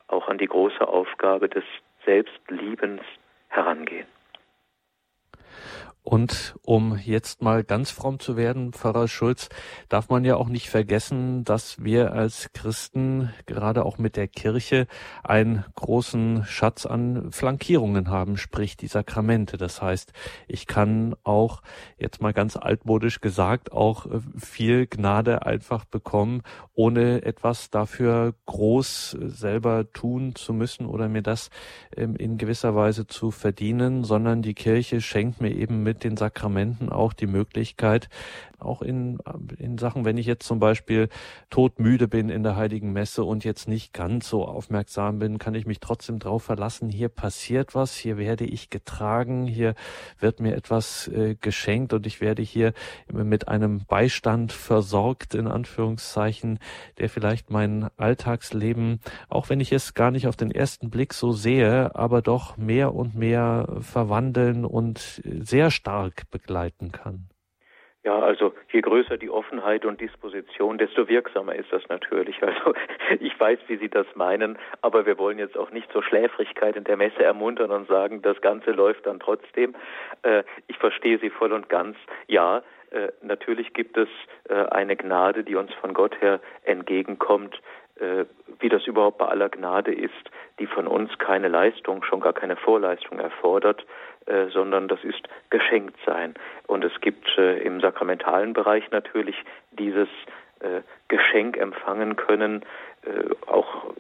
auch 0.08 0.28
an 0.28 0.38
die 0.38 0.46
große 0.46 0.88
Aufgabe 0.88 1.50
des 1.50 1.64
selbstliebens 2.06 3.02
herangehen. 3.48 4.06
Und 6.04 6.56
um 6.64 6.98
jetzt 6.98 7.42
mal 7.42 7.64
ganz 7.64 7.90
fromm 7.90 8.20
zu 8.20 8.36
werden, 8.36 8.74
Pfarrer 8.74 9.08
Schulz, 9.08 9.48
darf 9.88 10.10
man 10.10 10.26
ja 10.26 10.36
auch 10.36 10.50
nicht 10.50 10.70
vergessen, 10.70 11.46
dass 11.46 11.82
wir 11.82 12.12
als 12.12 12.50
Christen 12.54 13.34
gerade 13.46 13.86
auch 13.86 13.98
mit 13.98 14.18
der 14.18 14.28
Kirche 14.28 14.88
einen 15.24 15.64
großen 15.76 16.44
Schatz 16.44 16.86
an 16.86 17.32
Flankierungen 17.32 18.10
haben, 18.10 18.36
sprich 18.36 18.76
die 18.76 18.88
Sakramente. 18.88 19.56
Das 19.56 19.82
heißt, 19.82 20.12
ich 20.50 20.68
kann 20.68 21.16
auch, 21.24 21.62
jetzt 21.98 22.22
mal 22.22 22.34
ganz 22.34 22.58
altmodisch 22.58 23.22
gesagt, 23.22 23.72
auch 23.72 24.06
viel 24.38 24.88
Gnade 24.88 25.46
einfach 25.46 25.86
bekommen, 25.86 26.44
ohne 26.74 27.24
etwas 27.24 27.70
dafür 27.70 28.34
groß 28.46 29.18
selber 29.22 29.90
tun 29.94 30.36
zu 30.36 30.52
müssen 30.52 30.86
oder 30.86 31.08
mir 31.08 31.22
das 31.22 31.50
ähm, 31.96 32.18
in 32.18 32.38
gewisser 32.38 32.76
Weise 32.76 33.08
zu 33.08 33.32
verdienen, 33.32 34.04
sondern 34.04 34.42
die 34.42 34.54
Kirche 34.54 35.00
schenkt 35.00 35.40
mir 35.40 35.56
eben 35.56 35.84
mit 35.84 35.93
mit 35.94 36.04
den 36.04 36.18
Sakramenten 36.18 36.90
auch 36.90 37.14
die 37.14 37.28
Möglichkeit, 37.28 38.10
auch 38.64 38.82
in, 38.82 39.20
in 39.58 39.78
Sachen, 39.78 40.06
wenn 40.06 40.18
ich 40.18 40.26
jetzt 40.26 40.46
zum 40.46 40.60
Beispiel 40.60 41.10
todmüde 41.50 42.08
bin 42.08 42.30
in 42.30 42.44
der 42.44 42.56
Heiligen 42.56 42.94
Messe 42.94 43.24
und 43.24 43.44
jetzt 43.44 43.68
nicht 43.68 43.94
ganz 43.94 44.30
so 44.30 44.46
aufmerksam 44.46 45.20
bin, 45.20 45.38
kann 45.38 45.56
ich 45.56 45.66
mich 45.66 45.80
trotzdem 45.80 46.20
darauf 46.20 46.44
verlassen, 46.44 46.90
hier 46.90 47.10
passiert 47.10 47.76
was, 47.76 47.96
hier 47.96 48.18
werde 48.18 48.46
ich 48.46 48.70
getragen, 48.70 49.46
hier 49.46 49.76
wird 50.20 50.40
mir 50.40 50.56
etwas 50.56 51.08
äh, 51.10 51.36
geschenkt 51.36 51.94
und 51.94 52.08
ich 52.08 52.22
werde 52.22 52.42
hier 52.42 52.74
mit 53.12 53.48
einem 53.48 53.86
Beistand 53.88 54.52
versorgt, 54.52 55.36
in 55.36 55.48
Anführungszeichen, 55.48 56.60
der 56.98 57.10
vielleicht 57.10 57.52
mein 57.52 57.90
Alltagsleben, 57.98 59.00
auch 59.30 59.50
wenn 59.50 59.60
ich 59.60 59.72
es 59.72 59.94
gar 59.94 60.12
nicht 60.12 60.28
auf 60.28 60.36
den 60.36 60.52
ersten 60.52 60.90
Blick 60.90 61.14
so 61.14 61.32
sehe, 61.32 61.96
aber 61.96 62.22
doch 62.22 62.58
mehr 62.58 62.96
und 62.96 63.16
mehr 63.16 63.78
verwandeln 63.82 64.66
und 64.66 65.22
sehr 65.24 65.72
stark 65.72 66.30
begleiten 66.32 66.92
kann. 66.92 67.30
Ja, 68.04 68.20
also 68.20 68.54
je 68.70 68.82
größer 68.82 69.18
die 69.18 69.30
Offenheit 69.30 69.86
und 69.86 70.02
Disposition, 70.02 70.78
desto 70.78 71.08
wirksamer 71.08 71.56
ist 71.56 71.72
das 71.72 71.88
natürlich. 71.88 72.44
Also 72.44 72.74
ich 73.22 73.40
weiß, 73.40 73.60
wie 73.68 73.78
Sie 73.78 73.90
das 73.90 74.06
meinen, 74.16 74.58
aber 74.82 75.06
wir 75.06 75.18
wollen 75.18 75.40
jetzt 75.40 75.58
auch 75.58 75.72
nicht 75.72 75.90
zur 75.94 76.04
Schläfrigkeit 76.04 76.76
in 76.76 76.84
der 76.84 76.98
Messe 76.98 77.24
ermuntern 77.24 77.72
und 77.72 77.88
sagen, 77.88 78.22
das 78.22 78.42
Ganze 78.42 78.72
läuft 78.72 79.06
dann 79.06 79.22
trotzdem. 79.22 79.74
Äh, 80.24 80.44
ich 80.68 80.78
verstehe 80.78 81.18
Sie 81.20 81.30
voll 81.30 81.54
und 81.54 81.70
ganz. 81.70 81.96
Ja, 82.28 82.62
äh, 82.92 83.08
natürlich 83.22 83.74
gibt 83.74 83.98
es 83.98 84.10
äh, 84.50 84.54
eine 84.54 84.98
Gnade, 84.98 85.46
die 85.46 85.56
uns 85.56 85.74
von 85.76 85.94
Gott 85.94 86.20
her 86.22 86.42
entgegenkommt, 86.64 87.62
wie 88.60 88.70
das 88.70 88.88
überhaupt 88.88 89.20
bei 89.20 89.28
aller 89.28 89.50
Gnade 89.50 89.94
ist, 89.94 90.32
die 90.60 90.66
von 90.66 90.88
uns 90.88 91.16
keine 91.20 91.48
Leistung, 91.48 92.04
schon 92.04 92.22
gar 92.22 92.34
keine 92.34 92.56
Vorleistung 92.56 93.20
erfordert, 93.20 93.86
äh, 94.26 94.48
sondern 94.48 94.88
das 94.88 95.04
ist 95.04 95.28
geschenkt 95.50 95.98
sein. 96.06 96.34
Und 96.68 96.84
es 96.84 97.00
gibt 97.02 97.28
äh, 97.38 97.60
im 97.60 97.82
sakramentalen 97.82 98.54
Bereich 98.54 98.90
natürlich 98.92 99.36
dieses 99.72 100.08
äh, 100.64 100.82
Geschenk 101.10 101.58
empfangen 101.58 102.16
können, 102.16 102.64
äh, 103.06 103.36
auch 103.48 103.94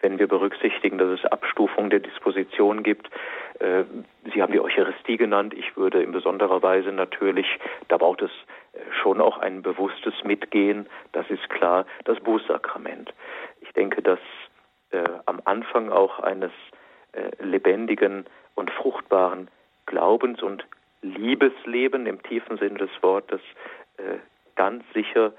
wenn 0.00 0.18
wir 0.18 0.26
berücksichtigen, 0.26 0.96
dass 0.96 1.20
es 1.20 1.24
Abstufungen 1.26 1.90
der 1.90 2.00
Disposition 2.00 2.82
gibt. 2.82 3.10
Äh, 3.58 3.84
Sie 4.32 4.40
haben 4.40 4.52
die 4.52 4.60
Eucharistie 4.60 5.18
genannt. 5.18 5.52
Ich 5.52 5.76
würde 5.76 6.02
in 6.02 6.12
besonderer 6.12 6.62
Weise 6.62 6.92
natürlich, 6.92 7.46
da 7.88 7.98
braucht 7.98 8.22
es 8.22 8.30
schon 9.02 9.20
auch 9.20 9.36
ein 9.36 9.60
bewusstes 9.60 10.14
Mitgehen, 10.24 10.88
das 11.12 11.28
ist 11.28 11.50
klar, 11.50 11.84
das 12.04 12.18
Bußsakrament. 12.20 13.12
Ich 13.60 13.72
denke, 13.72 14.00
dass 14.00 14.20
am 15.26 15.40
Anfang 15.44 15.90
auch 15.90 16.20
eines 16.20 16.52
lebendigen 17.40 18.26
und 18.60 18.70
fruchtbaren 18.70 19.48
Glaubens- 19.86 20.42
und 20.42 20.64
Liebesleben 21.02 22.06
im 22.06 22.22
tiefen 22.22 22.58
Sinne 22.58 22.78
des 22.78 22.90
Wortes 23.00 23.40
äh, 23.96 24.18
ganz 24.54 24.84
sicher 24.92 25.32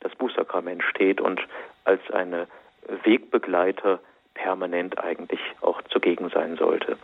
das 0.00 0.14
Bußsakrament 0.16 0.82
steht 0.82 1.20
und 1.20 1.40
als 1.84 2.00
eine 2.10 2.48
Wegbegleiter 3.04 4.00
permanent 4.34 4.98
eigentlich 4.98 5.40
auch 5.60 5.82
zugegen 5.82 6.30
sein 6.30 6.56
sollte. 6.56 6.96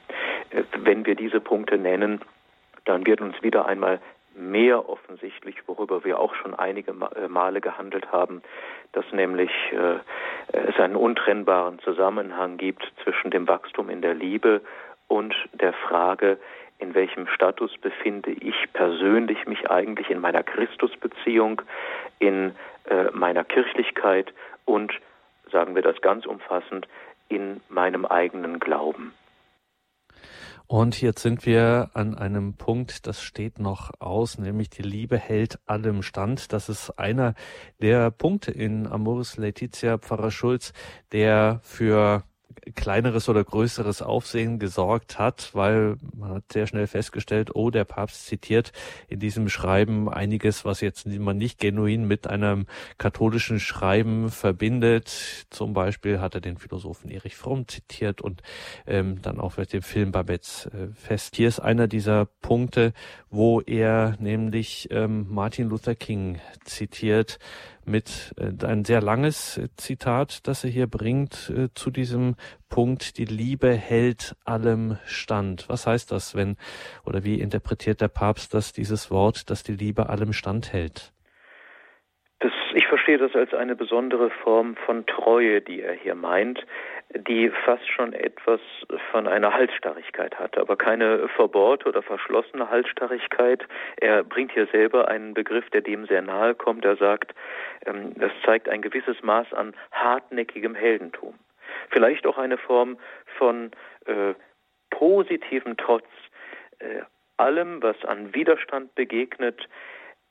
Äh, 0.50 0.64
wenn 0.78 1.06
wir 1.06 1.14
diese 1.14 1.40
Punkte 1.40 1.78
nennen, 1.78 2.20
dann 2.84 3.06
wird 3.06 3.20
uns 3.20 3.40
wieder 3.42 3.66
einmal 3.66 4.00
mehr 4.34 4.88
offensichtlich, 4.88 5.56
worüber 5.66 6.04
wir 6.04 6.18
auch 6.18 6.34
schon 6.34 6.54
einige 6.54 6.92
äh, 6.92 7.28
Male 7.28 7.60
gehandelt 7.60 8.10
haben, 8.12 8.42
dass 8.92 9.04
nämlich 9.12 9.50
äh, 9.72 9.98
es 10.52 10.76
einen 10.78 10.96
untrennbaren 10.96 11.78
Zusammenhang 11.80 12.56
gibt 12.56 12.90
zwischen 13.02 13.30
dem 13.30 13.46
Wachstum 13.48 13.90
in 13.90 14.00
der 14.00 14.14
Liebe 14.14 14.62
und 15.08 15.34
der 15.52 15.72
Frage, 15.72 16.38
in 16.78 16.94
welchem 16.94 17.26
Status 17.28 17.72
befinde 17.78 18.30
ich 18.30 18.54
persönlich 18.72 19.46
mich 19.46 19.68
eigentlich 19.70 20.10
in 20.10 20.20
meiner 20.20 20.42
Christusbeziehung, 20.42 21.62
in 22.18 22.52
äh, 22.88 23.10
meiner 23.12 23.44
Kirchlichkeit 23.44 24.32
und, 24.64 24.92
sagen 25.50 25.74
wir 25.74 25.82
das 25.82 26.00
ganz 26.00 26.26
umfassend, 26.26 26.86
in 27.28 27.60
meinem 27.68 28.06
eigenen 28.06 28.60
Glauben. 28.60 29.12
Und 30.66 31.00
jetzt 31.00 31.22
sind 31.22 31.46
wir 31.46 31.90
an 31.94 32.14
einem 32.14 32.54
Punkt, 32.54 33.06
das 33.06 33.22
steht 33.22 33.58
noch 33.58 33.90
aus, 34.00 34.36
nämlich 34.36 34.68
die 34.68 34.82
Liebe 34.82 35.16
hält 35.16 35.58
allem 35.66 36.02
stand. 36.02 36.52
Das 36.52 36.68
ist 36.68 36.90
einer 36.98 37.34
der 37.80 38.10
Punkte 38.10 38.50
in 38.50 38.86
Amoris 38.86 39.38
Laetitia 39.38 39.96
Pfarrer 39.96 40.30
Schulz, 40.30 40.74
der 41.10 41.60
für 41.62 42.22
kleineres 42.74 43.28
oder 43.28 43.44
größeres 43.44 44.02
Aufsehen 44.02 44.58
gesorgt 44.58 45.18
hat, 45.18 45.50
weil 45.54 45.96
man 46.16 46.34
hat 46.34 46.52
sehr 46.52 46.66
schnell 46.66 46.86
festgestellt, 46.86 47.54
oh, 47.54 47.70
der 47.70 47.84
Papst 47.84 48.26
zitiert 48.26 48.72
in 49.08 49.20
diesem 49.20 49.48
Schreiben 49.48 50.08
einiges, 50.08 50.64
was 50.64 50.80
jetzt 50.80 51.06
man 51.06 51.36
nicht 51.36 51.58
genuin 51.60 52.06
mit 52.06 52.26
einem 52.26 52.66
katholischen 52.98 53.60
Schreiben 53.60 54.30
verbindet. 54.30 55.46
Zum 55.50 55.72
Beispiel 55.72 56.20
hat 56.20 56.34
er 56.34 56.40
den 56.40 56.58
Philosophen 56.58 57.10
Erich 57.10 57.36
Fromm 57.36 57.68
zitiert 57.68 58.20
und 58.20 58.42
ähm, 58.86 59.20
dann 59.22 59.40
auch 59.40 59.56
mit 59.56 59.72
dem 59.72 59.82
Film 59.82 60.12
Babets 60.12 60.66
äh, 60.66 60.88
fest. 60.94 61.36
Hier 61.36 61.48
ist 61.48 61.60
einer 61.60 61.88
dieser 61.88 62.26
Punkte, 62.26 62.92
wo 63.30 63.60
er 63.60 64.16
nämlich 64.18 64.88
ähm, 64.90 65.26
Martin 65.28 65.68
Luther 65.68 65.94
King 65.94 66.40
zitiert, 66.64 67.38
mit 67.88 68.34
äh, 68.38 68.66
ein 68.66 68.84
sehr 68.84 69.00
langes 69.00 69.60
Zitat, 69.76 70.46
das 70.46 70.64
er 70.64 70.70
hier 70.70 70.86
bringt 70.86 71.50
äh, 71.50 71.68
zu 71.74 71.90
diesem 71.90 72.36
Punkt, 72.68 73.18
die 73.18 73.24
Liebe 73.24 73.72
hält 73.72 74.36
allem 74.44 74.98
stand. 75.06 75.68
Was 75.68 75.86
heißt 75.86 76.12
das, 76.12 76.36
wenn 76.36 76.56
oder 77.04 77.24
wie 77.24 77.40
interpretiert 77.40 78.00
der 78.00 78.08
Papst 78.08 78.54
das 78.54 78.72
dieses 78.72 79.10
Wort, 79.10 79.50
dass 79.50 79.62
die 79.62 79.72
Liebe 79.72 80.08
allem 80.08 80.32
stand 80.32 80.72
hält? 80.72 81.12
Das, 82.40 82.52
ich 82.74 82.86
verstehe 82.86 83.18
das 83.18 83.34
als 83.34 83.52
eine 83.52 83.74
besondere 83.74 84.30
Form 84.44 84.76
von 84.86 85.04
Treue, 85.06 85.60
die 85.60 85.80
er 85.80 85.94
hier 85.94 86.14
meint, 86.14 86.64
die 87.14 87.50
fast 87.64 87.88
schon 87.88 88.12
etwas 88.12 88.60
von 89.10 89.26
einer 89.26 89.54
Halsstarrigkeit 89.54 90.38
hat, 90.38 90.58
aber 90.58 90.76
keine 90.76 91.28
verbohrte 91.28 91.88
oder 91.88 92.02
verschlossene 92.02 92.68
Halsstarrigkeit. 92.68 93.66
Er 93.96 94.22
bringt 94.24 94.52
hier 94.52 94.66
selber 94.66 95.08
einen 95.08 95.32
Begriff, 95.32 95.68
der 95.70 95.80
dem 95.80 96.06
sehr 96.06 96.20
nahe 96.20 96.54
kommt. 96.54 96.84
Er 96.84 96.96
sagt, 96.96 97.34
ähm, 97.86 98.12
das 98.16 98.32
zeigt 98.44 98.68
ein 98.68 98.82
gewisses 98.82 99.22
Maß 99.22 99.54
an 99.54 99.74
hartnäckigem 99.92 100.74
Heldentum. 100.74 101.38
Vielleicht 101.90 102.26
auch 102.26 102.36
eine 102.36 102.58
Form 102.58 102.98
von 103.38 103.70
äh, 104.04 104.34
positivem 104.90 105.76
Trotz 105.78 106.06
äh, 106.78 107.02
allem, 107.38 107.82
was 107.82 107.96
an 108.04 108.34
Widerstand 108.34 108.94
begegnet, 108.94 109.66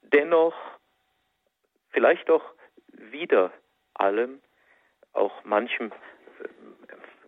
dennoch 0.02 0.56
vielleicht 1.90 2.30
auch 2.30 2.44
wieder 2.92 3.52
allem, 3.96 4.42
auch 5.14 5.44
manchem, 5.44 5.92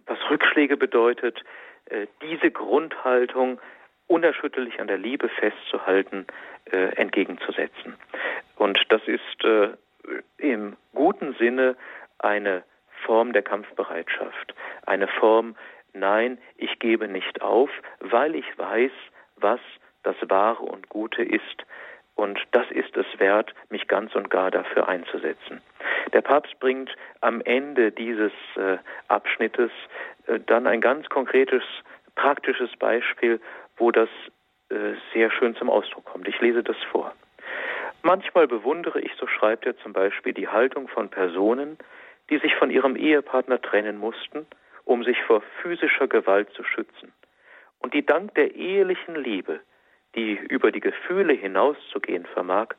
was 0.09 0.17
Rückschläge 0.29 0.75
bedeutet, 0.75 1.43
äh, 1.85 2.07
diese 2.21 2.51
Grundhaltung 2.51 3.59
unerschütterlich 4.07 4.79
an 4.81 4.87
der 4.87 4.97
Liebe 4.97 5.29
festzuhalten, 5.29 6.25
äh, 6.71 6.95
entgegenzusetzen. 6.95 7.95
Und 8.57 8.79
das 8.89 9.01
ist 9.05 9.43
äh, 9.43 9.69
im 10.37 10.75
guten 10.93 11.35
Sinne 11.35 11.75
eine 12.17 12.63
Form 13.05 13.33
der 13.33 13.43
Kampfbereitschaft, 13.43 14.53
eine 14.85 15.07
Form, 15.07 15.55
nein, 15.93 16.37
ich 16.57 16.79
gebe 16.79 17.07
nicht 17.07 17.41
auf, 17.41 17.69
weil 17.99 18.35
ich 18.35 18.45
weiß, 18.57 18.91
was 19.37 19.59
das 20.03 20.15
Wahre 20.27 20.63
und 20.63 20.89
Gute 20.89 21.23
ist, 21.23 21.65
und 22.19 22.39
das 22.51 22.69
ist 22.71 22.95
es 22.97 23.05
wert, 23.17 23.53
mich 23.69 23.87
ganz 23.87 24.13
und 24.15 24.29
gar 24.29 24.51
dafür 24.51 24.87
einzusetzen. 24.87 25.61
Der 26.13 26.21
Papst 26.21 26.59
bringt 26.59 26.95
am 27.21 27.41
Ende 27.41 27.91
dieses 27.91 28.33
äh, 28.55 28.77
Abschnittes 29.07 29.71
äh, 30.27 30.39
dann 30.45 30.67
ein 30.67 30.81
ganz 30.81 31.07
konkretes, 31.09 31.63
praktisches 32.15 32.75
Beispiel, 32.77 33.39
wo 33.77 33.91
das 33.91 34.09
äh, 34.69 34.93
sehr 35.13 35.31
schön 35.31 35.55
zum 35.55 35.69
Ausdruck 35.69 36.05
kommt. 36.05 36.27
Ich 36.27 36.39
lese 36.41 36.63
das 36.63 36.77
vor. 36.91 37.13
Manchmal 38.03 38.47
bewundere 38.47 38.99
ich, 38.99 39.11
so 39.17 39.27
schreibt 39.27 39.65
er 39.65 39.77
zum 39.77 39.93
Beispiel, 39.93 40.33
die 40.33 40.47
Haltung 40.47 40.87
von 40.87 41.09
Personen, 41.09 41.77
die 42.29 42.37
sich 42.37 42.53
von 42.55 42.69
ihrem 42.69 42.95
Ehepartner 42.95 43.61
trennen 43.61 43.97
mussten 43.97 44.45
um 44.89 45.03
sich 45.03 45.21
vor 45.21 45.43
physischer 45.61 46.07
Gewalt 46.07 46.51
zu 46.53 46.63
schützen 46.63 47.13
und 47.77 47.93
die 47.93 48.03
dank 48.03 48.33
der 48.33 48.55
ehelichen 48.55 49.15
Liebe, 49.15 49.59
die 50.15 50.33
über 50.33 50.71
die 50.71 50.79
Gefühle 50.79 51.33
hinauszugehen 51.33 52.25
vermag, 52.25 52.69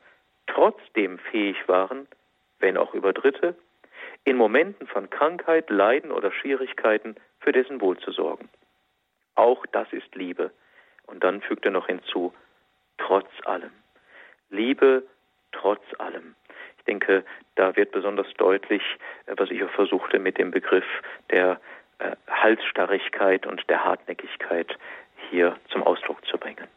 trotzdem 0.47 1.19
fähig 1.19 1.57
waren, 1.69 2.09
wenn 2.59 2.77
auch 2.77 2.95
über 2.95 3.13
Dritte, 3.13 3.57
in 4.25 4.37
Momenten 4.37 4.87
von 4.87 5.09
Krankheit, 5.09 5.71
Leiden 5.71 6.11
oder 6.11 6.31
Schwierigkeiten 6.33 7.17
für 7.41 7.53
dessen 7.53 7.81
Wohl 7.81 7.99
zu 7.99 8.13
sorgen. 8.13 8.49
Auch 9.35 9.65
das 9.73 9.93
ist 9.93 10.15
Liebe. 10.15 10.51
Und 11.07 11.25
dann 11.25 11.41
fügt 11.41 11.65
er 11.65 11.71
noch 11.71 11.87
hinzu, 11.87 12.35
trotz 12.99 13.29
allem. 13.45 13.73
Liebe 14.51 15.05
trotz 15.53 15.83
allem. 15.99 16.35
Ich 16.79 16.85
denke, 16.85 17.25
da 17.57 17.75
wird 17.77 17.93
besonders 17.93 18.33
deutlich, 18.35 18.83
äh, 19.27 19.35
was 19.37 19.51
ich 19.51 19.63
auch 19.65 19.71
versuchte 19.71 20.19
mit 20.19 20.39
dem 20.39 20.51
Begriff 20.51 20.85
der 21.31 21.61
äh, 21.99 22.17
Halsstarrigkeit 22.29 23.47
und 23.47 23.69
der 23.69 23.85
Hartnäckigkeit 23.85 24.77
hier 25.31 25.57
zum 25.69 25.83
Ausdruck 25.83 26.25
zu 26.27 26.39
bringen. 26.39 26.69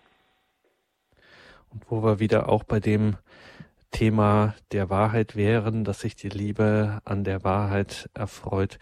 Und 1.73 1.83
wo 1.89 2.03
wir 2.03 2.19
wieder 2.19 2.49
auch 2.49 2.63
bei 2.63 2.79
dem 2.79 3.17
Thema 3.93 4.55
der 4.71 4.89
Wahrheit 4.89 5.35
wären, 5.35 5.83
dass 5.83 6.01
sich 6.01 6.15
die 6.15 6.29
Liebe 6.29 6.99
an 7.05 7.23
der 7.23 7.43
Wahrheit 7.43 8.09
erfreut. 8.13 8.79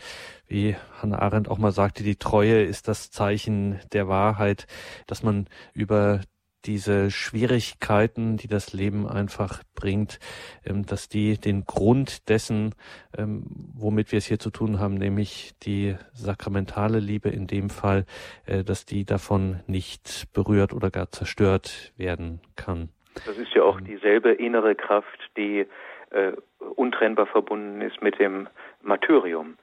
Wie 0.48 0.76
Hannah 1.02 1.20
Arendt 1.20 1.50
auch 1.50 1.58
mal 1.58 1.74
sagte, 1.74 2.04
die 2.04 2.16
Treue 2.16 2.64
ist 2.64 2.88
das 2.88 3.12
Zeichen 3.12 3.80
der 3.92 4.08
Wahrheit, 4.08 4.68
dass 5.08 5.22
man 5.22 5.48
über 5.74 6.22
diese 6.66 7.12
Schwierigkeiten, 7.12 8.38
die 8.38 8.48
das 8.48 8.74
Leben 8.74 9.08
einfach 9.08 9.64
bringt, 9.76 10.20
ähm, 10.66 10.86
dass 10.86 11.10
die 11.10 11.38
den 11.38 11.66
Grund 11.66 12.30
dessen, 12.30 12.76
ähm, 13.18 13.44
womit 13.74 14.12
wir 14.12 14.18
es 14.18 14.26
hier 14.26 14.40
zu 14.40 14.50
tun 14.50 14.80
haben, 14.80 14.96
nämlich 14.96 15.54
die 15.64 15.96
sakramentale 16.14 17.00
Liebe 17.00 17.30
in 17.30 17.48
dem 17.48 17.70
Fall, 17.70 18.06
äh, 18.46 18.64
dass 18.64 18.86
die 18.86 19.06
davon 19.06 19.62
nicht 19.68 20.28
berührt 20.34 20.74
oder 20.74 20.90
gar 20.90 21.10
zerstört 21.12 21.94
werden 21.98 22.42
kann. 22.56 22.90
Das 23.26 23.38
ist 23.38 23.54
ja 23.54 23.64
auch 23.64 23.80
ähm. 23.80 23.86
dieselbe 23.86 24.32
innere 24.32 24.76
Kraft, 24.76 25.20
die 25.38 25.66
äh, 26.12 26.34
untrennbar 26.76 27.26
verbunden 27.26 27.82
ist 27.82 28.02
mit 28.02 28.20
dem 28.20 28.48
Martyrium. 28.82 29.58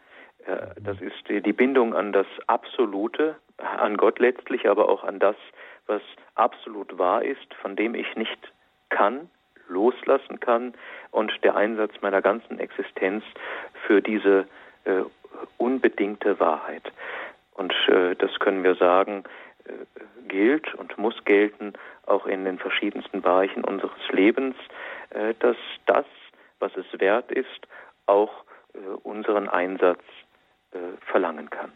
Äh, 0.46 0.80
das 0.80 1.00
ist 1.00 1.28
die, 1.28 1.42
die 1.42 1.52
Bindung 1.52 1.94
an 1.94 2.12
das 2.12 2.26
Absolute, 2.46 3.36
an 3.58 3.96
Gott 3.96 4.18
letztlich, 4.18 4.68
aber 4.68 4.88
auch 4.88 5.04
an 5.04 5.18
das, 5.18 5.36
was 5.88 6.02
absolut 6.34 6.98
wahr 6.98 7.22
ist, 7.22 7.52
von 7.54 7.74
dem 7.74 7.94
ich 7.94 8.14
nicht 8.16 8.52
kann, 8.90 9.28
loslassen 9.68 10.40
kann 10.40 10.74
und 11.10 11.32
der 11.42 11.56
Einsatz 11.56 11.92
meiner 12.00 12.22
ganzen 12.22 12.58
Existenz 12.58 13.24
für 13.86 14.00
diese 14.00 14.46
äh, 14.84 15.02
unbedingte 15.56 16.40
Wahrheit. 16.40 16.90
Und 17.54 17.74
äh, 17.88 18.14
das 18.16 18.38
können 18.38 18.64
wir 18.64 18.76
sagen, 18.76 19.24
äh, 19.64 19.72
gilt 20.28 20.74
und 20.74 20.96
muss 20.98 21.24
gelten, 21.24 21.74
auch 22.06 22.26
in 22.26 22.44
den 22.44 22.58
verschiedensten 22.58 23.20
Bereichen 23.20 23.64
unseres 23.64 24.08
Lebens, 24.10 24.56
äh, 25.10 25.34
dass 25.40 25.56
das, 25.86 26.06
was 26.58 26.72
es 26.76 26.86
wert 27.00 27.30
ist, 27.30 27.66
auch 28.06 28.44
äh, 28.74 28.78
unseren 29.02 29.48
Einsatz 29.48 30.02
äh, 30.72 30.78
verlangen 31.10 31.50
kann. 31.50 31.72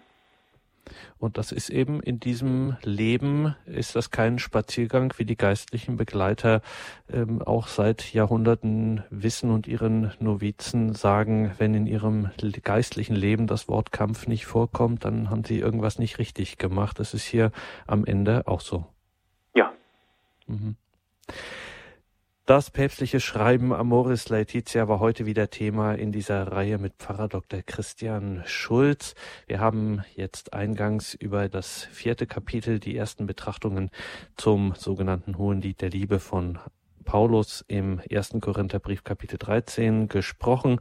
Und 1.18 1.38
das 1.38 1.53
ist 1.53 1.70
eben 1.70 2.01
in 2.01 2.20
diesem 2.20 2.76
Leben, 2.82 3.55
ist 3.66 3.97
das 3.97 4.11
kein 4.11 4.38
Spaziergang, 4.38 5.14
wie 5.16 5.24
die 5.24 5.36
geistlichen 5.36 5.97
Begleiter 5.97 6.62
ähm, 7.12 7.43
auch 7.43 7.68
seit 7.68 8.12
Jahrhunderten 8.12 9.05
wissen 9.11 9.51
und 9.51 9.66
ihren 9.66 10.12
Novizen 10.20 10.95
sagen, 10.95 11.53
wenn 11.59 11.74
in 11.74 11.86
ihrem 11.86 12.30
geistlichen 12.62 13.16
Leben 13.16 13.47
das 13.47 13.68
Wort 13.68 13.93
Kampf 13.93 14.26
nicht 14.26 14.47
vorkommt, 14.47 15.05
dann 15.05 15.30
haben 15.30 15.45
sie 15.45 15.59
irgendwas 15.59 15.99
nicht 15.99 16.18
richtig 16.18 16.59
gemacht. 16.59 16.99
Das 16.99 17.14
ist 17.14 17.24
hier 17.24 17.53
am 17.86 18.05
Ende 18.05 18.47
auch 18.47 18.61
so. 18.61 18.86
Ja. 19.55 19.72
Mhm. 20.47 20.76
Das 22.53 22.71
päpstliche 22.71 23.19
Schreiben 23.19 23.73
Amoris 23.73 24.29
Laetitia 24.29 24.87
war 24.87 25.01
heute 25.01 25.25
wieder 25.25 25.49
Thema 25.49 25.95
in 25.95 26.13
dieser 26.13 26.53
Reihe 26.53 26.77
mit 26.77 26.93
Pfarrer 26.99 27.29
Dr. 27.29 27.63
Christian 27.63 28.43
Schulz. 28.45 29.15
Wir 29.47 29.59
haben 29.59 30.05
jetzt 30.17 30.53
eingangs 30.53 31.15
über 31.15 31.49
das 31.49 31.85
vierte 31.93 32.27
Kapitel 32.27 32.79
die 32.79 32.95
ersten 32.95 33.25
Betrachtungen 33.25 33.89
zum 34.37 34.75
sogenannten 34.77 35.39
Hohenlied 35.39 35.81
der 35.81 35.89
Liebe 35.89 36.21
von 36.21 36.59
Paulus 37.03 37.65
im 37.69 38.01
ersten 38.09 38.41
Korintherbrief 38.41 39.05
Kapitel 39.05 39.39
13 39.39 40.09
gesprochen. 40.09 40.81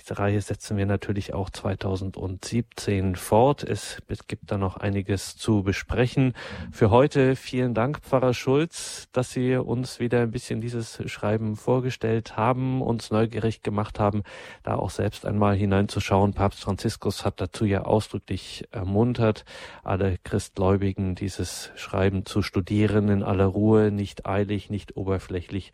Diese 0.00 0.18
Reihe 0.18 0.40
setzen 0.40 0.76
wir 0.76 0.86
natürlich 0.86 1.34
auch 1.34 1.50
2017 1.50 3.16
fort. 3.16 3.62
Es 3.62 3.98
gibt 4.28 4.50
da 4.50 4.56
noch 4.56 4.76
einiges 4.78 5.36
zu 5.36 5.62
besprechen. 5.62 6.32
Für 6.72 6.90
heute 6.90 7.36
vielen 7.36 7.74
Dank, 7.74 8.00
Pfarrer 8.00 8.32
Schulz, 8.32 9.08
dass 9.12 9.30
Sie 9.32 9.56
uns 9.56 10.00
wieder 10.00 10.22
ein 10.22 10.30
bisschen 10.30 10.60
dieses 10.60 11.02
Schreiben 11.10 11.56
vorgestellt 11.56 12.36
haben, 12.36 12.80
uns 12.80 13.10
neugierig 13.10 13.62
gemacht 13.62 14.00
haben, 14.00 14.22
da 14.62 14.76
auch 14.76 14.90
selbst 14.90 15.26
einmal 15.26 15.54
hineinzuschauen. 15.54 16.32
Papst 16.32 16.60
Franziskus 16.60 17.24
hat 17.24 17.40
dazu 17.40 17.64
ja 17.64 17.82
ausdrücklich 17.82 18.64
ermuntert, 18.70 19.44
alle 19.84 20.16
Christgläubigen 20.24 21.14
dieses 21.14 21.70
Schreiben 21.74 22.24
zu 22.24 22.40
studieren 22.40 23.08
in 23.08 23.22
aller 23.22 23.46
Ruhe, 23.46 23.90
nicht 23.90 24.26
eilig, 24.26 24.70
nicht 24.70 24.96
oberflächlich 24.96 25.59
wirklich 25.60 25.72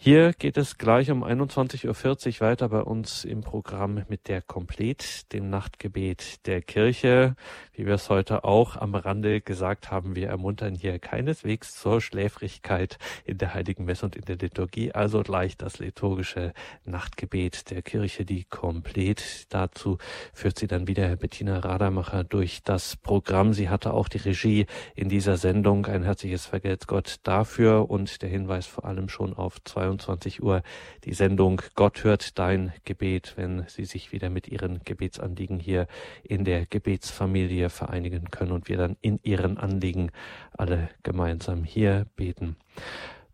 hier 0.00 0.32
geht 0.32 0.56
es 0.56 0.78
gleich 0.78 1.10
um 1.10 1.24
21.40 1.24 1.88
Uhr 1.88 2.40
weiter 2.46 2.68
bei 2.68 2.82
uns 2.82 3.24
im 3.24 3.40
Programm 3.40 4.04
mit 4.08 4.28
der 4.28 4.42
Komplet, 4.42 5.32
dem 5.32 5.50
Nachtgebet 5.50 6.46
der 6.46 6.62
Kirche. 6.62 7.34
Wie 7.72 7.84
wir 7.84 7.94
es 7.94 8.08
heute 8.08 8.44
auch 8.44 8.76
am 8.76 8.94
Rande 8.94 9.40
gesagt 9.40 9.90
haben, 9.90 10.14
wir 10.14 10.28
ermuntern 10.28 10.76
hier 10.76 11.00
keineswegs 11.00 11.74
zur 11.74 12.00
Schläfrigkeit 12.00 12.98
in 13.24 13.38
der 13.38 13.54
Heiligen 13.54 13.86
Messe 13.86 14.06
und 14.06 14.14
in 14.14 14.24
der 14.24 14.36
Liturgie, 14.36 14.92
also 14.92 15.24
gleich 15.24 15.56
das 15.56 15.80
liturgische 15.80 16.52
Nachtgebet 16.84 17.68
der 17.72 17.82
Kirche, 17.82 18.24
die 18.24 18.44
Komplet. 18.44 19.46
Dazu 19.48 19.98
führt 20.32 20.60
sie 20.60 20.68
dann 20.68 20.86
wieder 20.86 21.16
Bettina 21.16 21.58
Radamacher 21.58 22.22
durch 22.22 22.62
das 22.62 22.94
Programm. 22.94 23.52
Sie 23.52 23.68
hatte 23.68 23.94
auch 23.94 24.08
die 24.08 24.18
Regie 24.18 24.66
in 24.94 25.08
dieser 25.08 25.36
Sendung. 25.36 25.86
Ein 25.86 26.04
herzliches 26.04 26.46
Vergelt's 26.46 26.86
Gott 26.86 27.16
dafür 27.24 27.90
und 27.90 28.22
der 28.22 28.28
Hinweis 28.28 28.66
vor 28.66 28.84
allem 28.84 29.08
schon 29.08 29.34
auf 29.34 29.60
zwei 29.64 29.87
22 29.88 30.42
Uhr 30.42 30.62
die 31.04 31.14
Sendung 31.14 31.62
Gott 31.74 32.04
hört 32.04 32.38
dein 32.38 32.72
Gebet, 32.84 33.34
wenn 33.36 33.64
Sie 33.68 33.84
sich 33.84 34.12
wieder 34.12 34.28
mit 34.28 34.48
Ihren 34.48 34.80
Gebetsanliegen 34.84 35.58
hier 35.58 35.86
in 36.22 36.44
der 36.44 36.66
Gebetsfamilie 36.66 37.70
vereinigen 37.70 38.30
können 38.30 38.52
und 38.52 38.68
wir 38.68 38.76
dann 38.76 38.96
in 39.00 39.18
Ihren 39.22 39.56
Anliegen 39.56 40.10
alle 40.56 40.90
gemeinsam 41.02 41.64
hier 41.64 42.06
beten. 42.16 42.56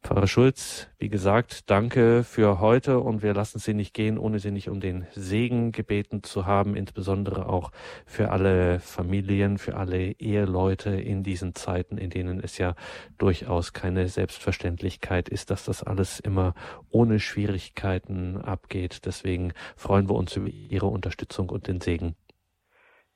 Pfarrer 0.04 0.26
Schulz, 0.26 0.90
wie 0.98 1.08
gesagt, 1.08 1.70
danke 1.70 2.24
für 2.24 2.60
heute 2.60 3.00
und 3.00 3.22
wir 3.22 3.32
lassen 3.32 3.58
Sie 3.58 3.72
nicht 3.72 3.94
gehen, 3.94 4.18
ohne 4.18 4.38
Sie 4.38 4.50
nicht 4.50 4.68
um 4.68 4.78
den 4.78 5.06
Segen 5.12 5.72
gebeten 5.72 6.22
zu 6.22 6.44
haben, 6.44 6.76
insbesondere 6.76 7.48
auch 7.48 7.70
für 8.04 8.30
alle 8.30 8.80
Familien, 8.80 9.56
für 9.56 9.78
alle 9.78 10.12
Eheleute 10.18 10.90
in 10.90 11.22
diesen 11.22 11.54
Zeiten, 11.54 11.96
in 11.96 12.10
denen 12.10 12.38
es 12.40 12.58
ja 12.58 12.74
durchaus 13.16 13.72
keine 13.72 14.08
Selbstverständlichkeit 14.08 15.30
ist, 15.30 15.50
dass 15.50 15.64
das 15.64 15.82
alles 15.82 16.20
immer 16.20 16.52
ohne 16.90 17.18
Schwierigkeiten 17.18 18.36
abgeht. 18.36 19.06
Deswegen 19.06 19.54
freuen 19.74 20.06
wir 20.10 20.16
uns 20.16 20.36
über 20.36 20.48
Ihre 20.48 20.86
Unterstützung 20.86 21.48
und 21.48 21.66
den 21.66 21.80
Segen. 21.80 22.14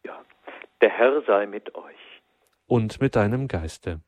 Ja, 0.06 0.18
der 0.80 0.88
Herr 0.88 1.22
sei 1.26 1.44
mit 1.44 1.74
euch. 1.74 2.22
Und 2.66 2.98
mit 3.02 3.14
deinem 3.14 3.46
Geiste. 3.46 4.00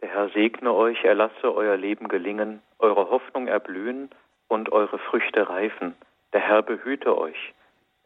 Der 0.00 0.10
Herr 0.10 0.28
segne 0.30 0.72
euch, 0.72 1.02
er 1.04 1.14
lasse 1.14 1.54
euer 1.54 1.76
Leben 1.76 2.08
gelingen, 2.08 2.62
eure 2.78 3.10
Hoffnung 3.10 3.48
erblühen 3.48 4.10
und 4.46 4.70
eure 4.70 4.98
Früchte 4.98 5.48
reifen. 5.48 5.96
Der 6.32 6.40
Herr 6.40 6.62
behüte 6.62 7.18
euch. 7.18 7.54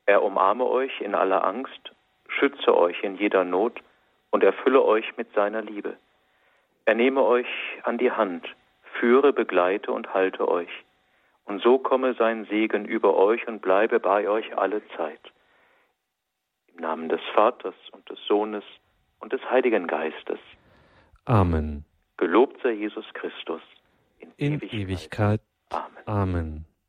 Er 0.07 0.22
umarme 0.22 0.66
euch 0.66 1.01
in 1.01 1.14
aller 1.14 1.45
Angst, 1.45 1.93
schütze 2.28 2.76
euch 2.76 3.03
in 3.03 3.16
jeder 3.16 3.45
Not 3.45 3.80
und 4.30 4.43
erfülle 4.43 4.82
euch 4.82 5.16
mit 5.16 5.32
seiner 5.34 5.62
Liebe. 5.62 5.97
Er 6.86 6.95
nehme 6.95 7.22
euch 7.22 7.47
an 7.84 7.99
die 7.99 8.11
Hand, 8.11 8.49
führe, 8.99 9.32
begleite 9.32 9.93
und 9.93 10.14
halte 10.14 10.49
euch. 10.49 10.70
Und 11.45 11.62
so 11.62 11.78
komme 11.78 12.14
sein 12.14 12.47
Segen 12.47 12.84
über 12.84 13.16
euch 13.16 13.47
und 13.47 13.61
bleibe 13.61 14.01
bei 14.01 14.28
euch 14.28 14.57
alle 14.57 14.86
Zeit. 14.97 15.20
Im 16.74 16.80
Namen 16.80 17.09
des 17.09 17.20
Vaters 17.34 17.74
und 17.93 18.09
des 18.09 18.18
Sohnes 18.26 18.64
und 19.20 19.32
des 19.32 19.51
Heiligen 19.51 19.86
Geistes. 19.86 20.38
Amen. 21.25 21.85
Gelobt 22.16 22.61
sei 22.62 22.73
Jesus 22.73 23.05
Christus 23.14 23.62
in, 24.18 24.33
in 24.37 24.55
Ewigkeit. 24.55 24.81
Ewigkeit. 24.81 25.41
Amen. 25.70 26.03
Amen. 26.07 26.64